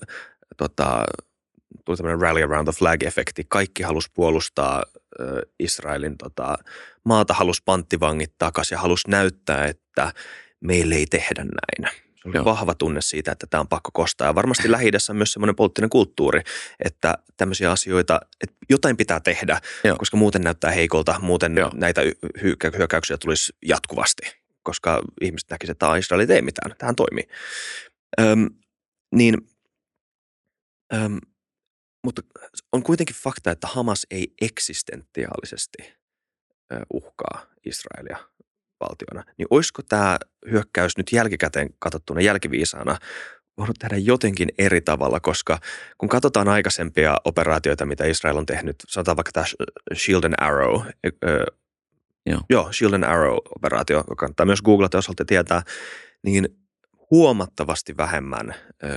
[0.56, 1.04] tota,
[1.84, 3.44] tuli tämmöinen rally around the flag-efekti.
[3.48, 4.82] Kaikki halusi puolustaa
[5.20, 5.26] äh,
[5.58, 6.54] Israelin tota,
[7.04, 10.12] maata, halusi panttivangit takaisin ja halusi näyttää, että
[10.60, 11.94] meille ei tehdä näin.
[12.24, 12.44] Oli Joo.
[12.44, 14.26] vahva tunne siitä, että tämä on pakko kostaa.
[14.26, 16.40] Ja varmasti lähi on myös semmoinen poliittinen kulttuuri,
[16.84, 19.96] että tämmöisiä asioita, että jotain pitää tehdä, Joo.
[19.96, 21.14] koska muuten näyttää heikolta.
[21.20, 21.70] Muuten Joo.
[21.74, 22.00] näitä
[22.78, 24.22] hyökkäyksiä tulisi jatkuvasti,
[24.62, 26.74] koska ihmiset näkisivät, että Israel ei tee mitään.
[26.78, 27.28] Tähän toimii.
[28.20, 28.46] Öm,
[29.14, 29.34] niin,
[30.94, 31.18] öm,
[32.04, 32.22] mutta
[32.72, 35.94] on kuitenkin fakta, että Hamas ei eksistentiaalisesti
[36.92, 38.18] uhkaa Israelia
[38.88, 40.18] valtiona, niin olisiko tämä
[40.50, 42.98] hyökkäys nyt jälkikäteen katsottuna jälkiviisaana
[43.58, 45.58] voinut tehdä jotenkin eri tavalla, koska
[45.98, 49.46] kun katsotaan aikaisempia operaatioita, mitä Israel on tehnyt, sanotaan vaikka tämä
[49.94, 50.82] Shield and Arrow,
[52.26, 52.40] joo.
[52.50, 55.62] joo, Shield and Arrow-operaatio, joka kannattaa myös googlata, jos haluatte tietää,
[56.22, 56.48] niin
[57.10, 58.90] huomattavasti vähemmän äh,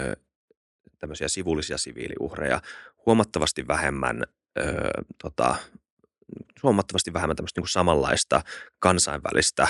[1.00, 2.62] tämmöisiä sivullisia siviiliuhreja,
[3.06, 4.24] huomattavasti vähemmän
[4.60, 4.66] äh,
[5.22, 5.56] tota,
[6.64, 8.42] huomattavasti vähemmän tämmöistä niin samanlaista
[8.80, 9.68] kansainvälistä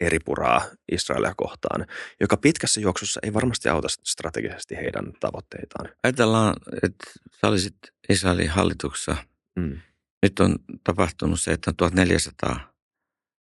[0.00, 1.86] eripuraa Israelia kohtaan,
[2.20, 5.88] joka pitkässä juoksussa ei varmasti auta strategisesti heidän tavoitteitaan.
[6.04, 7.76] Ajatellaan, että sä olisit
[8.08, 9.16] Israelin hallituksessa.
[9.56, 9.80] Mm.
[10.22, 12.72] Nyt on tapahtunut se, että 1400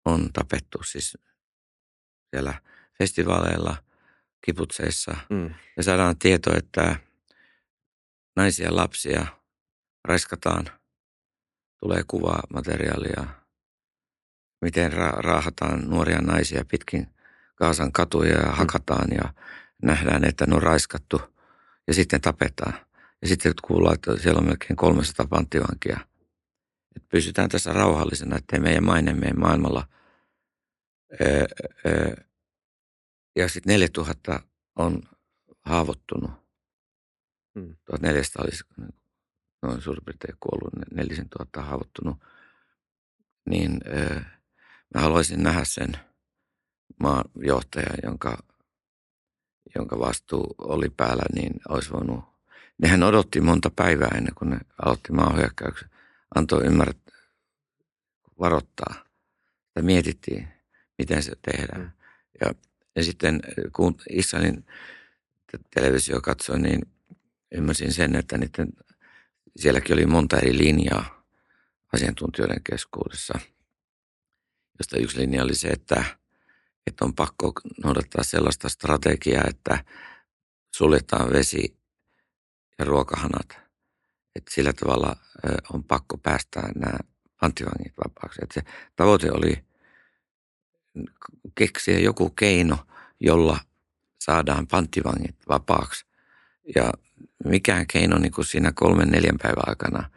[0.04, 1.18] on tapettu siis
[2.30, 2.54] siellä
[2.98, 3.76] festivaaleilla,
[4.44, 5.16] kiputseissa.
[5.30, 5.54] Mm.
[5.76, 6.96] Ja saadaan tieto, että
[8.36, 9.26] naisia ja lapsia
[10.04, 10.70] raiskataan–
[11.80, 13.26] tulee kuvaa materiaalia,
[14.60, 17.06] miten ra- raahataan nuoria naisia pitkin
[17.60, 18.52] Kaasan katuja ja mm.
[18.52, 19.34] hakataan ja
[19.82, 21.20] nähdään, että ne on raiskattu
[21.86, 22.74] ja sitten tapetaan.
[23.22, 26.00] Ja sitten kuullaan, että siellä on melkein 300 panttivankia.
[26.96, 29.88] Että pysytään tässä rauhallisena, ettei meidän mainemme maailmalla.
[31.20, 31.44] Öö,
[31.86, 32.14] öö,
[33.36, 34.40] ja sitten 4000
[34.76, 35.02] on
[35.60, 36.30] haavoittunut.
[37.54, 37.76] Hmm.
[37.84, 38.64] 1400 olisi
[39.62, 42.16] noin suurin piirtein kuollut, nelisen tuhatta haavoittunut,
[43.50, 44.20] niin ö,
[44.94, 45.96] mä haluaisin nähdä sen
[47.02, 48.38] maajohtajan, jonka,
[49.74, 52.24] jonka vastuu oli päällä, niin olisi voinut,
[52.78, 55.90] nehän odotti monta päivää ennen kuin ne aloitti maahyökkäyksen,
[56.34, 57.18] antoi ymmärtää,
[58.40, 58.94] varoittaa,
[59.66, 60.48] että mietittiin,
[60.98, 61.80] miten se tehdään.
[61.80, 61.90] Mm.
[62.40, 62.54] Ja,
[62.96, 63.40] ja sitten
[63.72, 64.66] kun Israelin
[65.74, 66.80] televisio katsoi, niin
[67.52, 68.68] ymmärsin sen, että niiden
[69.56, 71.24] sielläkin oli monta eri linjaa
[71.92, 73.38] asiantuntijoiden keskuudessa,
[74.78, 76.04] josta yksi linja oli se, että,
[76.86, 77.52] että on pakko
[77.84, 79.84] noudattaa sellaista strategiaa, että
[80.76, 81.76] suljetaan vesi
[82.78, 83.58] ja ruokahanat.
[84.36, 85.16] Että sillä tavalla
[85.72, 86.98] on pakko päästä nämä
[87.40, 88.40] panttivangit vapaaksi.
[88.42, 88.62] Että se
[88.96, 89.64] tavoite oli
[91.54, 92.78] keksiä joku keino,
[93.20, 93.58] jolla
[94.20, 96.06] saadaan panttivangit vapaaksi.
[96.74, 96.92] Ja
[97.44, 100.10] mikään keino niin kuin siinä kolmen neljän päivän aikana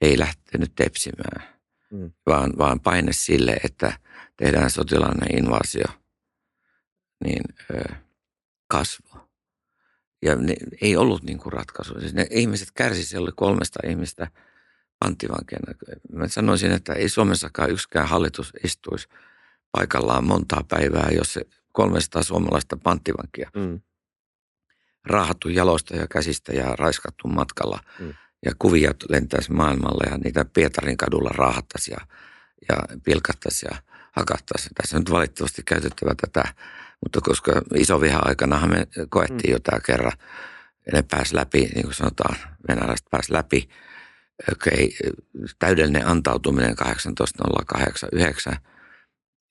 [0.00, 1.48] ei lähtenyt tepsimään,
[1.90, 2.12] mm.
[2.26, 3.98] vaan, vaan paine sille, että
[4.36, 5.86] tehdään sotilainen invasio,
[7.24, 7.94] niin ö,
[8.68, 9.28] kasvo.
[10.22, 12.00] Ja ne, ei ollut niin kuin ratkaisu.
[12.00, 14.30] Siis ne ihmiset kärsivät, siellä oli kolmesta ihmistä
[14.98, 15.72] panttivankeina.
[16.12, 19.08] Mä sanoisin, että ei Suomessakaan yksikään hallitus istuisi
[19.72, 21.42] paikallaan montaa päivää, jos se
[21.72, 23.80] 300 suomalaista panttivankia mm
[25.04, 27.80] raahattu jaloista ja käsistä ja raiskattu matkalla.
[27.98, 28.14] Mm.
[28.44, 31.98] Ja kuvia lentäisi maailmalle ja niitä Pietarin kadulla raahattaisi ja,
[32.68, 33.76] ja pilkattaisi ja
[34.12, 34.68] hakattaisi.
[34.74, 36.54] Tässä on nyt valitettavasti käytettävä tätä,
[37.02, 39.52] mutta koska iso viha aikana me koettiin mm.
[39.52, 40.12] jo tämä kerran.
[40.92, 42.36] Ne pääsi läpi, niin kuin sanotaan,
[42.68, 43.68] venäläiset pääsi läpi.
[44.52, 44.88] Okay,
[45.58, 46.76] täydellinen antautuminen
[48.52, 48.56] 18.089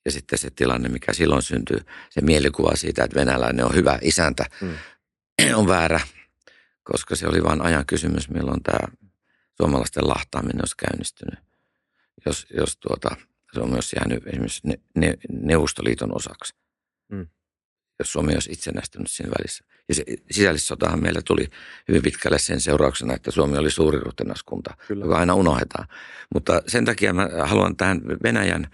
[0.04, 1.80] ja sitten se tilanne, mikä silloin syntyy,
[2.10, 4.74] se mielikuva siitä, että venäläinen on hyvä isäntä, mm.
[5.54, 6.00] on väärä,
[6.82, 8.88] koska se oli vain ajan kysymys, milloin tämä
[9.56, 11.38] suomalaisten lahtaaminen olisi käynnistynyt.
[12.26, 13.16] Jos, jos tuota,
[13.54, 16.54] se on myös jäänyt esimerkiksi ne, ne, Neuvostoliiton osaksi.
[17.08, 17.26] Mm.
[17.98, 19.64] Jos Suomi olisi itsenäistynyt siinä välissä.
[19.88, 21.48] Ja se sisällissotahan meillä tuli
[21.88, 25.88] hyvin pitkälle sen seurauksena, että Suomi oli suuri ruhtinaskunta, joka aina unohdetaan.
[26.34, 28.70] Mutta sen takia mä haluan tähän Venäjän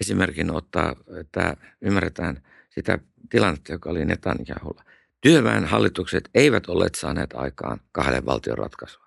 [0.00, 2.98] esimerkin ottaa, että ymmärretään sitä
[3.30, 4.84] tilannetta, joka oli Netanyahulla.
[5.20, 9.06] Työväen hallitukset eivät olleet saaneet aikaan kahden valtion ratkaisua.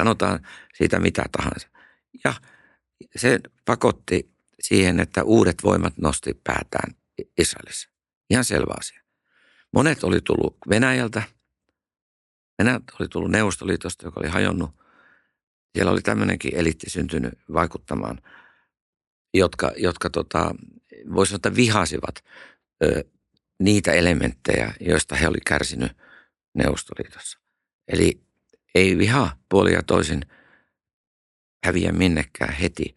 [0.00, 1.68] Sanotaan siitä mitä tahansa.
[2.24, 2.34] Ja
[3.16, 6.94] se pakotti siihen, että uudet voimat nosti päätään
[7.38, 7.90] Israelissa.
[8.30, 9.02] Ihan selvä asia.
[9.72, 11.22] Monet oli tullut Venäjältä.
[12.58, 14.70] Venäjältä oli tullut Neuvostoliitosta, joka oli hajonnut.
[15.72, 18.20] Siellä oli tämmöinenkin eliitti syntynyt vaikuttamaan,
[19.34, 20.54] jotka, jotka tota,
[21.14, 22.24] voisi sanoa, että vihasivat
[23.60, 25.92] niitä elementtejä, joista he olivat kärsinyt
[26.54, 27.38] Neuvostoliitossa.
[27.88, 28.20] Eli
[28.74, 30.22] ei viha puoli ja toisin
[31.64, 32.96] häviä minnekään heti.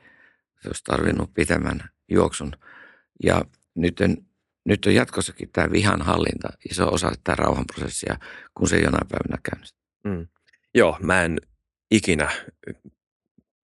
[0.61, 2.55] Se olisi tarvinnut pitemmän juoksun.
[3.23, 3.45] Ja
[3.75, 3.99] nyt
[4.65, 8.17] nyt on jatkossakin tämä vihan hallinta iso osa tätä rauhanprosessia,
[8.53, 9.83] kun se jonain päivänä käynnistyy.
[10.03, 10.27] Mm.
[10.75, 11.37] Joo, mä en
[11.91, 12.31] ikinä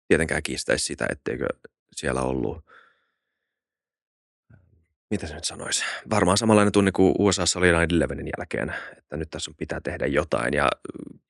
[0.07, 1.47] tietenkään kiistäisi sitä, etteikö
[1.95, 2.64] siellä ollut,
[5.15, 7.75] mitä se nyt sanoisi, varmaan samanlainen tunne kuin USAssa oli 9-11
[8.37, 10.69] jälkeen, että nyt tässä on pitää tehdä jotain ja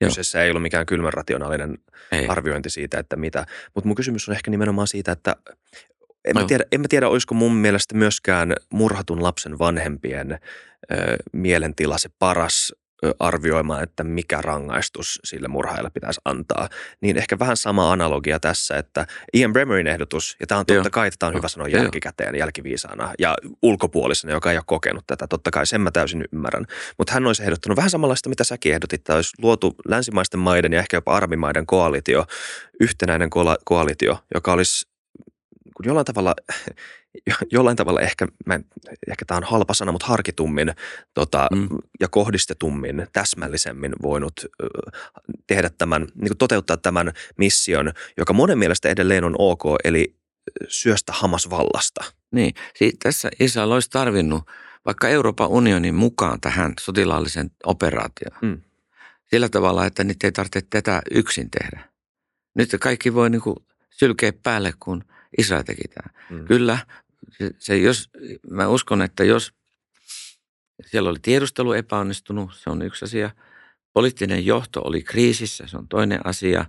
[0.00, 0.08] Joo.
[0.08, 1.78] kyseessä ei ollut mikään kylmän rationaalinen
[2.12, 2.26] ei.
[2.26, 3.46] arviointi siitä, että mitä.
[3.74, 5.36] Mutta mun kysymys on ehkä nimenomaan siitä, että
[6.24, 10.96] en mä, tiedä, en mä tiedä, olisiko mun mielestä myöskään murhatun lapsen vanhempien ö,
[11.32, 12.72] mielentila se paras
[13.18, 16.68] arvioimaan, että mikä rangaistus sille murhaajalle pitäisi antaa.
[17.00, 21.10] Niin ehkä vähän sama analogia tässä, että Ian Bremerin ehdotus, ja tämä on totta kai,
[21.18, 25.26] tämä on hyvä sanoa jälkikäteen, jälkiviisaana ja ulkopuolisena, joka ei ole kokenut tätä.
[25.26, 26.66] Totta kai sen mä täysin ymmärrän.
[26.98, 29.04] Mutta hän olisi ehdottanut vähän samanlaista, mitä säkin ehdotit.
[29.04, 32.26] Tämä olisi luotu länsimaisten maiden ja ehkä jopa arabimaiden koalitio,
[32.80, 33.30] yhtenäinen
[33.64, 34.88] koalitio, joka olisi
[35.84, 36.34] jollain tavalla
[37.52, 38.64] jollain tavalla ehkä, mä en,
[39.10, 40.74] ehkä tämä on halpa sana, mutta harkitummin
[41.14, 41.68] tota, mm.
[42.00, 44.46] ja kohdistetummin, täsmällisemmin voinut
[45.46, 50.16] tehdä tämän, niin kuin toteuttaa tämän mission, joka monen mielestä edelleen on ok, eli
[50.68, 52.04] syöstä Hamas vallasta.
[52.30, 54.42] Niin, siis tässä Israel olisi tarvinnut
[54.86, 58.38] vaikka Euroopan unionin mukaan tähän sotilaalliseen operaatioon.
[58.42, 58.60] Mm.
[59.30, 61.88] Sillä tavalla, että niitä ei tarvitse tätä yksin tehdä.
[62.54, 63.56] Nyt kaikki voi niin kuin
[63.90, 65.04] sylkeä päälle, kun
[65.38, 66.24] Israel teki tämä.
[66.30, 66.44] Mm.
[66.44, 66.78] Kyllä,
[67.30, 68.10] se, se jos,
[68.50, 69.52] mä uskon, että jos
[70.86, 73.30] siellä oli tiedustelu epäonnistunut, se on yksi asia.
[73.92, 76.64] Poliittinen johto oli kriisissä, se on toinen asia.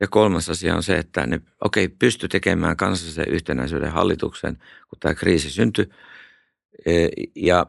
[0.00, 4.56] Ja kolmas asia on se, että ne, okei, okay, pysty tekemään kansallisen yhtenäisyyden hallituksen,
[4.88, 5.88] kun tämä kriisi syntyi.
[6.86, 7.66] E, ja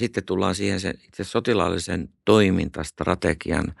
[0.00, 3.74] sitten tullaan siihen sen itse sotilaallisen toimintastrategian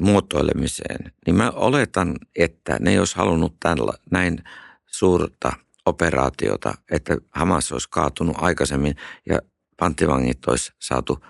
[0.00, 1.12] muotoilemiseen.
[1.26, 4.44] Niin mä oletan, että ne olisi halunnut tällä, näin
[4.86, 5.52] suurta–
[5.86, 8.96] operaatiota, että Hamas olisi kaatunut aikaisemmin
[9.26, 9.38] ja
[9.76, 11.24] panttivangit olisi saatu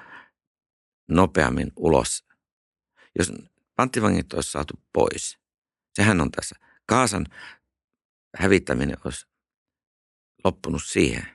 [1.09, 2.25] nopeammin ulos.
[3.19, 3.33] Jos
[3.77, 5.39] panttivangit olisi saatu pois,
[5.95, 6.57] sehän on tässä.
[6.87, 7.27] Kaasan
[8.37, 9.27] hävittäminen olisi
[10.45, 11.27] loppunut siihen.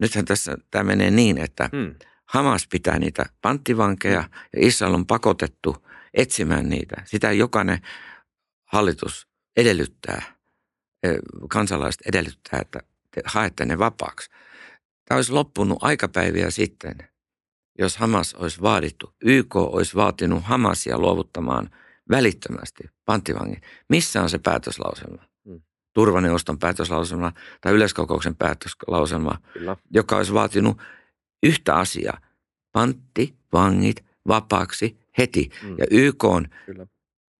[0.00, 1.94] Nythän tässä tämä menee niin, että hmm.
[2.26, 6.96] Hamas pitää niitä panttivankeja ja Israel on pakotettu etsimään niitä.
[7.04, 7.78] Sitä jokainen
[8.64, 10.22] hallitus edellyttää–
[11.48, 12.80] kansalaiset edellyttää, että
[13.14, 14.30] te haette ne vapaaksi.
[15.04, 16.94] Tämä olisi loppunut aikapäiviä sitten,
[17.78, 19.14] jos Hamas olisi vaadittu.
[19.22, 21.70] YK olisi vaatinut Hamasia luovuttamaan
[22.10, 23.60] välittömästi panttivangin.
[23.88, 25.22] Missä on se päätöslauselma?
[25.44, 25.60] Hmm.
[25.92, 29.76] Turvaneuvoston päätöslauselma tai yleiskokouksen päätöslauselma, Kyllä.
[29.90, 30.82] joka olisi vaatinut
[31.42, 32.18] yhtä asiaa.
[32.72, 35.50] Panttivangit vapaaksi heti.
[35.62, 35.76] Hmm.
[35.78, 36.86] Ja YK on Kyllä.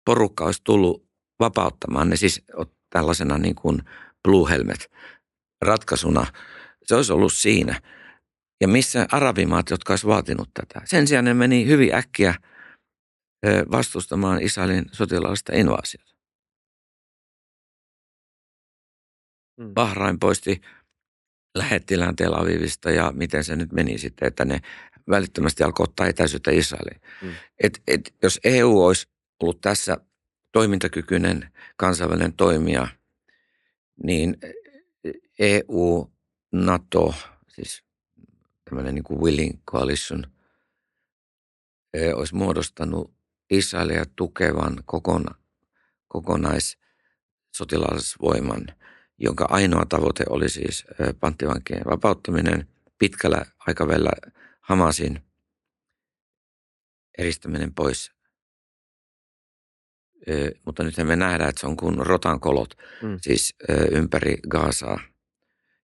[0.05, 1.07] porukka olisi tullut
[1.41, 2.43] vapauttamaan ne, siis
[2.91, 3.83] tällaisena niin kuin
[4.23, 4.91] Blue Helmet
[5.63, 6.27] ratkaisuna.
[6.83, 7.81] Se olisi ollut siinä.
[8.61, 10.81] Ja missä arabimaat, jotka olisi vaatinut tätä.
[10.85, 12.35] Sen sijaan ne meni hyvin äkkiä
[13.71, 16.17] vastustamaan Israelin sotilaallista invaasiota.
[19.61, 19.75] Hmm.
[19.75, 20.61] Bahrain poisti
[21.59, 24.61] lähettilään Tel Avivista ja miten se nyt meni sitten, että ne
[25.11, 27.01] välittömästi alkoi ottaa etäisyyttä Israeliin.
[27.23, 27.33] Hmm.
[27.63, 29.09] Et, et, jos EU olisi
[29.43, 29.97] ollut tässä
[30.53, 32.89] toimintakykyinen kansainvälinen toimija,
[34.05, 34.37] niin
[35.39, 36.11] EU,
[36.53, 37.15] NATO,
[37.49, 37.85] siis
[38.65, 40.27] tämmöinen niin kuin willing coalition,
[41.95, 43.15] e, olisi muodostanut
[43.51, 45.35] Israelia tukevan kokona,
[46.09, 48.67] kokonaissotilasvoiman,
[49.19, 50.85] jonka ainoa tavoite oli siis
[51.21, 54.11] panttivankien vapauttaminen pitkällä aikavälillä
[54.61, 55.23] Hamasin
[57.19, 58.17] eristäminen pois
[60.67, 63.19] mutta nyt me nähdään, että se on kuin rotankolot, mm.
[63.21, 63.55] siis
[63.91, 65.01] ympäri Gaasaa.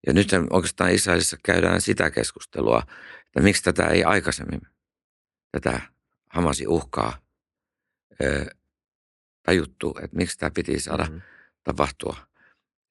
[0.06, 2.82] Ja nyt oikeastaan Israelissa käydään sitä keskustelua,
[3.26, 4.60] että miksi tätä ei aikaisemmin,
[5.52, 5.80] tätä
[6.30, 7.18] Hamasi uhkaa
[9.42, 11.20] tajuttu, että miksi tämä piti saada mm-hmm.
[11.64, 12.16] tapahtua.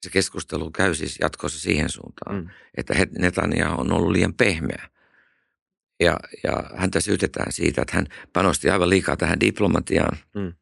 [0.02, 2.48] Se keskustelu käy siis jatkossa siihen suuntaan, mm.
[2.76, 4.88] että Netanyahu on ollut liian pehmeä.
[6.00, 10.18] Ja, ja häntä syytetään siitä, että hän panosti aivan liikaa tähän diplomatiaan.
[10.34, 10.52] Mm.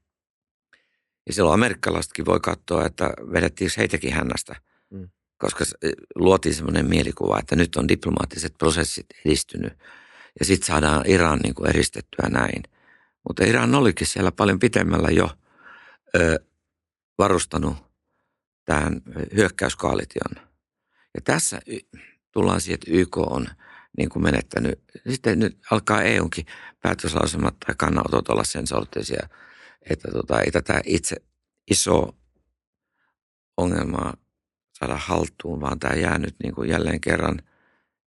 [1.26, 4.57] Ja silloin amerikkalaisetkin voi katsoa, että vedettiin heitäkin hännästä,
[4.91, 5.09] mm.
[5.38, 5.64] koska
[6.14, 9.72] luotiin semmoinen mielikuva, että nyt on diplomaattiset prosessit edistynyt
[10.38, 12.62] ja sitten saadaan Iran niin kuin eristettyä näin.
[13.28, 15.30] Mutta Iran olikin siellä paljon pitemmällä jo
[16.16, 16.41] ö,
[17.18, 17.89] varustanut
[18.70, 19.02] tähän
[19.36, 20.46] hyökkäyskaalition.
[21.14, 21.60] Ja tässä
[22.32, 23.48] tullaan siihen, että YK on
[23.98, 24.80] niin kuin menettänyt.
[25.10, 26.46] Sitten nyt alkaa EUnkin
[26.82, 29.28] päätöslausemat tai kannanotot olla sen sorttisia–
[29.90, 31.16] että tota, ei tätä itse
[31.70, 32.16] iso
[33.56, 34.16] ongelmaa
[34.72, 37.42] saada haltuun, vaan tämä jää nyt niin kuin jälleen kerran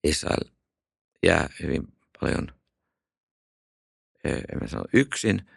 [0.04, 0.52] Israel
[1.24, 2.48] jää hyvin paljon,
[4.24, 5.50] en mä sano yksin,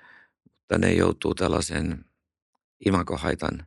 [0.44, 2.04] mutta ne joutuu tällaisen
[2.86, 3.66] imakohaitan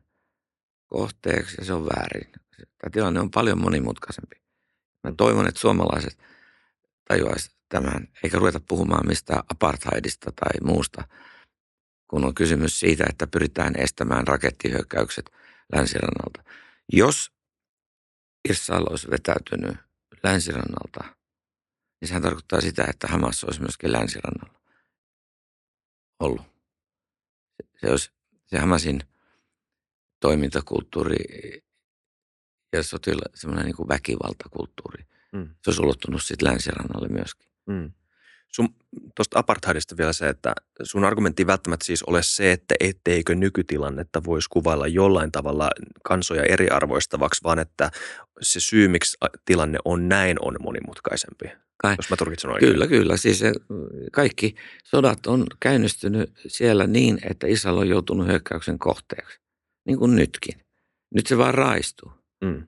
[0.96, 2.32] kohteeksi ja se on väärin.
[2.56, 4.36] Tämä tilanne on paljon monimutkaisempi.
[5.04, 6.18] Mä toivon, että suomalaiset
[7.08, 11.08] tajuaisivat tämän, eikä ruveta puhumaan mistään apartheidista tai muusta,
[12.08, 15.30] kun on kysymys siitä, että pyritään estämään rakettihyökkäykset
[15.72, 16.42] länsirannalta.
[16.92, 17.32] Jos
[18.50, 19.76] Israel olisi vetäytynyt
[20.22, 21.04] länsirannalta,
[22.00, 24.60] niin sehän tarkoittaa sitä, että Hamas olisi myöskin länsirannalla
[26.20, 26.46] ollut.
[27.80, 28.10] Se, olisi,
[28.46, 29.15] se Hamasin
[30.20, 31.16] toimintakulttuuri
[32.72, 35.46] ja sotila, semmoinen niin kuin väkivaltakulttuuri, mm.
[35.46, 37.48] se olisi ulottunut sitten länsirannalle myöskin.
[37.66, 37.92] Mm.
[38.48, 38.68] Sun,
[39.16, 44.48] tuosta apartheidista vielä se, että sun argumentti välttämättä siis ole se, että etteikö nykytilannetta voisi
[44.50, 45.70] kuvailla jollain tavalla
[46.04, 47.90] kansoja eriarvoistavaksi, vaan että
[48.42, 51.46] se syy, miksi tilanne on näin, on monimutkaisempi.
[51.76, 51.94] Kai.
[51.98, 52.72] Jos mä turkitsen oikein.
[52.72, 53.16] Kyllä, kyllä.
[53.16, 53.40] Siis
[54.12, 54.54] kaikki
[54.84, 59.40] sodat on käynnistynyt siellä niin, että Israel on joutunut hyökkäyksen kohteeksi,
[59.86, 60.60] niin kuin nytkin.
[61.14, 62.12] Nyt se vaan raistuu.
[62.44, 62.66] Mm.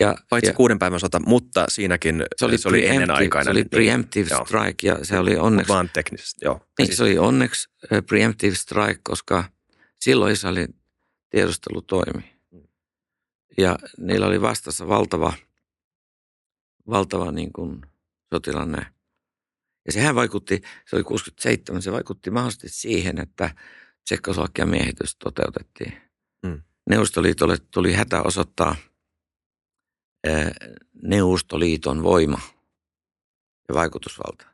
[0.00, 3.44] Ja, Paitsi ja, kuuden päivän sota, mutta siinäkin se oli, se oli ennenaikainen.
[3.44, 5.68] Se oli niin, preemptive niin, strike ja se oli onneksi...
[5.68, 6.60] Vaan teknisesti, joo.
[6.78, 7.68] Niin, siis, se oli onneksi
[8.06, 9.44] preemptive strike, koska
[10.00, 10.74] silloin Israelin
[11.30, 12.36] tiedustelu toimi.
[13.58, 15.32] Ja niillä oli vastassa valtava,
[16.88, 17.82] valtava niin kuin
[18.34, 18.86] sotilanne.
[19.86, 23.54] Ja sehän vaikutti, se oli 67, se vaikutti mahdollisesti siihen, että
[24.04, 26.09] Tsekkoslovakian miehitys toteutettiin.
[26.90, 28.76] Neuvostoliitolle tuli hätä osoittaa–
[31.02, 32.40] Neuvostoliiton voima
[33.68, 34.46] ja vaikutusvalta.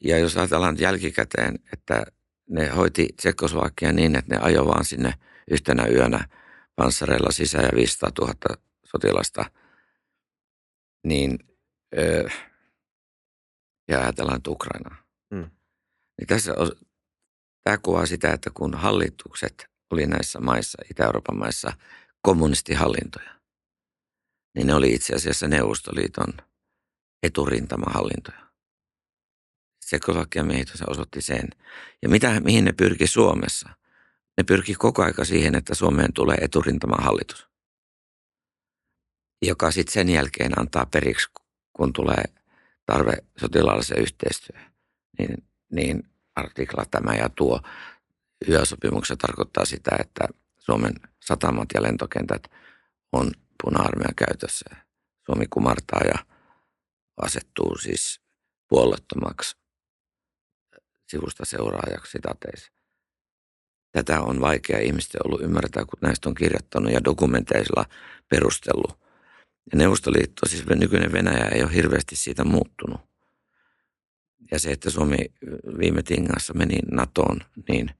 [0.00, 2.06] Ja jos ajatellaan jälkikäteen, että
[2.50, 5.14] ne hoiti Tsekoslovakia niin, että ne ajoi vaan sinne
[5.50, 6.28] yhtenä yönä
[6.76, 8.34] panssareilla sisään ja 500 000
[8.84, 9.50] sotilasta,
[11.04, 11.38] niin
[13.88, 14.96] ja ajatellaan että Ukrainaa.
[15.30, 15.50] Mm.
[16.18, 16.70] Niin tässä on,
[17.64, 21.72] tämä kuvaa sitä, että kun hallitukset oli näissä maissa, Itä-Euroopan maissa,
[22.22, 23.30] kommunistihallintoja,
[24.54, 26.32] niin ne oli itse asiassa Neuvostoliiton
[27.22, 28.46] eturintamahallintoja.
[29.84, 31.48] Tsekoslovakian miehitys osoitti sen.
[32.02, 33.68] Ja mitä, mihin ne pyrki Suomessa?
[34.36, 37.48] Ne pyrki koko aika siihen, että Suomeen tulee eturintamahallitus,
[39.42, 41.28] joka sitten sen jälkeen antaa periksi,
[41.72, 42.24] kun tulee
[42.86, 44.72] tarve sotilaalliseen yhteistyöhön.
[45.18, 47.60] Niin, niin artikla tämä ja tuo
[48.48, 50.28] yösopimuksessa tarkoittaa sitä, että
[50.58, 52.42] Suomen satamat ja lentokentät
[53.12, 53.30] on
[53.62, 54.64] puna-armeijan käytössä.
[55.26, 56.26] Suomi kumartaa ja
[57.16, 58.20] asettuu siis
[58.68, 59.56] puolettomaksi
[61.06, 62.72] sivusta seuraajaksi sitateissa.
[63.92, 67.84] Tätä on vaikea ihmisten ollut ymmärtää, kun näistä on kirjoittanut ja dokumenteisilla
[68.28, 68.98] perustellut.
[69.72, 73.00] Ja Neuvostoliitto, siis nykyinen Venäjä, ei ole hirveästi siitä muuttunut.
[74.50, 75.16] Ja se, että Suomi
[75.78, 77.90] viime tingassa meni NATOon, niin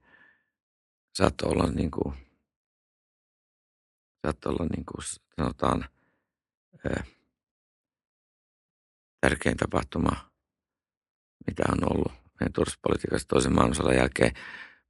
[1.17, 2.15] saattoi olla niin kuin
[4.27, 5.05] saattoi olla niin kuin
[5.37, 5.85] sanotaan
[9.21, 10.31] tärkein tapahtuma,
[11.47, 14.33] mitä on ollut meidän turvallisuuspolitiikassa toisen maailmansodan jälkeen.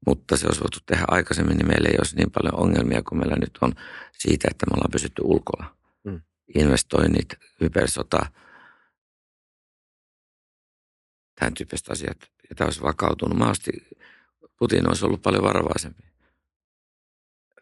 [0.06, 3.36] Mutta se olisi voitu tehdä aikaisemmin, niin meillä ei olisi niin paljon ongelmia kuin meillä
[3.36, 3.72] nyt on
[4.12, 5.76] siitä, että me ollaan pysytty ulkona.
[6.04, 6.20] Mm.
[6.54, 7.28] Investoinnit,
[7.60, 8.26] hypersota,
[11.40, 12.18] tämän tyyppiset asiat.
[12.48, 13.38] Ja tämä olisi vakautunut.
[13.38, 13.72] Mahdollisesti
[14.58, 16.15] Putin olisi ollut paljon varovaisempi.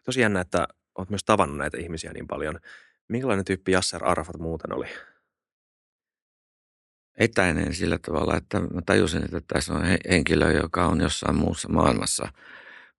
[0.05, 2.59] Tosi jännä, että olet myös tavannut näitä ihmisiä niin paljon.
[3.07, 4.87] Minkälainen tyyppi Jasser Arafat muuten oli?
[7.17, 12.27] Etäinen sillä tavalla, että mä tajusin, että tässä on henkilö, joka on jossain muussa maailmassa.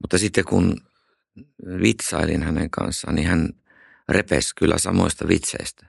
[0.03, 0.81] Mutta sitten kun
[1.83, 3.53] vitsailin hänen kanssaan, niin hän
[4.09, 5.87] repesi kyllä samoista vitseistä.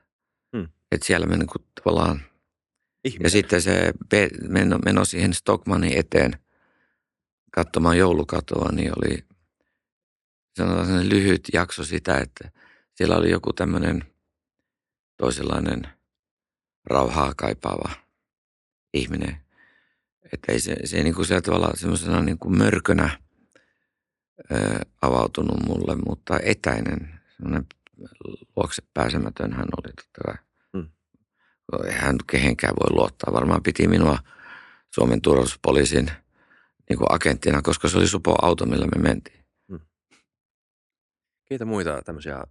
[0.57, 0.67] Hmm.
[0.91, 2.21] Että siellä me niin kuin tavallaan...
[3.03, 3.23] Ihminen.
[3.23, 3.93] Ja sitten se
[4.49, 6.31] meno, meno siihen Stockmanin eteen
[7.51, 9.26] katsomaan joulukatoa, niin oli
[10.57, 12.51] sanotaan lyhyt jakso sitä, että
[12.93, 14.03] siellä oli joku tämmöinen
[15.17, 15.87] toisenlainen
[16.85, 17.91] rauhaa kaipaava
[18.93, 19.37] ihminen.
[20.33, 23.19] Että ei se, se ei niin kuin sillä tavalla semmoisena niin kuin mörkönä
[24.51, 27.65] ö, avautunut mulle, mutta etäinen, semmoinen
[28.55, 30.35] luokse pääsemätön hän oli totta kai.
[30.73, 30.89] Hmm.
[31.91, 33.33] Hän kehenkään voi luottaa.
[33.33, 34.19] Varmaan piti minua
[34.89, 36.11] Suomen turvallisuuspoliisin
[36.89, 39.46] niin kuin agenttina, koska se oli supo auto, millä me mentiin.
[41.49, 42.43] Keitä muita tämmöisiä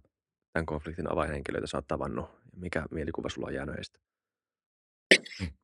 [0.53, 2.29] tämän konfliktin avainhenkilöitä sä oot tavannut?
[2.55, 3.99] Mikä mielikuva sulla on jäänyt heistä?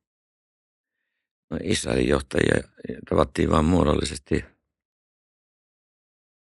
[1.50, 2.68] No Israelin johtajia
[3.10, 4.44] tavattiin vain muodollisesti,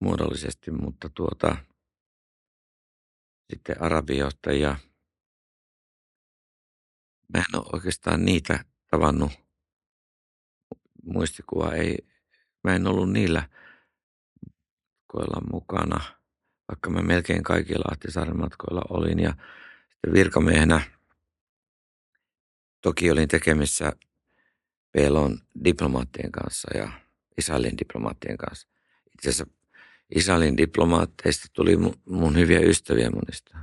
[0.01, 1.57] muodollisesti, mutta tuota,
[3.49, 4.75] sitten arabijohtajia,
[7.33, 9.31] Mä en ole oikeastaan niitä tavannut.
[11.03, 11.97] Muistikuva ei,
[12.63, 13.49] mä en ollut niillä
[15.07, 16.16] matkoilla mukana,
[16.67, 19.19] vaikka mä melkein kaikilla Ahtisaaren matkoilla olin.
[19.19, 19.29] Ja
[19.91, 20.81] sitten virkamiehenä
[22.81, 23.93] toki olin tekemissä
[24.91, 26.91] Pelon diplomaattien kanssa ja
[27.37, 28.67] Israelin diplomaattien kanssa.
[29.13, 29.53] Itse asiassa
[30.15, 33.57] Israelin diplomaatteista tuli mun hyviä ystäviä monista.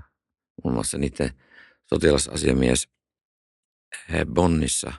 [0.65, 1.31] Muun muassa niiden
[1.85, 2.89] sotilasasiamies
[4.35, 4.93] Bonnissa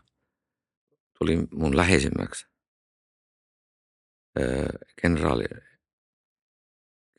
[1.19, 2.47] tuli mun läheisimmäksi
[5.01, 5.45] kenraali,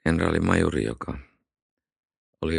[0.06, 1.18] kenraalimajuri, joka
[2.42, 2.54] oli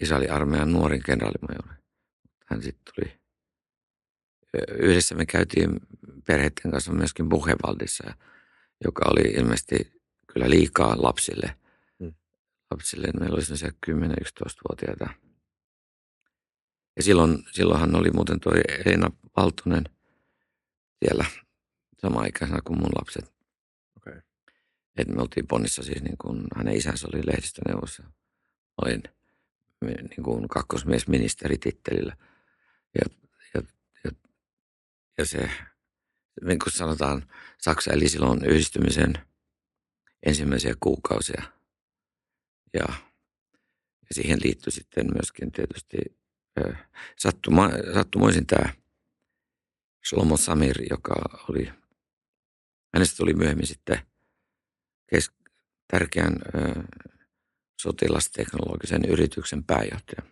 [0.00, 1.82] Israelin armeijan nuorin kenraalimajuri.
[2.46, 3.20] Hän sitten tuli,
[4.78, 5.80] yhdessä me käytiin
[6.26, 8.14] perheiden kanssa myöskin Buchewaldissa,
[8.84, 10.02] joka oli ilmeisesti
[10.32, 11.56] kyllä liikaa lapsille.
[11.98, 12.14] Hmm.
[12.70, 15.08] Lapsille meillä oli sellaisia 10-11-vuotiaita.
[16.96, 18.52] Ja silloin, silloinhan oli muuten tuo
[18.86, 19.84] Elina Valtonen
[21.04, 21.24] siellä
[21.98, 23.41] sama ikäisenä kuin mun lapset.
[24.96, 28.02] Et me oltiin Bonnissa siis niin kuin hänen isänsä oli lehdistöneuvossa.
[28.82, 29.02] Olin
[29.82, 32.16] niin kuin kakkosmies ministeritittelillä.
[32.94, 33.14] Ja,
[33.54, 33.62] ja,
[34.04, 34.10] ja,
[35.18, 35.50] ja se,
[36.44, 37.28] niin kuin sanotaan,
[37.58, 39.12] Saksa eli silloin yhdistymisen
[40.22, 41.42] ensimmäisiä kuukausia.
[42.72, 42.86] Ja,
[44.02, 45.96] ja siihen liittyi sitten myöskin tietysti
[47.18, 48.72] sattuma, sattumoisin tämä
[50.08, 51.14] Shlomo Samir, joka
[51.48, 51.72] oli,
[52.94, 53.98] hänestä tuli myöhemmin sitten
[55.12, 55.30] kes,
[55.90, 56.82] tärkeän ö,
[57.80, 60.22] sotilasteknologisen yrityksen pääjohtaja.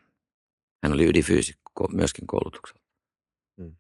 [0.83, 2.81] Hän oli ydinfyysikko myöskin koulutuksella.
[3.57, 3.77] Hmm.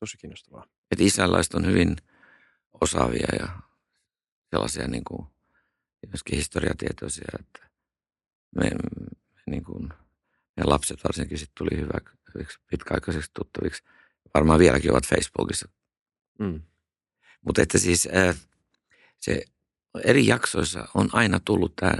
[0.00, 0.66] Tosi kiinnostavaa.
[0.90, 1.96] Että israelaiset on hyvin
[2.80, 3.48] osaavia ja
[4.50, 5.28] sellaisia niin kuin,
[6.06, 7.70] myöskin historiatietoisia, että
[8.56, 9.88] me, me niin kuin,
[10.56, 11.98] meidän lapset varsinkin sitten tuli hyvä,
[12.34, 13.82] hyviksi pitkäaikaisiksi tuttaviksi.
[14.34, 15.68] Varmaan vieläkin ovat Facebookissa.
[16.38, 16.62] Mm.
[17.44, 18.08] Mutta että siis
[19.20, 19.44] se
[20.04, 21.94] eri jaksoissa on aina tullut tämä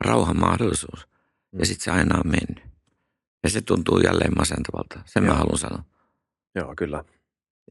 [0.00, 1.08] rauhan mahdollisuus
[1.52, 1.58] mm.
[1.58, 2.70] ja sitten se aina on mennyt.
[3.42, 5.00] Ja se tuntuu jälleen masentavalta.
[5.04, 5.32] Sen Joo.
[5.32, 5.84] mä haluan sanoa.
[6.54, 7.04] Joo, kyllä.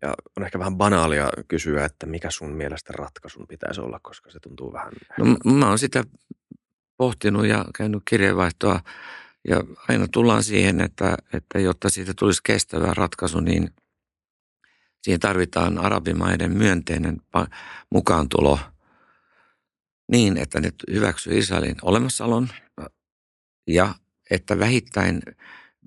[0.02, 4.40] Ja on ehkä vähän banaalia kysyä, että mikä sun mielestä ratkaisun pitäisi olla, koska se
[4.40, 4.94] tuntuu vähän...
[5.18, 6.04] No, mä oon sitä
[6.98, 8.80] pohtinut ja käynyt kirjeenvaihtoa
[9.48, 13.70] ja aina tullaan siihen, että, että jotta siitä tulisi kestävä ratkaisu, niin
[15.02, 17.22] siihen tarvitaan arabimaiden myönteinen
[17.90, 18.60] mukaantulo
[20.12, 22.48] niin, että ne hyväksyy Israelin olemassaolon
[23.68, 23.96] ja
[24.32, 25.22] että vähittäin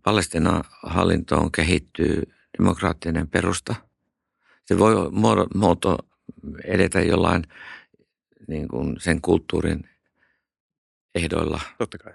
[0.02, 2.22] Palestinan hallintoon kehittyy
[2.58, 3.74] demokraattinen perusta.
[4.64, 4.94] Se voi
[5.54, 5.98] muoto
[6.64, 7.42] edetä jollain
[8.48, 9.88] niin kuin sen kulttuurin
[11.14, 11.60] ehdoilla.
[11.78, 12.14] Totta kai.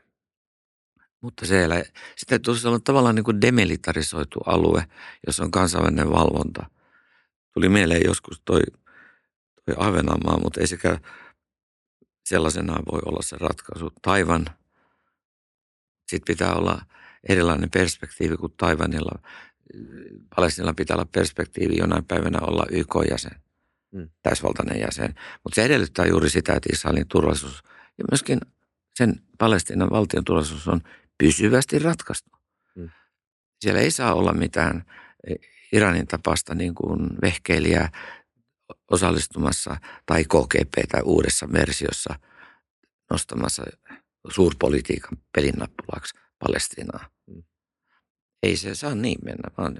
[1.22, 1.84] Mutta siellä,
[2.16, 4.88] sitten tulisi olla tavallaan niin kuin demilitarisoitu alue,
[5.28, 6.66] jossa on kansainvälinen valvonta.
[7.54, 8.62] Tuli mieleen joskus toi,
[9.66, 11.00] toi Ahvenanmaa, mutta ei sekä
[12.28, 13.94] sellaisenaan voi olla se ratkaisu.
[14.02, 14.46] Taivan,
[16.08, 16.82] sitten pitää olla
[17.30, 19.22] erilainen perspektiivi kuin Taivanilla.
[20.36, 23.42] Palestinilla pitää olla perspektiivi jonain päivänä olla YK-jäsen,
[23.92, 24.10] mm.
[24.24, 25.16] täysvaltainen jäsen.
[25.44, 27.64] Mutta se edellyttää juuri sitä, että Israelin turvallisuus
[27.98, 28.40] ja myöskin
[28.96, 30.82] sen Palestinan valtion turvallisuus on
[31.18, 32.30] pysyvästi ratkaistu.
[32.76, 32.90] Mm.
[33.60, 34.84] Siellä ei saa olla mitään
[35.28, 35.36] e,
[35.72, 37.92] Iranin tapasta niin kuin vehkeilijää
[38.92, 42.20] osallistumassa tai KGP tai uudessa versiossa
[43.12, 43.64] nostamassa
[44.30, 47.10] suurpolitiikan pelinnappulaksi Palestinaa.
[47.28, 47.44] Mm.
[48.44, 49.78] Ei se saa niin mennä, vaan...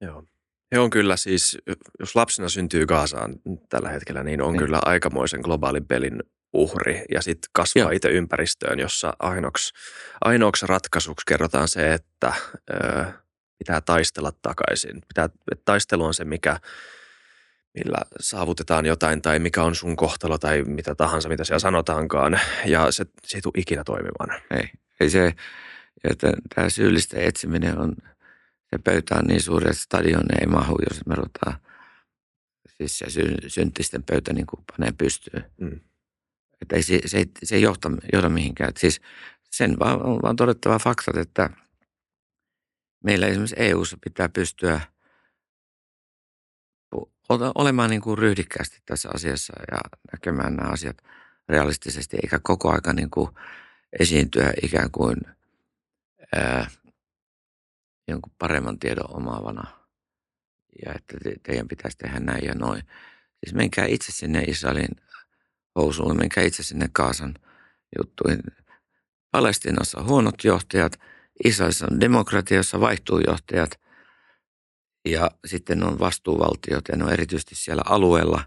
[0.00, 0.24] Joo.
[0.72, 1.58] He on kyllä siis,
[2.00, 3.34] jos lapsena syntyy Gaasaan
[3.68, 4.58] tällä hetkellä, niin on niin.
[4.58, 6.22] kyllä aikamoisen globaalin pelin
[6.52, 9.72] uhri ja sitten kasvaa itse ympäristöön, jossa ainoaksi,
[10.20, 12.32] ainoaksi ratkaisuksi kerrotaan se, että
[12.70, 13.04] ö,
[13.58, 15.02] pitää taistella takaisin.
[15.08, 15.28] Pitää,
[15.64, 16.60] taistelu on se, mikä,
[17.74, 22.40] millä saavutetaan jotain tai mikä on sun kohtalo tai mitä tahansa, mitä siellä sanotaankaan.
[22.66, 24.42] Ja se, se ei tule ikinä toimimaan.
[24.50, 24.70] Ei,
[25.00, 25.34] ei se,
[26.04, 27.96] että tämä syyllisten etsiminen on,
[28.70, 31.60] se pöytä on niin suuri, että stadion ei mahu, jos me ruvetaan,
[32.76, 33.06] siis se
[33.46, 35.44] syntisten pöytä niin kuin panee pystyyn.
[35.60, 35.80] Mm.
[36.62, 38.68] Että ei, se, se, ei, se ei johta, johda mihinkään.
[38.68, 39.00] Että siis
[39.50, 41.50] sen vaan, on vaan todettava faktat, että
[43.04, 44.80] meillä esimerkiksi EU:ssa pitää pystyä
[47.54, 49.78] olemaan niin kuin ryhdikkäästi tässä asiassa ja
[50.12, 50.96] näkemään nämä asiat
[51.48, 53.28] realistisesti, eikä koko aika niin kuin
[54.00, 55.16] esiintyä ikään kuin
[56.36, 56.70] ää,
[58.08, 59.64] jonkun paremman tiedon omaavana.
[60.86, 62.82] Ja että te, teidän pitäisi tehdä näin ja noin.
[63.44, 64.96] Siis menkää itse sinne Israelin
[65.76, 67.34] housuille, minkä itse sinne Kaasan
[67.98, 68.42] juttuihin.
[69.30, 71.00] Palestinassa on huonot johtajat,
[71.44, 73.80] Israelissa on demokratiassa vaihtuu johtajat
[75.04, 78.44] ja sitten on vastuuvaltiot ja ne on erityisesti siellä alueella.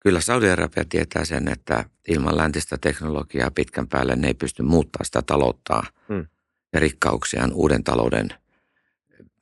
[0.00, 5.22] Kyllä Saudi-Arabia tietää sen, että ilman läntistä teknologiaa pitkän päälle ne ei pysty muuttaa sitä
[5.22, 6.26] talouttaa hmm.
[6.72, 8.28] ja rikkauksiaan uuden talouden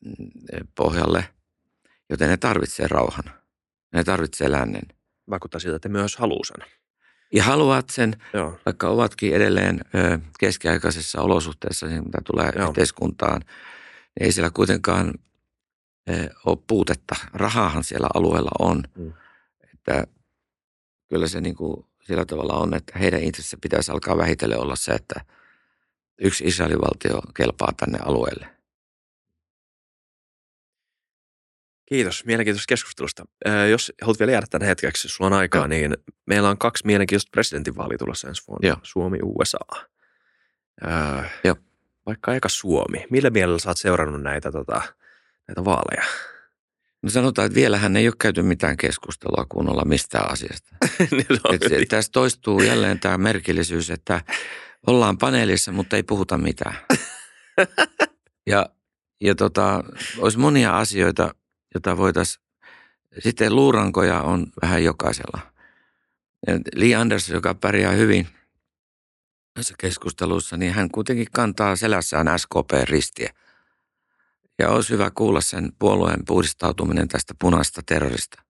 [0.04, 0.30] mm,
[0.74, 1.28] pohjalle,
[2.10, 3.24] joten ne tarvitsee rauhan.
[3.92, 4.82] Ne tarvitsee lännen.
[5.30, 6.66] Vaikuttaa siltä, että myös haluaa sen.
[7.32, 8.58] Ja haluavat sen, Joo.
[8.66, 9.80] vaikka ovatkin edelleen
[10.38, 12.68] keskiaikaisessa olosuhteessa, niin mitä tulee Joo.
[12.68, 15.14] yhteiskuntaan, niin ei siellä kuitenkaan
[16.46, 17.16] ole puutetta.
[17.32, 18.82] Rahaahan siellä alueella on.
[18.96, 19.12] Mm.
[19.74, 20.06] Että
[21.08, 24.92] kyllä se niin kuin sillä tavalla on, että heidän intressissä pitäisi alkaa vähitellen olla se,
[24.92, 25.20] että
[26.20, 28.58] yksi Israelin valtio kelpaa tänne alueelle.
[31.88, 33.24] Kiitos mielenkiintoisesta keskustelusta.
[33.70, 35.66] jos haluat vielä jäädä tänne hetkeksi, sulla on aikaa, no.
[35.66, 38.68] niin meillä on kaksi mielenkiintoista presidentinvaalia tulossa ensi vuonna.
[38.68, 38.76] Joo.
[38.82, 39.58] Suomi, USA.
[40.86, 41.56] Äh, Joo.
[42.06, 43.06] Vaikka aika Suomi.
[43.10, 44.82] Millä mielellä sä oot seurannut näitä, tota,
[45.48, 46.04] näitä vaaleja?
[47.02, 50.76] No sanotaan, että vielähän ei ole käyty mitään keskustelua kunnolla mistään asiasta.
[51.10, 51.26] niin
[51.82, 54.20] Et, tässä toistuu jälleen tämä merkillisyys, että
[54.86, 56.76] ollaan paneelissa, mutta ei puhuta mitään.
[58.50, 58.68] ja
[59.20, 59.84] ja tota,
[60.18, 61.34] olisi monia asioita,
[61.74, 62.44] jota voitaisiin,
[63.18, 65.40] sitten luurankoja on vähän jokaisella.
[66.74, 68.28] Lee Anderson, joka pärjää hyvin
[69.54, 73.32] tässä keskustelussa, niin hän kuitenkin kantaa selässään SKP-ristiä.
[74.58, 78.42] Ja olisi hyvä kuulla sen puolueen puhdistautuminen tästä punaista terrorista.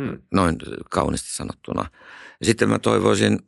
[0.00, 0.22] Hmm.
[0.34, 0.56] Noin
[0.90, 1.90] kaunisti sanottuna.
[2.42, 3.38] Sitten mä toivoisin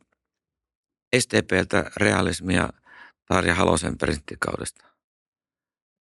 [1.19, 2.69] STPltä realismia
[3.29, 4.87] Tarja Halosen presidenttikaudesta.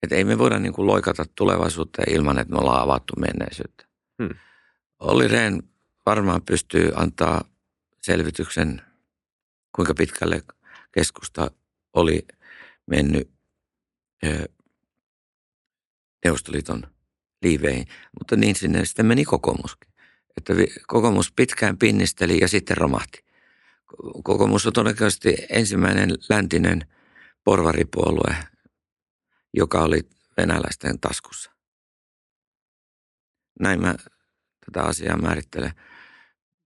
[0.04, 3.86] Että ei me voida niin kuin loikata tulevaisuuteen ilman, että me ollaan avattu menneisyyttä.
[4.24, 4.36] Hmm.
[5.00, 5.62] Olli Rehn
[6.06, 7.42] varmaan pystyy antaa
[8.02, 8.82] selvityksen,
[9.76, 10.44] kuinka pitkälle
[10.92, 11.52] keskusta
[11.94, 12.28] oli
[12.88, 13.39] mennyt
[16.26, 16.84] Neuvostoliiton
[17.42, 17.88] liiveihin,
[18.20, 19.90] mutta niin sinne sitten meni kokoomuskin.
[20.38, 20.54] Että
[20.88, 23.26] kokoomus pitkään pinnisteli ja sitten romahti.
[24.24, 26.86] Kokoomus on todennäköisesti ensimmäinen läntinen
[27.44, 28.36] porvaripuolue,
[29.54, 31.52] joka oli venäläisten taskussa.
[33.60, 33.96] Näin mä
[34.66, 35.72] tätä asiaa määrittelen.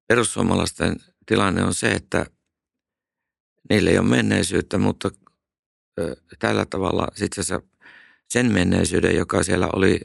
[0.08, 2.26] Perussuomalaisten tilanne on se, että
[3.70, 5.12] niillä ei ole menneisyyttä, mutta
[6.40, 7.60] tällä tavalla sitten se
[8.30, 10.02] sen menneisyyden, joka siellä oli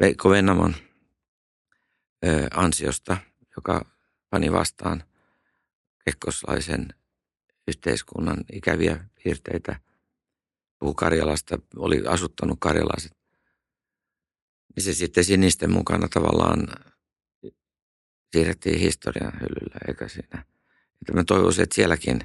[0.00, 0.74] Veikko Vennamon
[2.54, 3.16] ansiosta,
[3.56, 3.86] joka
[4.30, 5.04] pani vastaan
[6.04, 6.94] kekkoslaisen
[7.68, 9.76] yhteiskunnan ikäviä piirteitä–
[10.80, 13.12] puhui Karjalasta, oli asuttanut karjalaiset.
[14.76, 16.68] Niin se sitten sinisten mukana tavallaan
[18.32, 20.44] siirrettiin historian hyllyllä, eikä siinä.
[21.00, 22.20] Että mä toivoisin, että sielläkin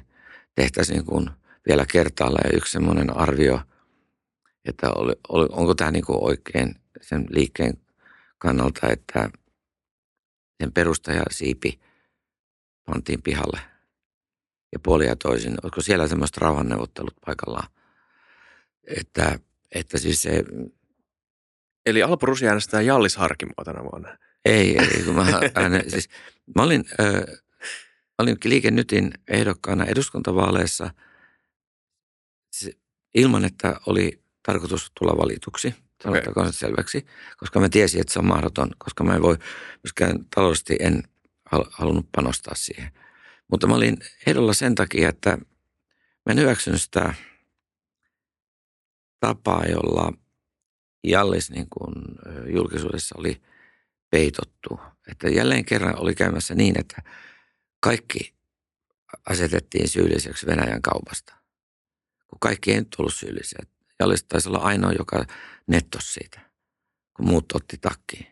[0.54, 1.30] tehtäisiin niin kuin
[1.68, 3.60] vielä kertaalleen yksi semmoinen arvio,
[4.64, 7.74] että oli, oli, onko tämä niin kuin oikein sen liikkeen
[8.38, 9.30] kannalta, että
[10.62, 11.80] sen perustaja siipi
[12.86, 13.60] pantiin pihalle
[14.72, 15.54] ja puolia toisin.
[15.62, 17.68] Olisiko siellä semmoista rauhanneuvottelut paikallaan?
[18.96, 19.38] Että,
[19.74, 20.44] että siis se...
[21.86, 24.18] Eli Alpo Rusi äänestää Jallis Harkimoa tänä vuonna.
[24.44, 25.02] Ei, ei.
[25.04, 26.08] Kun mä, ääne, siis,
[26.56, 27.38] mä olin, äh,
[28.18, 30.90] olin Liike Nytin ehdokkaana eduskuntavaaleissa
[33.16, 35.74] ilman, että oli tarkoitus tulla valituksi.
[36.02, 36.52] Sanotaanko okay.
[36.52, 37.06] selväksi,
[37.36, 39.36] koska mä tiesin, että se on mahdoton, koska mä en voi
[39.84, 41.02] myöskään taloudellisesti en
[41.70, 42.90] halunnut panostaa siihen.
[43.50, 45.38] Mutta mä olin ehdolla sen takia, että
[46.26, 47.14] mä en hyväksynyt sitä–
[49.20, 50.12] tapa, jolla
[51.04, 51.94] Jallis niin kuin
[52.54, 53.42] julkisuudessa oli
[54.10, 54.80] peitottu.
[55.10, 57.02] Että jälleen kerran oli käymässä niin, että
[57.80, 58.34] kaikki
[59.28, 61.34] asetettiin syylliseksi Venäjän kaupasta.
[62.46, 63.58] Kaikki ei nyt ollut syyllisiä.
[64.00, 65.24] Jallis taisi olla ainoa, joka
[65.66, 66.40] nettos siitä,
[67.16, 68.26] kun muut otti takkiin.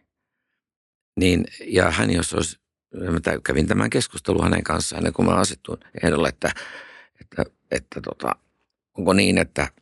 [1.17, 2.59] Niin, ja hän jos olisi,
[2.95, 6.53] mä kävin tämän keskustelun hänen kanssaan ennen kuin mä asettuin ehdolle, että,
[7.21, 8.37] että, että tota,
[8.95, 9.69] onko niin, että–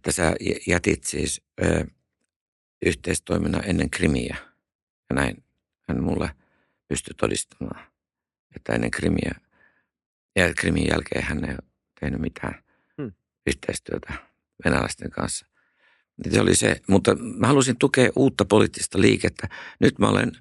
[0.00, 0.34] että sä
[0.66, 1.86] jätit siis ö,
[2.86, 4.36] yhteistoiminnan ennen krimiä.
[5.10, 5.44] Ja näin
[5.88, 6.30] hän mulle
[6.88, 7.86] pystyi todistamaan,
[8.56, 9.34] että ennen krimiä
[10.36, 11.56] ja krimin jälkeen hän ei
[12.00, 12.64] tehnyt mitään
[12.98, 13.12] hmm.
[13.46, 14.12] yhteistyötä
[14.64, 15.46] venäläisten kanssa.
[16.30, 19.48] Se oli se, mutta mä halusin tukea uutta poliittista liikettä.
[19.80, 20.32] Nyt mä olen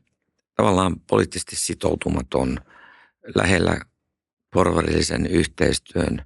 [0.55, 2.59] tavallaan poliittisesti sitoutumaton
[3.35, 3.79] lähellä
[4.53, 6.25] porvarillisen yhteistyön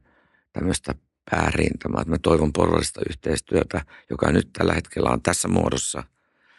[0.54, 0.96] tämmöistä
[1.32, 2.04] päärintamaa.
[2.06, 6.04] Mä toivon porvallista yhteistyötä, joka nyt tällä hetkellä on tässä muodossa.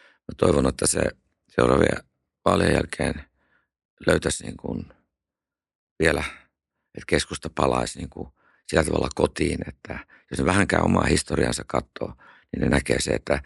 [0.01, 1.01] Mä toivon, että se
[1.49, 1.99] seuraavia
[2.45, 3.25] vaalien jälkeen
[4.07, 4.85] löytäisi niin kuin
[5.99, 6.23] vielä,
[6.95, 8.29] että keskusta palaisi niin kuin
[8.67, 9.99] sillä tavalla kotiin, että
[10.31, 12.13] jos ne vähänkään omaa historiansa katsoo,
[12.51, 13.43] niin ne näkee se, että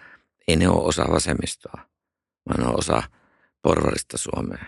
[0.48, 1.88] ei ne ole osa vasemmistoa,
[2.50, 3.04] vaan ne on osa
[3.62, 4.66] porvarista Suomea.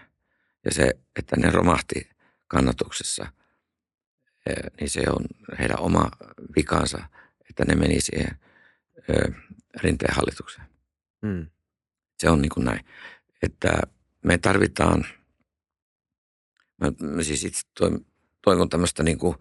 [0.66, 2.10] Ja se, että ne romahti
[2.48, 3.32] kannatuksessa,
[4.46, 5.26] eh, niin se on
[5.60, 6.12] heidän oma
[6.56, 7.04] vikansa,
[7.50, 8.40] että ne meni siihen
[8.98, 9.36] eh,
[9.82, 10.68] rinteen hallitukseen.
[11.22, 11.48] Mm.
[12.18, 12.86] Se on niin kuin näin,
[13.42, 13.82] että
[14.26, 15.06] me tarvitaan,
[16.82, 17.62] mä, mä siis itse
[18.42, 19.36] toivon tämmöistä niin kuin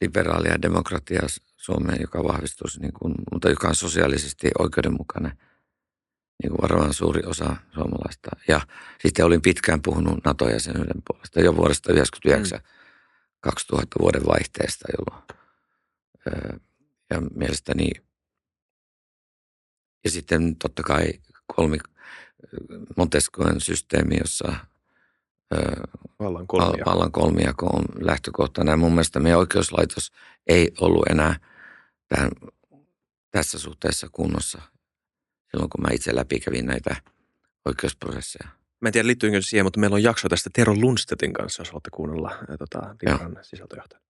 [0.00, 5.32] liberaalia demokratiaa Suomeen, joka vahvistuisi, niin kuin, mutta joka on sosiaalisesti oikeudenmukainen,
[6.42, 8.30] niin kuin varmaan suuri osa suomalaista.
[8.48, 8.60] Ja
[9.02, 13.40] sitten olin pitkään puhunut NATO-jäsenyyden puolesta jo vuodesta 1999 mm.
[13.40, 15.26] 2000 vuoden vaihteesta, jolloin
[17.10, 17.90] ja mielestäni
[20.04, 21.12] ja sitten totta kai
[21.56, 21.78] kolmi
[22.96, 24.54] Montescoen systeemi, jossa
[26.18, 26.84] vallan, kolmia.
[26.84, 28.70] vallan kolmiako on lähtökohtana.
[28.70, 30.12] Ja mun mielestä meidän oikeuslaitos
[30.46, 31.36] ei ollut enää
[32.08, 32.30] tähän,
[33.30, 34.62] tässä suhteessa kunnossa
[35.50, 36.96] silloin, kun mä itse läpikävin näitä
[37.64, 38.48] oikeusprosesseja.
[38.80, 41.90] Mä en tiedä liittyykö siihen, mutta meillä on jakso tästä Tero Lundstedtin kanssa, jos haluatte
[41.90, 42.96] kuunnella tota,
[43.42, 44.00] sisältöjohtaja.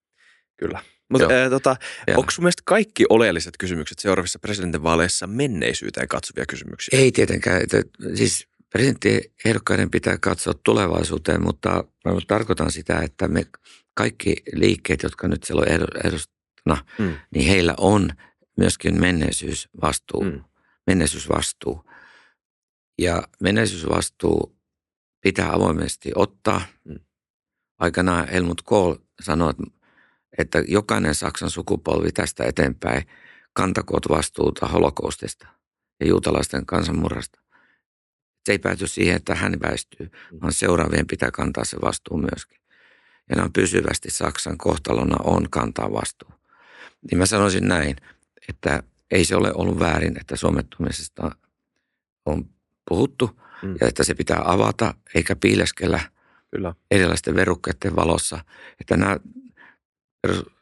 [0.57, 0.83] Kyllä.
[1.09, 1.77] Mutta äh, tota,
[2.17, 6.99] onko sun mielestä kaikki oleelliset kysymykset seuraavissa presidentinvaaleissa menneisyyteen katsovia kysymyksiä?
[6.99, 7.63] Ei tietenkään.
[7.63, 7.83] Että,
[8.15, 13.47] siis presidenttiehdokkaiden pitää katsoa tulevaisuuteen, mutta mä tarkoitan sitä, että me
[13.95, 15.69] kaikki liikkeet, jotka nyt siellä on
[16.05, 17.17] edustana, mm.
[17.35, 18.11] niin heillä on
[18.57, 20.25] myöskin menneisyysvastuu.
[20.25, 20.45] Mm.
[20.87, 21.91] Menneisyysvastuu.
[22.99, 24.59] Ja menneisyysvastuu
[25.21, 26.63] pitää avoimesti ottaa.
[26.85, 26.99] Mm.
[27.79, 29.65] Aikanaan Helmut Kohl sanoi, että
[30.39, 33.03] että jokainen Saksan sukupolvi tästä eteenpäin
[33.53, 35.47] kantakoot vastuuta holokaustista
[36.01, 37.46] ja juutalaisten kansanmurrasta.
[38.47, 40.11] Se ei pääty siihen, että hän väistyy,
[40.43, 42.59] vaan seuraavien pitää kantaa se vastuu myöskin.
[43.31, 46.31] Ja nämä pysyvästi Saksan kohtalona on kantaa vastuu.
[47.11, 47.97] Niin mä sanoisin näin,
[48.49, 51.31] että ei se ole ollut väärin, että suomettumisesta
[52.27, 52.49] on
[52.89, 53.77] puhuttu mm.
[53.81, 56.01] ja että se pitää avata eikä piileskellä
[56.51, 56.75] Kyllä.
[56.91, 58.45] erilaisten verukkeiden valossa.
[58.81, 59.17] Että nämä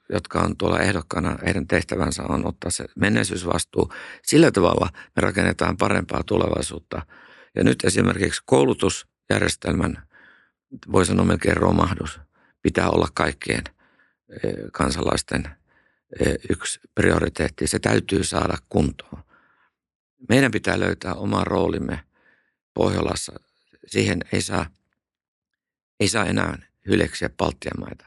[0.08, 3.92] jotka on tuolla ehdokkaana, heidän tehtävänsä on ottaa se menneisyysvastuu.
[4.22, 7.02] Sillä tavalla me rakennetaan parempaa tulevaisuutta.
[7.54, 10.08] Ja nyt esimerkiksi koulutusjärjestelmän,
[10.92, 12.20] voi sanoa melkein romahdus,
[12.62, 13.62] pitää olla kaikkien
[14.30, 14.38] e,
[14.72, 15.48] kansalaisten
[16.20, 17.66] e, yksi prioriteetti.
[17.66, 19.22] Se täytyy saada kuntoon.
[20.28, 22.04] Meidän pitää löytää oma roolimme
[22.74, 23.32] Pohjolassa.
[23.86, 24.66] Siihen ei saa,
[26.00, 28.06] ei saa enää hyleksiä Baltian maita.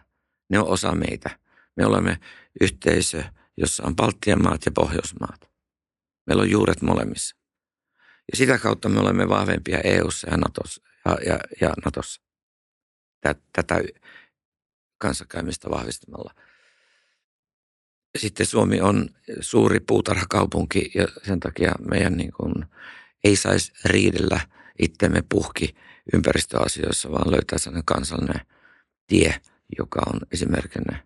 [0.50, 1.30] Ne on osa meitä–
[1.78, 2.20] me olemme
[2.62, 3.24] yhteisö,
[3.58, 5.50] jossa on Baltian maat ja Pohjoismaat.
[6.26, 7.36] Meillä on juuret molemmissa.
[8.32, 10.82] Ja sitä kautta me olemme vahvempia EU:ssa ja Natossa.
[11.06, 12.22] Ja, ja, ja Natossa.
[13.54, 13.82] Tätä
[14.98, 16.34] kanssakäymistä vahvistamalla.
[18.18, 19.10] Sitten Suomi on
[19.40, 22.54] suuri puutarhakaupunki ja sen takia meidän niin kuin
[23.24, 24.40] ei saisi riidellä
[24.80, 25.76] itsemme puhki
[26.14, 28.42] ympäristöasioissa, vaan löytää sellainen kansallinen
[29.08, 29.42] tie,
[29.78, 31.04] joka on esimerkkinä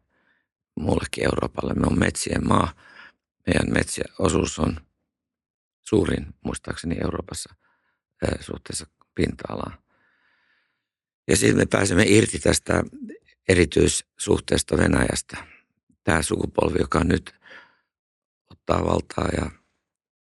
[0.76, 1.74] muullekin Euroopalle.
[1.74, 2.74] Me on metsien maa.
[3.48, 4.78] Meidän metsien osuus on
[5.82, 7.56] suurin muistaakseni Euroopassa
[8.40, 9.78] suhteessa pinta-alaan.
[11.28, 12.84] Ja sitten me pääsemme irti tästä
[13.48, 15.38] erityissuhteesta Venäjästä.
[16.04, 17.36] Tämä sukupolvi, joka nyt
[18.52, 19.52] ottaa valtaa ja,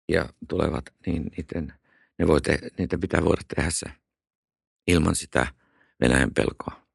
[0.09, 1.73] ja tulevat, niin niiden,
[2.19, 3.87] ne voi te, niitä pitää voida tehdä se
[4.87, 5.47] ilman sitä
[6.01, 6.87] Venäjän pelkoa.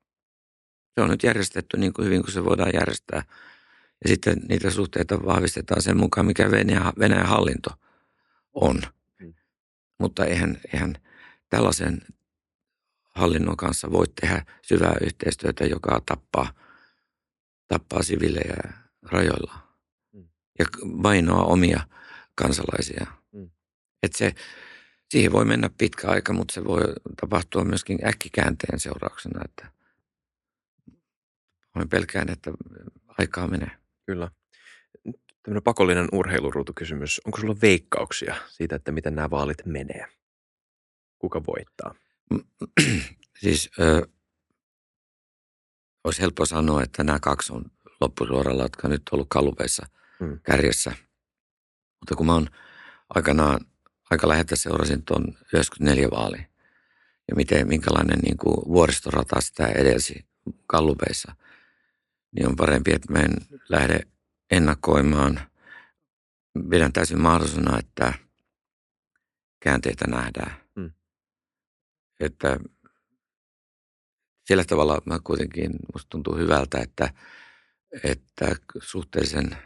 [0.96, 3.24] Se on nyt järjestetty niin kuin hyvin kuin se voidaan järjestää.
[4.04, 7.70] Ja sitten niitä suhteita vahvistetaan sen mukaan, mikä Venäjän, Venäjän hallinto
[8.54, 8.82] on.
[9.20, 9.34] Mm.
[10.00, 10.96] Mutta eihän, eihän
[11.50, 12.02] tällaisen
[13.16, 16.54] hallinnon kanssa voi tehdä syvää yhteistyötä, joka tappaa,
[17.68, 19.54] tappaa sivilejä rajoilla
[20.14, 20.28] mm.
[20.60, 21.88] ja vainoa omia
[22.36, 23.06] kansalaisia.
[23.32, 23.50] Mm.
[24.04, 24.36] Et se,
[25.10, 26.82] siihen voi mennä pitkä aika, mutta se voi
[27.22, 29.72] tapahtua myöskin äkkikäänteen seurauksena, että
[31.76, 32.52] olen pelkään, että
[33.18, 33.72] aikaa menee.
[34.06, 34.32] Kyllä.
[35.44, 37.22] Tämmöinen pakollinen urheiluruutukysymys.
[37.26, 40.06] Onko sulla veikkauksia siitä, että miten nämä vaalit menee?
[41.20, 41.96] Kuka voittaa?
[43.42, 44.08] siis ö,
[46.04, 47.66] olisi helppo sanoa, että nämä kaksi on
[48.02, 49.86] loppusuoralla, jotka on nyt ollut kalupeissa
[50.20, 50.40] hmm.
[50.44, 50.92] kärjessä.
[52.00, 52.48] Mutta kun mä oon
[53.10, 53.60] aikanaan
[54.10, 55.24] aika läheltä seurasin tuon
[55.54, 56.38] 94 vaali
[57.28, 60.26] ja miten, minkälainen niin kuin vuoristorata sitä edelsi
[60.68, 61.36] kallupeissa–
[62.32, 63.34] niin on parempi, että mä en
[63.70, 64.00] lähde
[64.52, 65.40] ennakoimaan.
[66.70, 68.14] Pidän täysin mahdollisena, että
[69.60, 70.52] käänteitä nähdään.
[70.76, 70.92] Hmm.
[72.20, 72.60] Että
[74.46, 77.14] sillä tavalla mä kuitenkin, musta tuntuu hyvältä, että,
[78.04, 79.58] että suhteellisen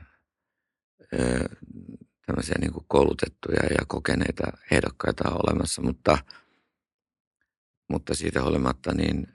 [2.25, 6.17] tämmöisiä niin kuin koulutettuja ja kokeneita ehdokkaita on olemassa, mutta,
[7.89, 9.27] mutta siitä huolimatta niin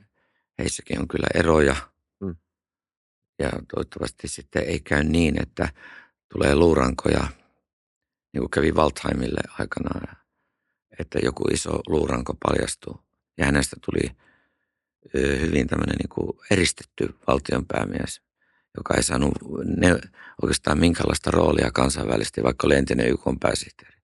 [0.58, 1.76] heissäkin on kyllä eroja.
[3.40, 5.68] Ja toivottavasti sitten ei käy niin, että
[6.32, 7.28] tulee luurankoja,
[8.32, 10.16] niin kuin kävi Waldheimille aikanaan,
[10.98, 13.00] että joku iso luuranko paljastuu.
[13.38, 14.10] Ja hänestä tuli
[15.14, 18.20] hyvin tämmöinen niin kuin eristetty valtionpäämies,
[18.76, 19.32] joka ei saanut
[19.76, 19.98] ne,
[20.42, 24.00] oikeastaan minkälaista roolia kansainvälisesti, vaikka oli entinen YK pääsihteeri.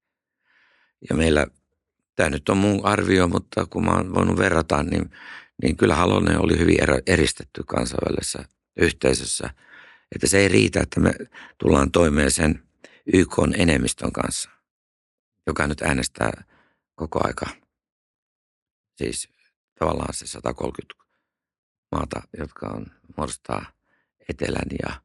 [1.11, 1.47] Ja meillä,
[2.15, 5.11] tämä nyt on mun arvio, mutta kun mä oon voinut verrata, niin,
[5.63, 9.51] niin kyllä Halonen oli hyvin eristetty kansainvälisessä yhteisössä.
[10.15, 11.15] Että se ei riitä, että me
[11.59, 12.69] tullaan toimeen sen
[13.13, 14.51] YK enemmistön kanssa,
[15.47, 16.45] joka nyt äänestää
[16.95, 17.47] koko aika.
[18.97, 19.29] Siis
[19.79, 20.95] tavallaan se 130
[21.93, 22.87] maata, jotka on
[23.17, 23.73] muodostaa
[24.29, 25.01] etelän ja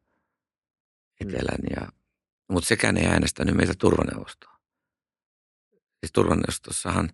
[1.22, 1.92] etelän ja,
[2.50, 4.60] mutta sekään ei äänestänyt meitä turvaneuvostoa.
[5.72, 7.10] Siis turvaneuvostossahan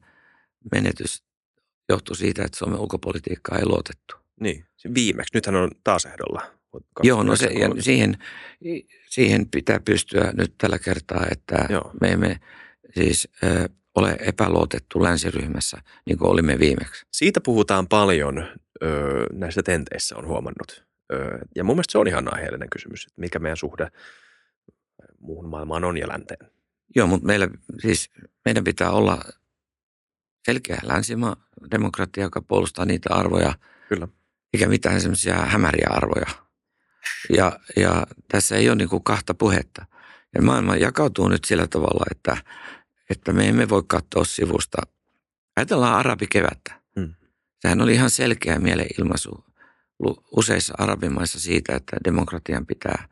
[0.71, 1.23] menetys
[1.89, 4.26] johtui siitä, että Suomen ulkopolitiikkaa ei luotettu.
[4.39, 4.65] Niin,
[4.95, 5.31] viimeksi.
[5.33, 6.57] Nythän on taas ehdolla.
[7.03, 8.17] Joo, no se, ja siihen,
[9.09, 11.91] siihen pitää pystyä nyt tällä kertaa, että Joo.
[12.01, 12.39] me emme
[12.95, 17.05] siis ö, ole epäluotettu länsiryhmässä, niin kuin olimme viimeksi.
[17.11, 18.37] Siitä puhutaan paljon
[18.83, 20.85] ö, näissä tenteissä, on huomannut.
[21.13, 23.87] Ö, ja mun mielestä se on ihan aiheellinen kysymys, että mikä meidän suhde
[25.19, 26.51] muuhun maailmaan on ja länteen.
[26.95, 27.47] Joo, mutta meillä,
[27.81, 28.09] siis,
[28.45, 29.21] meidän pitää olla
[30.45, 31.35] selkeä länsimaa
[31.71, 33.53] demokratia, joka puolustaa niitä arvoja.
[33.89, 34.07] Kyllä.
[34.53, 36.27] Eikä mitään semmoisia hämäriä arvoja.
[37.29, 39.85] Ja, ja tässä ei ole niin kuin kahta puhetta.
[40.35, 42.37] Ja maailma jakautuu nyt sillä tavalla, että,
[43.09, 44.77] että me emme voi katsoa sivusta.
[45.55, 46.81] Ajatellaan arabikevättä.
[46.99, 47.13] Hmm.
[47.59, 49.45] Sehän oli ihan selkeä mielenilmaisu
[50.31, 53.07] useissa arabimaissa siitä, että demokratian pitää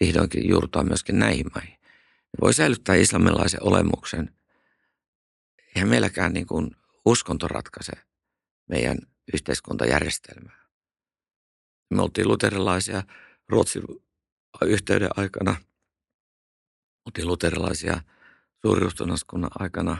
[0.00, 1.78] vihdoinkin juurtua myöskin näihin maihin.
[2.40, 4.34] Voi säilyttää islamilaisen olemuksen.
[5.76, 6.70] Eihän meilläkään niin kuin
[7.04, 7.92] uskonto ratkaise
[8.68, 8.98] meidän
[9.34, 10.63] yhteiskuntajärjestelmää.
[11.94, 13.02] Me oltiin luterilaisia
[13.48, 13.82] Ruotsin
[14.64, 15.56] yhteyden aikana.
[17.06, 18.00] Oltiin luterilaisia
[18.62, 19.96] suuriustonaskunnan aikana.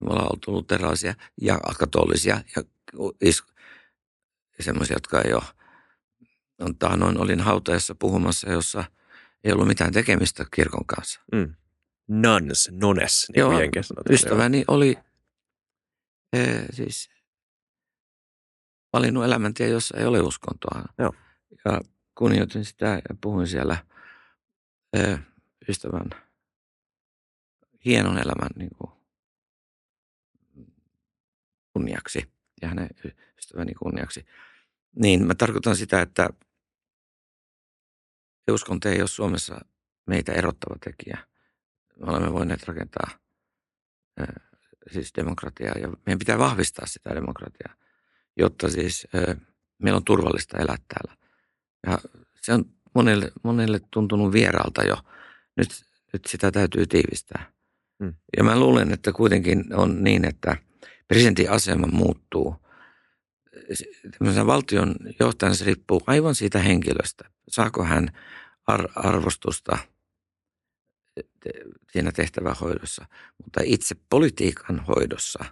[0.00, 2.62] Me ollaan oltu luterilaisia ja katolisia ja
[4.58, 5.42] ja semmoisia, jotka ei ole.
[6.60, 8.84] On, taanoin olin hautajassa puhumassa, jossa
[9.44, 11.20] ei ollut mitään tekemistä kirkon kanssa.
[11.32, 11.54] Mm.
[12.08, 13.52] Nuns, nones, niin Joo,
[14.10, 14.64] ystäväni jo.
[14.68, 14.98] oli
[16.32, 16.42] e,
[16.72, 17.10] siis
[18.92, 20.82] valinnut elämäntie, jossa ei ole uskontoa.
[20.98, 21.14] Joo.
[21.64, 21.80] Ja
[22.14, 23.84] kunnioitin sitä ja puhuin siellä
[24.92, 25.16] e,
[25.68, 26.10] ystävän
[27.84, 28.90] hienon elämän niin kuin,
[31.72, 32.88] kunniaksi ja hänen
[33.38, 34.26] ystäväni kunniaksi.
[34.96, 36.30] Niin, mä tarkoitan sitä, että
[38.50, 39.64] uskonto ei ole Suomessa
[40.06, 41.18] meitä erottava tekijä.
[41.96, 43.10] Me olemme voineet rakentaa
[44.92, 47.74] siis demokratiaa ja meidän pitää vahvistaa sitä demokratiaa,
[48.40, 49.08] jotta siis
[49.78, 51.16] meillä on turvallista elää täällä.
[51.86, 51.98] Ja
[52.40, 52.64] se on
[52.94, 54.96] monelle, monelle tuntunut vieraalta jo.
[55.56, 55.68] Nyt,
[56.12, 57.52] nyt sitä täytyy tiivistää.
[58.04, 58.14] Hmm.
[58.36, 60.56] Ja mä luulen, että kuitenkin on niin, että
[61.08, 62.56] presidentin asema muuttuu–
[64.46, 67.30] valtion johtajan se riippuu aivan siitä henkilöstä.
[67.48, 68.08] Saako hän
[68.66, 69.78] ar- arvostusta
[71.92, 73.06] siinä tehtävähoidossa,
[73.44, 75.44] mutta itse politiikan hoidossa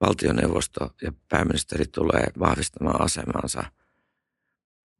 [0.00, 3.64] valtioneuvosto ja pääministeri tulee vahvistamaan asemansa.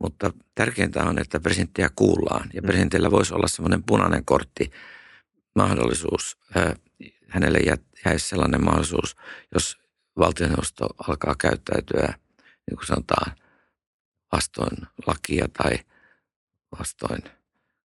[0.01, 2.67] Mutta tärkeintä on, että presidenttiä kuullaan ja mm.
[2.67, 4.71] presidentillä voisi olla semmoinen punainen kortti
[5.55, 6.39] mahdollisuus.
[7.29, 7.59] Hänelle
[8.07, 9.17] jäisi sellainen mahdollisuus,
[9.55, 9.79] jos
[10.19, 12.15] valtioneuvosto alkaa käyttäytyä–
[12.71, 13.37] niin kuin sanotaan,
[14.33, 14.77] vastoin
[15.07, 15.79] lakia tai
[16.79, 17.23] vastoin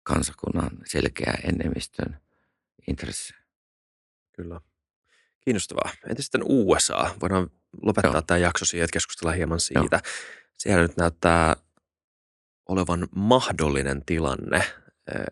[0.03, 2.22] kansakunnan selkeää enemmistön
[2.88, 3.40] intressejä.
[4.31, 4.61] Kyllä.
[5.49, 5.91] Kiinnostavaa.
[6.09, 7.15] Entä sitten USA?
[7.21, 7.51] Voidaan
[7.81, 8.21] lopettaa Joo.
[8.21, 9.95] tämä jakso siihen, että keskustellaan hieman siitä.
[9.95, 10.13] Joo.
[10.57, 11.55] Siellä nyt näyttää
[12.69, 14.63] olevan mahdollinen tilanne,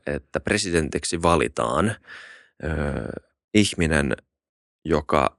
[0.08, 1.96] että presidentiksi valitaan
[3.54, 4.18] ihminen,
[4.86, 5.38] joka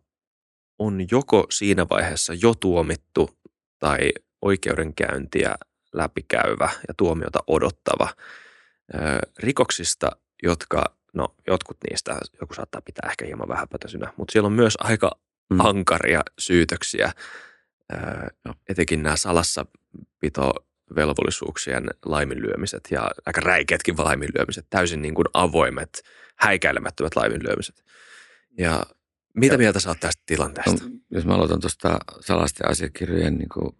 [0.79, 3.31] on joko siinä vaiheessa jo tuomittu
[3.79, 5.55] tai oikeudenkäyntiä
[5.93, 8.09] läpikäyvä ja tuomiota odottava
[8.95, 8.99] ö,
[9.39, 10.11] rikoksista,
[10.43, 15.19] jotka, no jotkut niistä joku saattaa pitää ehkä hieman vähäpätöisinä, mutta siellä on myös aika
[15.51, 15.61] mm.
[15.61, 17.13] ankaria syytöksiä,
[17.93, 17.97] ö,
[18.45, 18.55] no.
[18.69, 20.53] etenkin nämä salassapito
[20.97, 26.03] velvollisuuksien laiminlyömiset ja aika räikeätkin laiminlyömiset, täysin niin kuin avoimet,
[26.37, 27.85] häikäilemättömät laiminlyömiset.
[28.59, 28.83] Ja
[29.35, 30.85] mitä ja, mieltä sä oot tästä tilanteesta?
[30.85, 33.77] No, jos mä aloitan tuosta salaisten asiakirjojen, niin, kuin,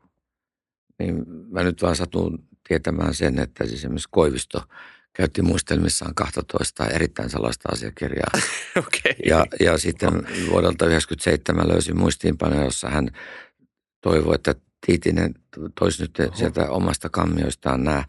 [0.99, 4.63] niin mä nyt vaan satun tietämään sen, että siis esimerkiksi Koivisto
[5.19, 8.31] käytti muistelmissaan 12 erittäin salaista asiakirjaa.
[8.79, 9.13] okay.
[9.27, 10.13] ja, ja sitten
[10.51, 13.11] vuodelta 1997 löysin muistiinpanoja, jossa hän
[14.01, 14.55] toivoi, että
[14.87, 15.35] Tiitinen
[15.75, 16.37] toisi nyt Oho.
[16.37, 18.05] sieltä omasta kammioistaan nämä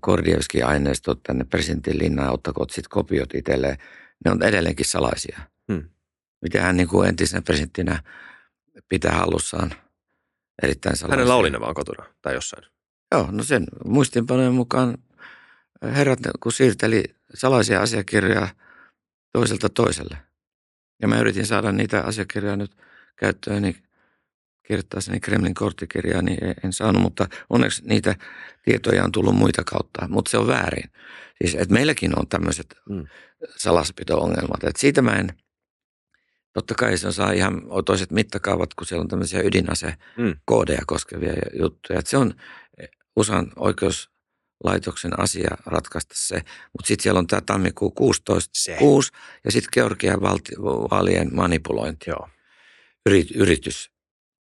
[0.00, 3.76] Kordievskin aineistot tänne presidentin linnaan ottakoot sitten kopiot itselleen.
[4.24, 5.40] Ne on edelleenkin salaisia.
[5.72, 5.88] Hmm.
[6.42, 8.02] Miten hän niin kuin entisenä presidenttinä
[8.88, 9.74] pitää hallussaan
[10.62, 11.16] erittäin salaisia.
[11.16, 12.64] Hänellä oli ne vaan kotona tai jossain.
[13.12, 14.98] Joo, no sen muistinpanojen mukaan
[15.82, 18.48] herrat kun siirteli salaisia asiakirjoja
[19.32, 20.18] toiselta toiselle.
[21.02, 22.76] Ja mä yritin saada niitä asiakirjoja nyt
[23.16, 23.76] käyttöön, niin
[24.62, 28.16] kirjoittaessani Kremlin korttikirjaa, niin en saanut, mutta onneksi niitä
[28.62, 30.90] tietoja on tullut muita kautta, mutta se on väärin.
[31.40, 33.06] Siis, että meilläkin on tämmöiset mm.
[33.56, 35.28] salaspito-ongelmat, että siitä mä en,
[36.52, 40.86] totta kai se saa ihan toiset mittakaavat, kun siellä on tämmöisiä ydinase-koodeja mm.
[40.86, 42.34] koskevia juttuja, että se on
[43.16, 43.52] USAn
[44.64, 46.36] oikeuslaitoksen asia ratkaista se,
[46.72, 48.76] mutta sitten siellä on tämä tammikuu 16, se.
[48.78, 49.12] 6
[49.44, 52.10] ja sitten Georgian vaalien manipulointi.
[52.10, 52.28] Joo.
[53.34, 53.90] Yritys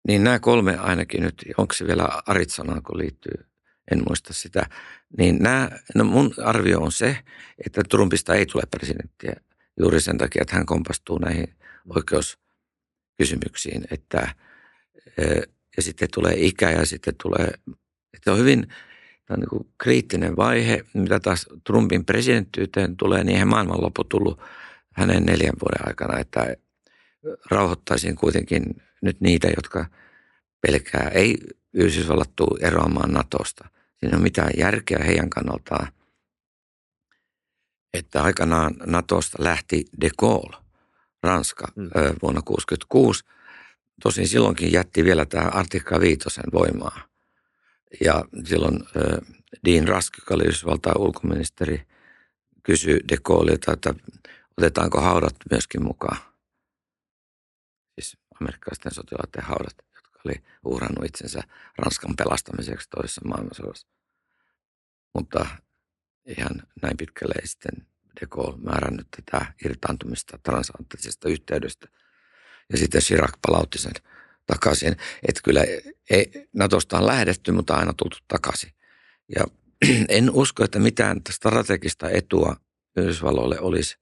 [0.08, 3.46] niin nämä kolme ainakin nyt, onko se vielä Aritsanaan, kun liittyy,
[3.92, 4.70] en muista sitä.
[5.18, 7.18] Niin nämä, no mun arvio on se,
[7.66, 9.36] että Trumpista ei tule presidenttiä
[9.80, 11.56] juuri sen takia, että hän kompastuu näihin
[11.96, 13.86] oikeuskysymyksiin.
[13.92, 14.36] Että,
[15.78, 17.52] ja sitten tulee ikä ja sitten tulee,
[18.14, 18.68] että on hyvin
[19.26, 24.40] tämä on niin kriittinen vaihe, mitä taas Trumpin presidenttyyteen tulee, niin eihän maailmanloppu tullut
[24.94, 26.56] hänen neljän vuoden aikana, että
[27.52, 28.64] rauhoittaisin kuitenkin
[29.02, 29.86] nyt niitä, jotka
[30.62, 31.12] pelkää.
[31.14, 31.38] Ei
[31.74, 33.70] Yhdysvallat tule eroamaan Natosta.
[33.98, 35.88] Siinä on mitään järkeä heidän kannaltaan,
[37.94, 40.58] että aikanaan Natosta lähti de Gaulle,
[41.24, 41.84] Ranska, mm.
[42.22, 43.24] vuonna 1966.
[44.04, 47.15] Tosin silloinkin jätti vielä tämä artikka viitosen voimaa.
[48.04, 48.80] Ja silloin
[49.66, 51.88] Dean Rusk, joka oli Yhdysvaltain ulkoministeri,
[52.64, 53.94] kysyi de Gaulleilta, että
[54.58, 56.18] otetaanko haudat myöskin mukaan
[57.96, 61.42] siis amerikkalaisten sotilaiden haudat, jotka oli uhrannut itsensä
[61.78, 63.88] Ranskan pelastamiseksi toisessa maailmansodassa.
[65.14, 65.46] Mutta
[66.26, 66.52] ihan
[66.82, 67.88] näin pitkälle ei sitten
[68.22, 71.88] de Gaulle määrännyt tätä irtaantumista transatlanttisesta yhteydestä.
[72.72, 73.94] Ja sitten Chirac palautti sen
[74.46, 74.96] takaisin.
[75.28, 75.64] Että kyllä
[76.10, 78.72] ei, Natosta on lähdetty, mutta aina tultu takaisin.
[79.36, 79.46] Ja
[80.10, 82.56] en usko, että mitään strategista etua
[82.98, 83.98] Yhdysvalloille olisi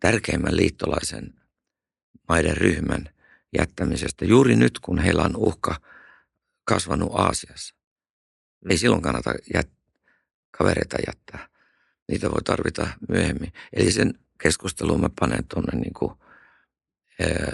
[0.00, 1.34] tärkeimmän liittolaisen
[2.28, 3.08] maiden ryhmän
[3.58, 5.80] jättämisestä juuri nyt, kun heillä on uhka
[6.64, 7.74] kasvanut Aasiassa.
[8.70, 8.78] Ei mm.
[8.78, 9.68] silloin kannata jät,
[10.50, 11.48] kavereita jättää.
[12.08, 13.52] Niitä voi tarvita myöhemmin.
[13.72, 16.12] Eli sen keskustelun mä panen tuonne niin kuin,
[17.18, 17.52] ee,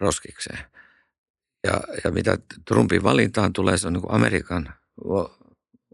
[0.00, 0.58] roskikseen.
[1.64, 2.38] Ja, ja mitä
[2.68, 4.74] Trumpin valintaan tulee, se on niin Amerikan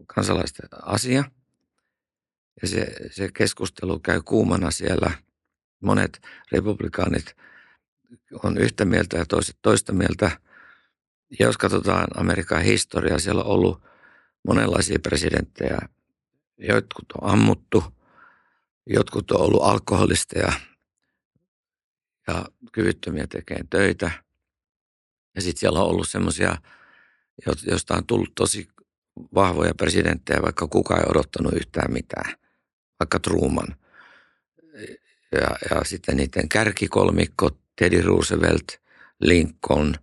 [0.07, 1.23] kansalaisten asia.
[2.61, 5.11] Ja se, se keskustelu käy kuumana siellä.
[5.81, 6.21] Monet
[6.51, 7.35] republikaanit–
[8.43, 10.31] on yhtä mieltä ja toiset toista mieltä.
[11.39, 13.81] Ja jos katsotaan Amerikan historiaa, siellä on ollut
[14.47, 15.79] monenlaisia presidenttejä.
[16.57, 17.83] Jotkut on ammuttu,
[18.85, 20.53] jotkut on ollut alkoholisteja
[22.27, 24.11] ja kyvyttömiä tekemään töitä.
[25.35, 26.55] Ja sitten siellä on ollut semmoisia,
[27.67, 28.67] joista on tullut tosi
[29.35, 32.35] vahvoja presidenttejä, vaikka kukaan ei odottanut yhtään mitään.
[32.99, 33.75] Vaikka Truman.
[35.31, 38.67] Ja, ja sitten niiden kärkikolmikko, Teddy Roosevelt,
[39.19, 39.95] Lincoln,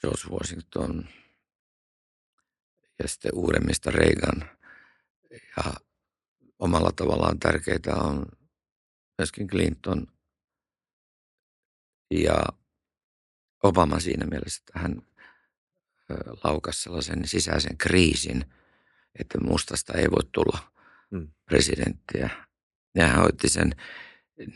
[0.00, 1.08] George Washington
[2.98, 4.50] ja sitten uudemmista Reagan.
[5.30, 5.72] Ja
[6.58, 8.26] omalla tavallaan tärkeitä on
[9.18, 10.06] myöskin Clinton
[12.10, 12.44] ja
[13.62, 15.02] Obama siinä mielessä, että hän
[16.44, 18.44] laukasi sellaisen sisäisen kriisin,
[19.18, 20.58] että mustasta ei voi tulla
[21.10, 21.28] mm.
[21.44, 22.30] presidenttiä.
[22.94, 23.76] Ja hän hoitti sen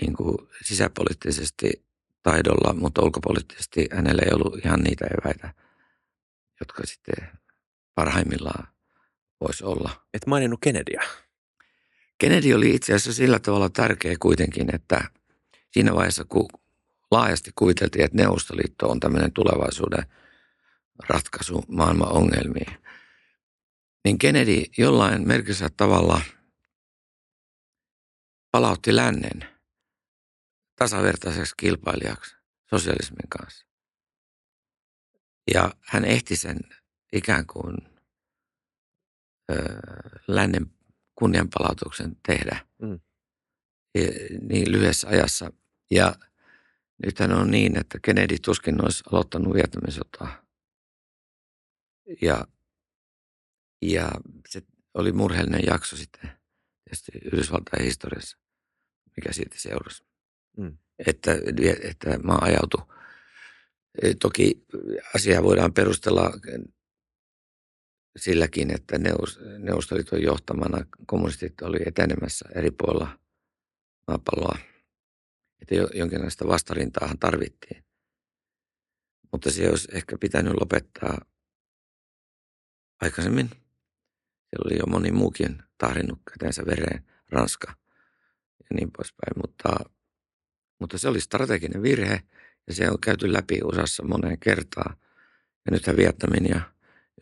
[0.00, 1.84] niin kuin sisäpoliittisesti
[2.22, 5.54] taidolla, mutta ulkopoliittisesti hänellä ei ollut ihan niitä eväitä,
[6.60, 7.28] jotka sitten
[7.94, 8.68] parhaimmillaan
[9.40, 10.06] voisi olla.
[10.14, 11.04] Et maininnut Kennedyä.
[12.18, 15.10] Kennedy oli itse asiassa sillä tavalla tärkeä kuitenkin, että
[15.70, 16.48] siinä vaiheessa, kun
[17.12, 20.06] laajasti kuiteltiin, että Neuvostoliitto on tämmöinen tulevaisuuden
[21.08, 22.82] ratkaisu maailman ongelmiin,
[24.04, 26.20] niin Kennedy jollain merkissä tavalla
[28.50, 29.44] palautti lännen
[30.76, 32.36] tasavertaiseksi kilpailijaksi
[32.70, 33.66] sosialismin kanssa.
[35.54, 36.58] Ja hän ehti sen
[37.12, 37.76] ikään kuin
[39.50, 39.54] ö,
[40.28, 40.66] lännen
[41.14, 43.00] kunnianpalautuksen tehdä mm.
[44.48, 45.52] niin lyhyessä ajassa.
[45.90, 46.14] Ja
[47.04, 50.42] nythän on niin, että Kennedy tuskin olisi aloittanut Vietnamin sotaa.
[52.22, 52.46] Ja,
[53.82, 54.10] ja
[54.48, 54.62] se
[54.94, 56.30] oli murheellinen jakso sitten
[56.84, 58.38] tietysti Yhdysvaltain historiassa,
[59.16, 60.04] mikä siitä seurasi.
[60.56, 60.78] Mm.
[61.06, 61.32] Että,
[61.82, 62.86] että maa ajautui.
[64.02, 64.66] E, toki
[65.14, 66.32] asiaa voidaan perustella
[68.16, 68.98] silläkin, että
[69.58, 73.18] Neuvostoliiton johtamana kommunistit oli etenemässä eri puolilla
[74.08, 74.71] maapalloa.
[75.62, 77.84] Että jonkinlaista vastarintaahan tarvittiin.
[79.32, 81.18] Mutta se olisi ehkä pitänyt lopettaa
[83.00, 83.48] aikaisemmin.
[83.48, 87.74] Siellä oli jo moni muukin tahrinnut käteensä vereen, Ranska
[88.60, 89.32] ja niin poispäin.
[89.36, 89.90] Mutta,
[90.80, 92.22] mutta se oli strateginen virhe
[92.66, 94.96] ja se on käyty läpi USAssa moneen kertaan.
[95.64, 96.60] Ja nythän Vietnamin ja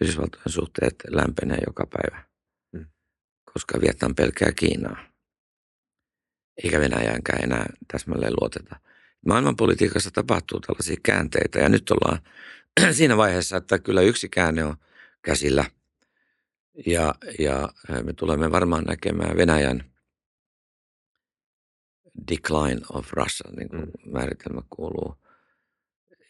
[0.00, 2.24] Yhdysvaltojen suhteet lämpenee joka päivä,
[2.76, 2.86] hmm.
[3.52, 5.09] koska Vietnam pelkää Kiinaa.
[6.64, 8.76] Eikä Venäjäänkään enää täsmälleen luoteta.
[9.26, 12.22] Maailmanpolitiikassa tapahtuu tällaisia käänteitä ja nyt ollaan
[12.96, 14.76] siinä vaiheessa, että kyllä yksi käänne on
[15.22, 15.64] käsillä.
[16.86, 17.68] Ja, ja
[18.02, 19.90] me tulemme varmaan näkemään Venäjän
[22.30, 24.12] decline of Russia, niin kuin mm.
[24.12, 25.16] määritelmä kuuluu.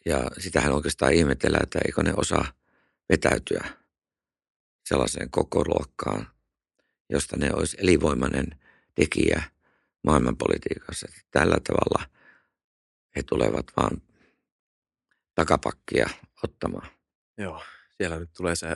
[0.05, 2.45] Ja sitähän oikeastaan ihmetellään, että eikö ne osaa
[3.09, 3.69] vetäytyä
[4.85, 6.27] sellaiseen koko luokkaan,
[7.09, 8.59] josta ne olisi elinvoimainen
[8.95, 9.43] tekijä
[10.03, 11.07] maailmanpolitiikassa.
[11.31, 12.09] Tällä tavalla
[13.15, 14.01] he tulevat vaan
[15.35, 16.09] takapakkia
[16.43, 16.87] ottamaan.
[17.37, 17.63] Joo,
[17.97, 18.67] siellä nyt tulee se,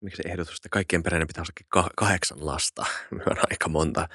[0.00, 1.44] miksi ehdotus, että kaikkien perheiden pitää
[1.74, 2.86] olla kahdeksan lasta.
[3.16, 4.08] Me on aika monta,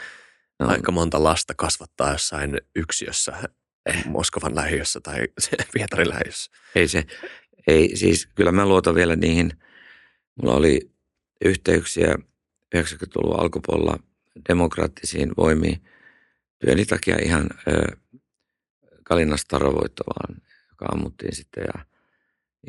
[0.60, 0.68] no.
[0.68, 3.34] aika monta lasta kasvattaa jossain yksiössä
[3.86, 4.06] eh.
[4.06, 5.28] Moskovan lähiössä tai
[5.74, 6.52] Pietarin lähiössä.
[6.76, 7.06] Ei se,
[7.68, 9.52] ei, siis kyllä mä luotan vielä niihin.
[10.36, 10.92] Mulla oli
[11.46, 12.16] yhteyksiä
[12.76, 14.00] 90-luvun alkupuolella
[14.50, 15.93] demokraattisiin voimiin.
[16.66, 17.98] Työni takia ihan ö,
[19.04, 21.86] Kalina Starovoittovaan, joka ammuttiin sitten ja,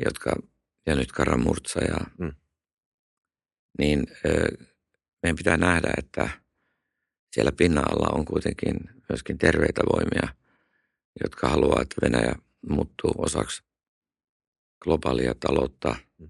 [0.05, 0.35] jotka,
[0.85, 2.31] ja nyt Karamurtsa ja mm.
[3.79, 4.65] niin ö,
[5.23, 6.29] meidän pitää nähdä, että
[7.31, 8.75] siellä pinnan alla on kuitenkin
[9.09, 10.35] myöskin terveitä voimia,
[11.23, 12.35] jotka haluaa, että Venäjä
[12.69, 13.63] muuttuu osaksi
[14.81, 16.29] globaalia taloutta mm.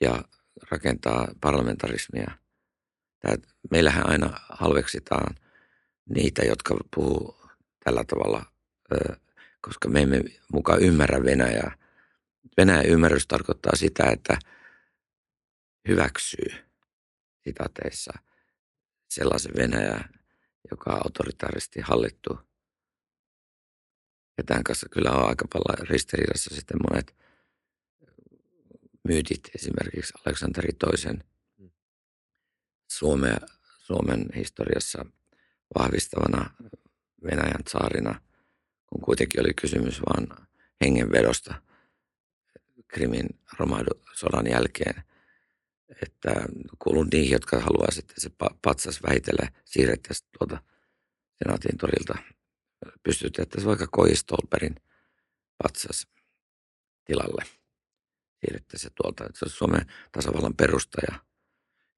[0.00, 0.24] ja
[0.70, 2.30] rakentaa parlamentarismia.
[3.18, 3.36] Tää,
[3.70, 5.34] meillähän aina halveksitaan
[6.08, 7.36] niitä, jotka puhuu
[7.84, 8.44] tällä tavalla,
[9.60, 10.20] koska me emme
[10.52, 11.76] mukaan ymmärrä Venäjää.
[12.56, 14.38] Venäjän ymmärrys tarkoittaa sitä, että
[15.88, 16.54] hyväksyy
[17.44, 18.12] sitateissa
[19.10, 20.04] sellaisen Venäjä,
[20.70, 22.38] joka on autoritaarisesti hallittu.
[24.38, 27.14] Ja tämän kanssa kyllä on aika paljon ristiriidassa sitten monet–
[29.08, 31.24] myytit esimerkiksi Aleksanteri toisen
[31.58, 31.70] mm.
[32.90, 33.36] Suomea,
[33.78, 35.04] Suomen historiassa
[35.78, 36.50] vahvistavana
[37.24, 38.20] Venäjän saarina,
[38.86, 40.28] kun kuitenkin oli kysymys vain
[40.84, 41.54] hengenvedosta
[42.88, 43.26] Krimin
[43.58, 45.02] romahdusodan jälkeen.
[46.02, 46.30] Että
[46.78, 48.30] kuulun niihin, jotka haluaa sitten se
[48.62, 50.62] patsas vähitellen siirrettäisiin tuolta
[51.38, 52.18] senaatin torilta.
[53.02, 54.74] Pystytettäisiin vaikka Koistolperin
[55.62, 56.08] patsas
[57.04, 57.42] tilalle
[58.40, 61.18] siirrettäisiin se tuolta, että se olisi Suomen tasavallan perustaja.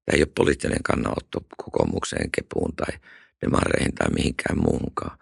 [0.05, 2.99] Tämä ei ole poliittinen kannanotto kokoomukseen, kepuun tai
[3.41, 5.17] demareihin tai mihinkään muuhunkaan,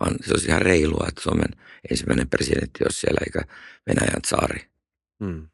[0.00, 1.50] vaan se olisi ihan reilua, että Suomen
[1.90, 3.54] ensimmäinen presidentti olisi siellä eikä
[3.86, 4.70] Venäjän saari.
[5.24, 5.48] Hmm.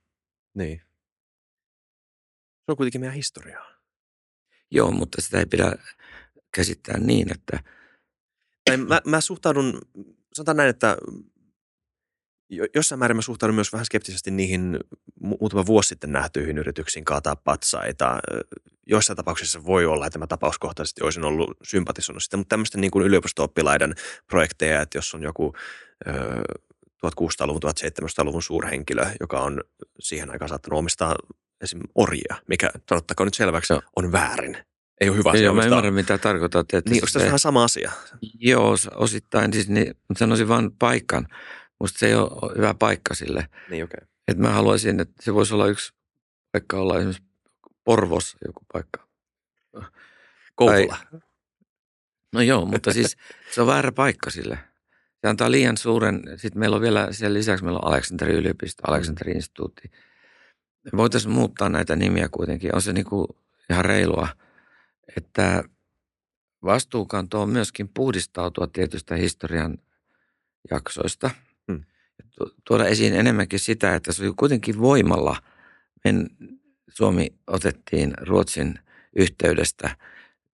[0.54, 0.82] Niin.
[2.64, 3.74] Se on kuitenkin meidän historiaa.
[4.70, 5.72] Joo, mutta sitä ei pidä
[6.54, 7.64] käsittää niin, että...
[8.64, 9.80] Tai mä, mä suhtaudun,
[10.34, 10.96] sanotaan näin, että
[12.74, 14.78] jossain määrin mä suhtaudun myös vähän skeptisesti niihin
[15.20, 18.18] muutama vuosi sitten nähtyihin yrityksiin kaataa patsaita.
[18.86, 23.06] Joissain tapauksissa voi olla, että mä tapauskohtaisesti olisin ollut sympatisoinut sitä, mutta tämmöisten niin kuin
[23.06, 23.94] yliopisto-oppilaiden
[24.26, 25.54] projekteja, että jos on joku
[27.06, 29.60] 1600-luvun, 1700-luvun suurhenkilö, joka on
[30.00, 31.16] siihen aikaan saattanut omistaa
[31.60, 31.80] esim.
[31.94, 33.80] orjia, mikä sanottakoon nyt selväksi no.
[33.96, 34.56] on väärin.
[35.00, 35.44] Ei ole hyvä asia.
[35.44, 36.74] Joo, mä ymmärrän, mitä tarkoitat.
[36.74, 37.92] Että niin, onko tässä vähän sama asia?
[38.38, 39.52] Joo, osittain.
[39.52, 41.26] Siis niin, sanoisin vain paikan.
[41.80, 43.48] Musta se ei ole hyvä paikka sille.
[43.70, 43.84] Niin.
[43.84, 44.06] Okay.
[44.28, 45.92] Että mä haluaisin, että se voisi olla yksi
[46.52, 47.22] paikka olla esimerkiksi
[47.84, 49.08] Porvos joku paikka.
[50.54, 50.96] Kouvola.
[52.32, 53.16] No joo, mutta siis
[53.54, 54.58] se on väärä paikka sille.
[55.20, 59.32] Se antaa liian suuren, sitten meillä on vielä sen lisäksi meillä on Aleksanteri yliopisto, Aleksanteri
[59.32, 59.90] instituutti.
[60.96, 62.74] Voitaisiin muuttaa näitä nimiä kuitenkin.
[62.74, 63.26] On se niin kuin
[63.70, 64.28] ihan reilua,
[65.16, 65.64] että
[66.64, 69.78] vastuukanto on myöskin puhdistautua tietystä historian
[70.70, 71.30] jaksoista–
[72.64, 75.36] tuoda esiin enemmänkin sitä, että se oli kuitenkin voimalla.
[76.04, 76.30] Men
[76.88, 78.78] Suomi otettiin Ruotsin
[79.16, 79.96] yhteydestä.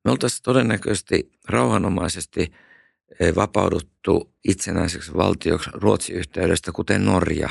[0.05, 2.53] Me oltaisiin todennäköisesti rauhanomaisesti
[3.21, 7.49] eh, vapauduttu itsenäiseksi valtioksi Ruotsin yhteydestä, kuten Norja.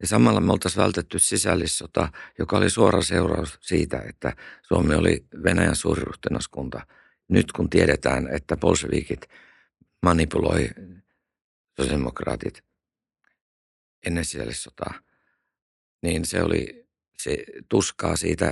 [0.00, 2.08] Ja samalla me oltaisiin vältetty sisällissota,
[2.38, 6.86] joka oli suora seuraus siitä, että Suomi oli Venäjän suuriruhtinaskunta.
[7.28, 9.20] Nyt kun tiedetään, että bolshevikit
[10.02, 10.68] manipuloi
[11.76, 12.62] sosiaalidemokraatit
[14.06, 14.94] ennen sisällissotaa,
[16.02, 16.86] niin se oli
[17.18, 18.46] se tuskaa siitä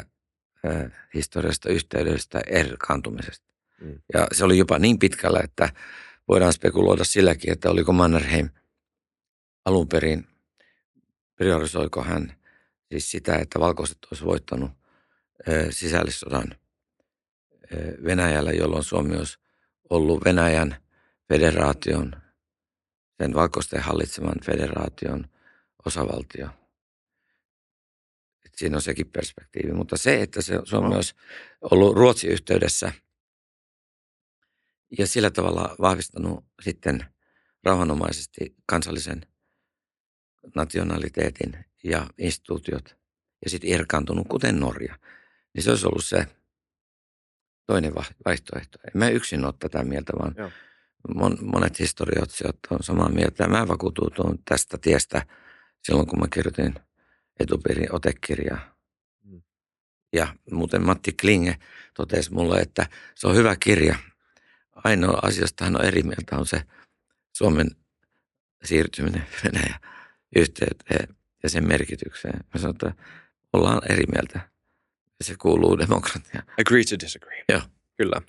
[0.66, 3.46] äh, historiasta yhteydestä erkaantumisesta.
[3.80, 3.98] Mm.
[4.14, 5.68] Ja se oli jopa niin pitkällä, että
[6.28, 8.48] voidaan spekuloida silläkin, että oliko Mannerheim
[9.64, 10.26] alun perin,
[11.34, 12.34] priorisoiko hän
[12.92, 14.70] siis sitä, että valkoiset olisi voittanut
[15.48, 19.38] äh, sisällissodan äh, Venäjällä, jolloin Suomi olisi
[19.90, 20.76] ollut Venäjän
[21.28, 22.12] federaation,
[23.22, 25.28] sen valkoisten hallitseman federaation
[25.86, 26.48] osavaltio.
[28.44, 29.72] Et siinä on sekin perspektiivi.
[29.72, 30.96] Mutta se, että se, Suomi no.
[30.96, 31.14] olisi
[31.60, 32.92] ollut Ruotsin yhteydessä
[34.98, 37.04] ja sillä tavalla vahvistanut sitten
[37.64, 39.26] rauhanomaisesti kansallisen
[40.54, 42.96] nationaliteetin ja instituutiot
[43.44, 44.98] ja sitten irkaantunut, kuten Norja,
[45.54, 46.26] niin se olisi ollut se
[47.66, 47.94] toinen
[48.24, 48.78] vaihtoehto.
[48.84, 50.50] En mä yksin ole tätä mieltä, vaan Joo
[51.14, 53.48] mon, monet historioitsijat on samaa mieltä.
[53.48, 55.26] Mä vakuutuin tästä tiestä
[55.86, 56.74] silloin, kun mä kirjoitin
[57.40, 58.76] etupiirin otekirjaa.
[59.24, 59.42] Mm.
[60.12, 61.58] Ja muuten Matti Klinge
[61.94, 63.96] totesi mulle, että se on hyvä kirja.
[64.74, 66.62] Ainoa asiasta hän on eri mieltä on se
[67.32, 67.70] Suomen
[68.64, 69.80] siirtyminen Venäjä
[70.36, 72.40] yhteyteen ja sen merkitykseen.
[72.54, 73.04] Mä sanoin, että
[73.52, 74.40] ollaan eri mieltä.
[75.20, 76.46] Se kuuluu demokratiaan.
[76.60, 77.44] Agree to disagree.
[77.48, 77.62] Joo.
[77.96, 78.20] Kyllä.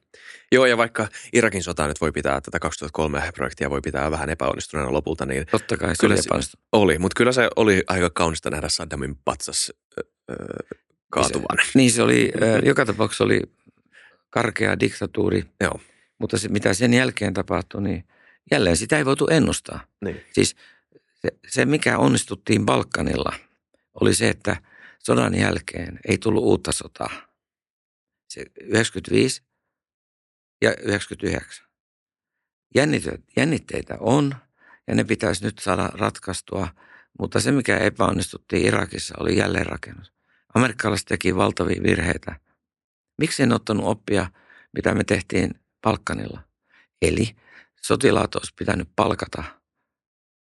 [0.51, 4.93] Joo, ja vaikka Irakin sota nyt voi pitää, tätä 2003 projektia voi pitää vähän epäonnistuneena
[4.93, 5.45] lopulta, niin...
[5.51, 9.15] Totta kai, se kyllä oli se Oli, mutta kyllä se oli aika kaunista nähdä Saddamin
[9.25, 9.73] patsas
[10.29, 10.35] öö,
[11.11, 11.57] kaatuvan.
[11.65, 13.41] Se, niin se oli, äh, joka tapauksessa oli
[14.29, 15.79] karkea diktatuuri, Joo.
[16.19, 18.03] mutta se, mitä sen jälkeen tapahtui, niin
[18.51, 19.79] jälleen sitä ei voitu ennustaa.
[20.05, 20.21] Niin.
[20.33, 20.55] Siis
[21.15, 23.33] se, se, mikä onnistuttiin Balkanilla,
[24.01, 24.55] oli se, että
[24.99, 27.09] sodan jälkeen ei tullut uutta sotaa.
[28.29, 29.43] Se 95
[30.61, 31.65] ja 99.
[33.37, 34.35] Jännitteitä on
[34.87, 36.67] ja ne pitäisi nyt saada ratkaistua,
[37.19, 40.13] mutta se mikä epäonnistuttiin Irakissa oli jälleenrakennus.
[40.55, 42.39] Amerikkalaiset teki valtavia virheitä.
[43.17, 44.31] Miksi en ottanut oppia,
[44.73, 45.51] mitä me tehtiin
[45.81, 46.41] Balkanilla?
[47.01, 47.35] Eli
[47.81, 49.43] sotilaat olisi pitänyt palkata,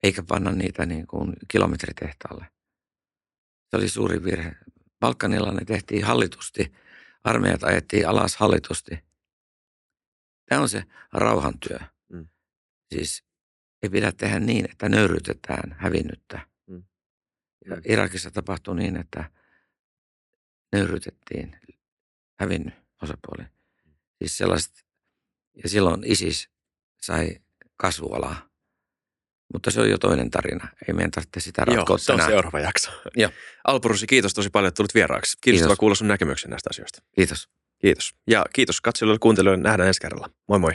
[0.03, 2.47] eikä panna niitä niin kuin kilometritehtaalle.
[3.71, 4.57] Se oli suuri virhe.
[5.01, 6.73] Balkanilla ne tehtiin hallitusti,
[7.25, 8.99] armeijat ajettiin alas hallitusti–
[10.51, 11.79] Tämä on se rauhantyö.
[12.09, 12.29] Mm.
[12.95, 13.25] Siis
[13.83, 16.41] ei pidä tehdä niin, että nöyrytetään hävinnyttä.
[16.67, 16.83] Mm.
[17.67, 17.83] Ja mm.
[17.85, 19.31] Irakissa tapahtui niin, että
[20.73, 21.61] nöyrytettiin
[22.41, 23.45] hävinnyt osapuoli.
[24.19, 24.85] Siis sellaiset,
[25.63, 26.51] ja silloin ISIS
[27.01, 27.41] sai
[27.77, 28.51] kasvualaa.
[29.53, 30.69] Mutta se on jo toinen tarina.
[30.89, 32.91] Ei meidän tarvitse sitä ratkoa Joo, se on seuraava jakso.
[33.17, 33.31] Joo.
[33.65, 35.39] Alpurusi, kiitos tosi paljon, että tulit vieraaksi.
[35.41, 35.79] Kiitos.
[35.79, 37.03] kuulla sun näkemyksen näistä asioista.
[37.15, 37.49] Kiitos.
[37.81, 38.15] Kiitos.
[38.27, 39.63] Ja kiitos katsojille ja kuuntelijoille.
[39.63, 40.31] Nähdään ensi kerralla.
[40.49, 40.73] Moi moi.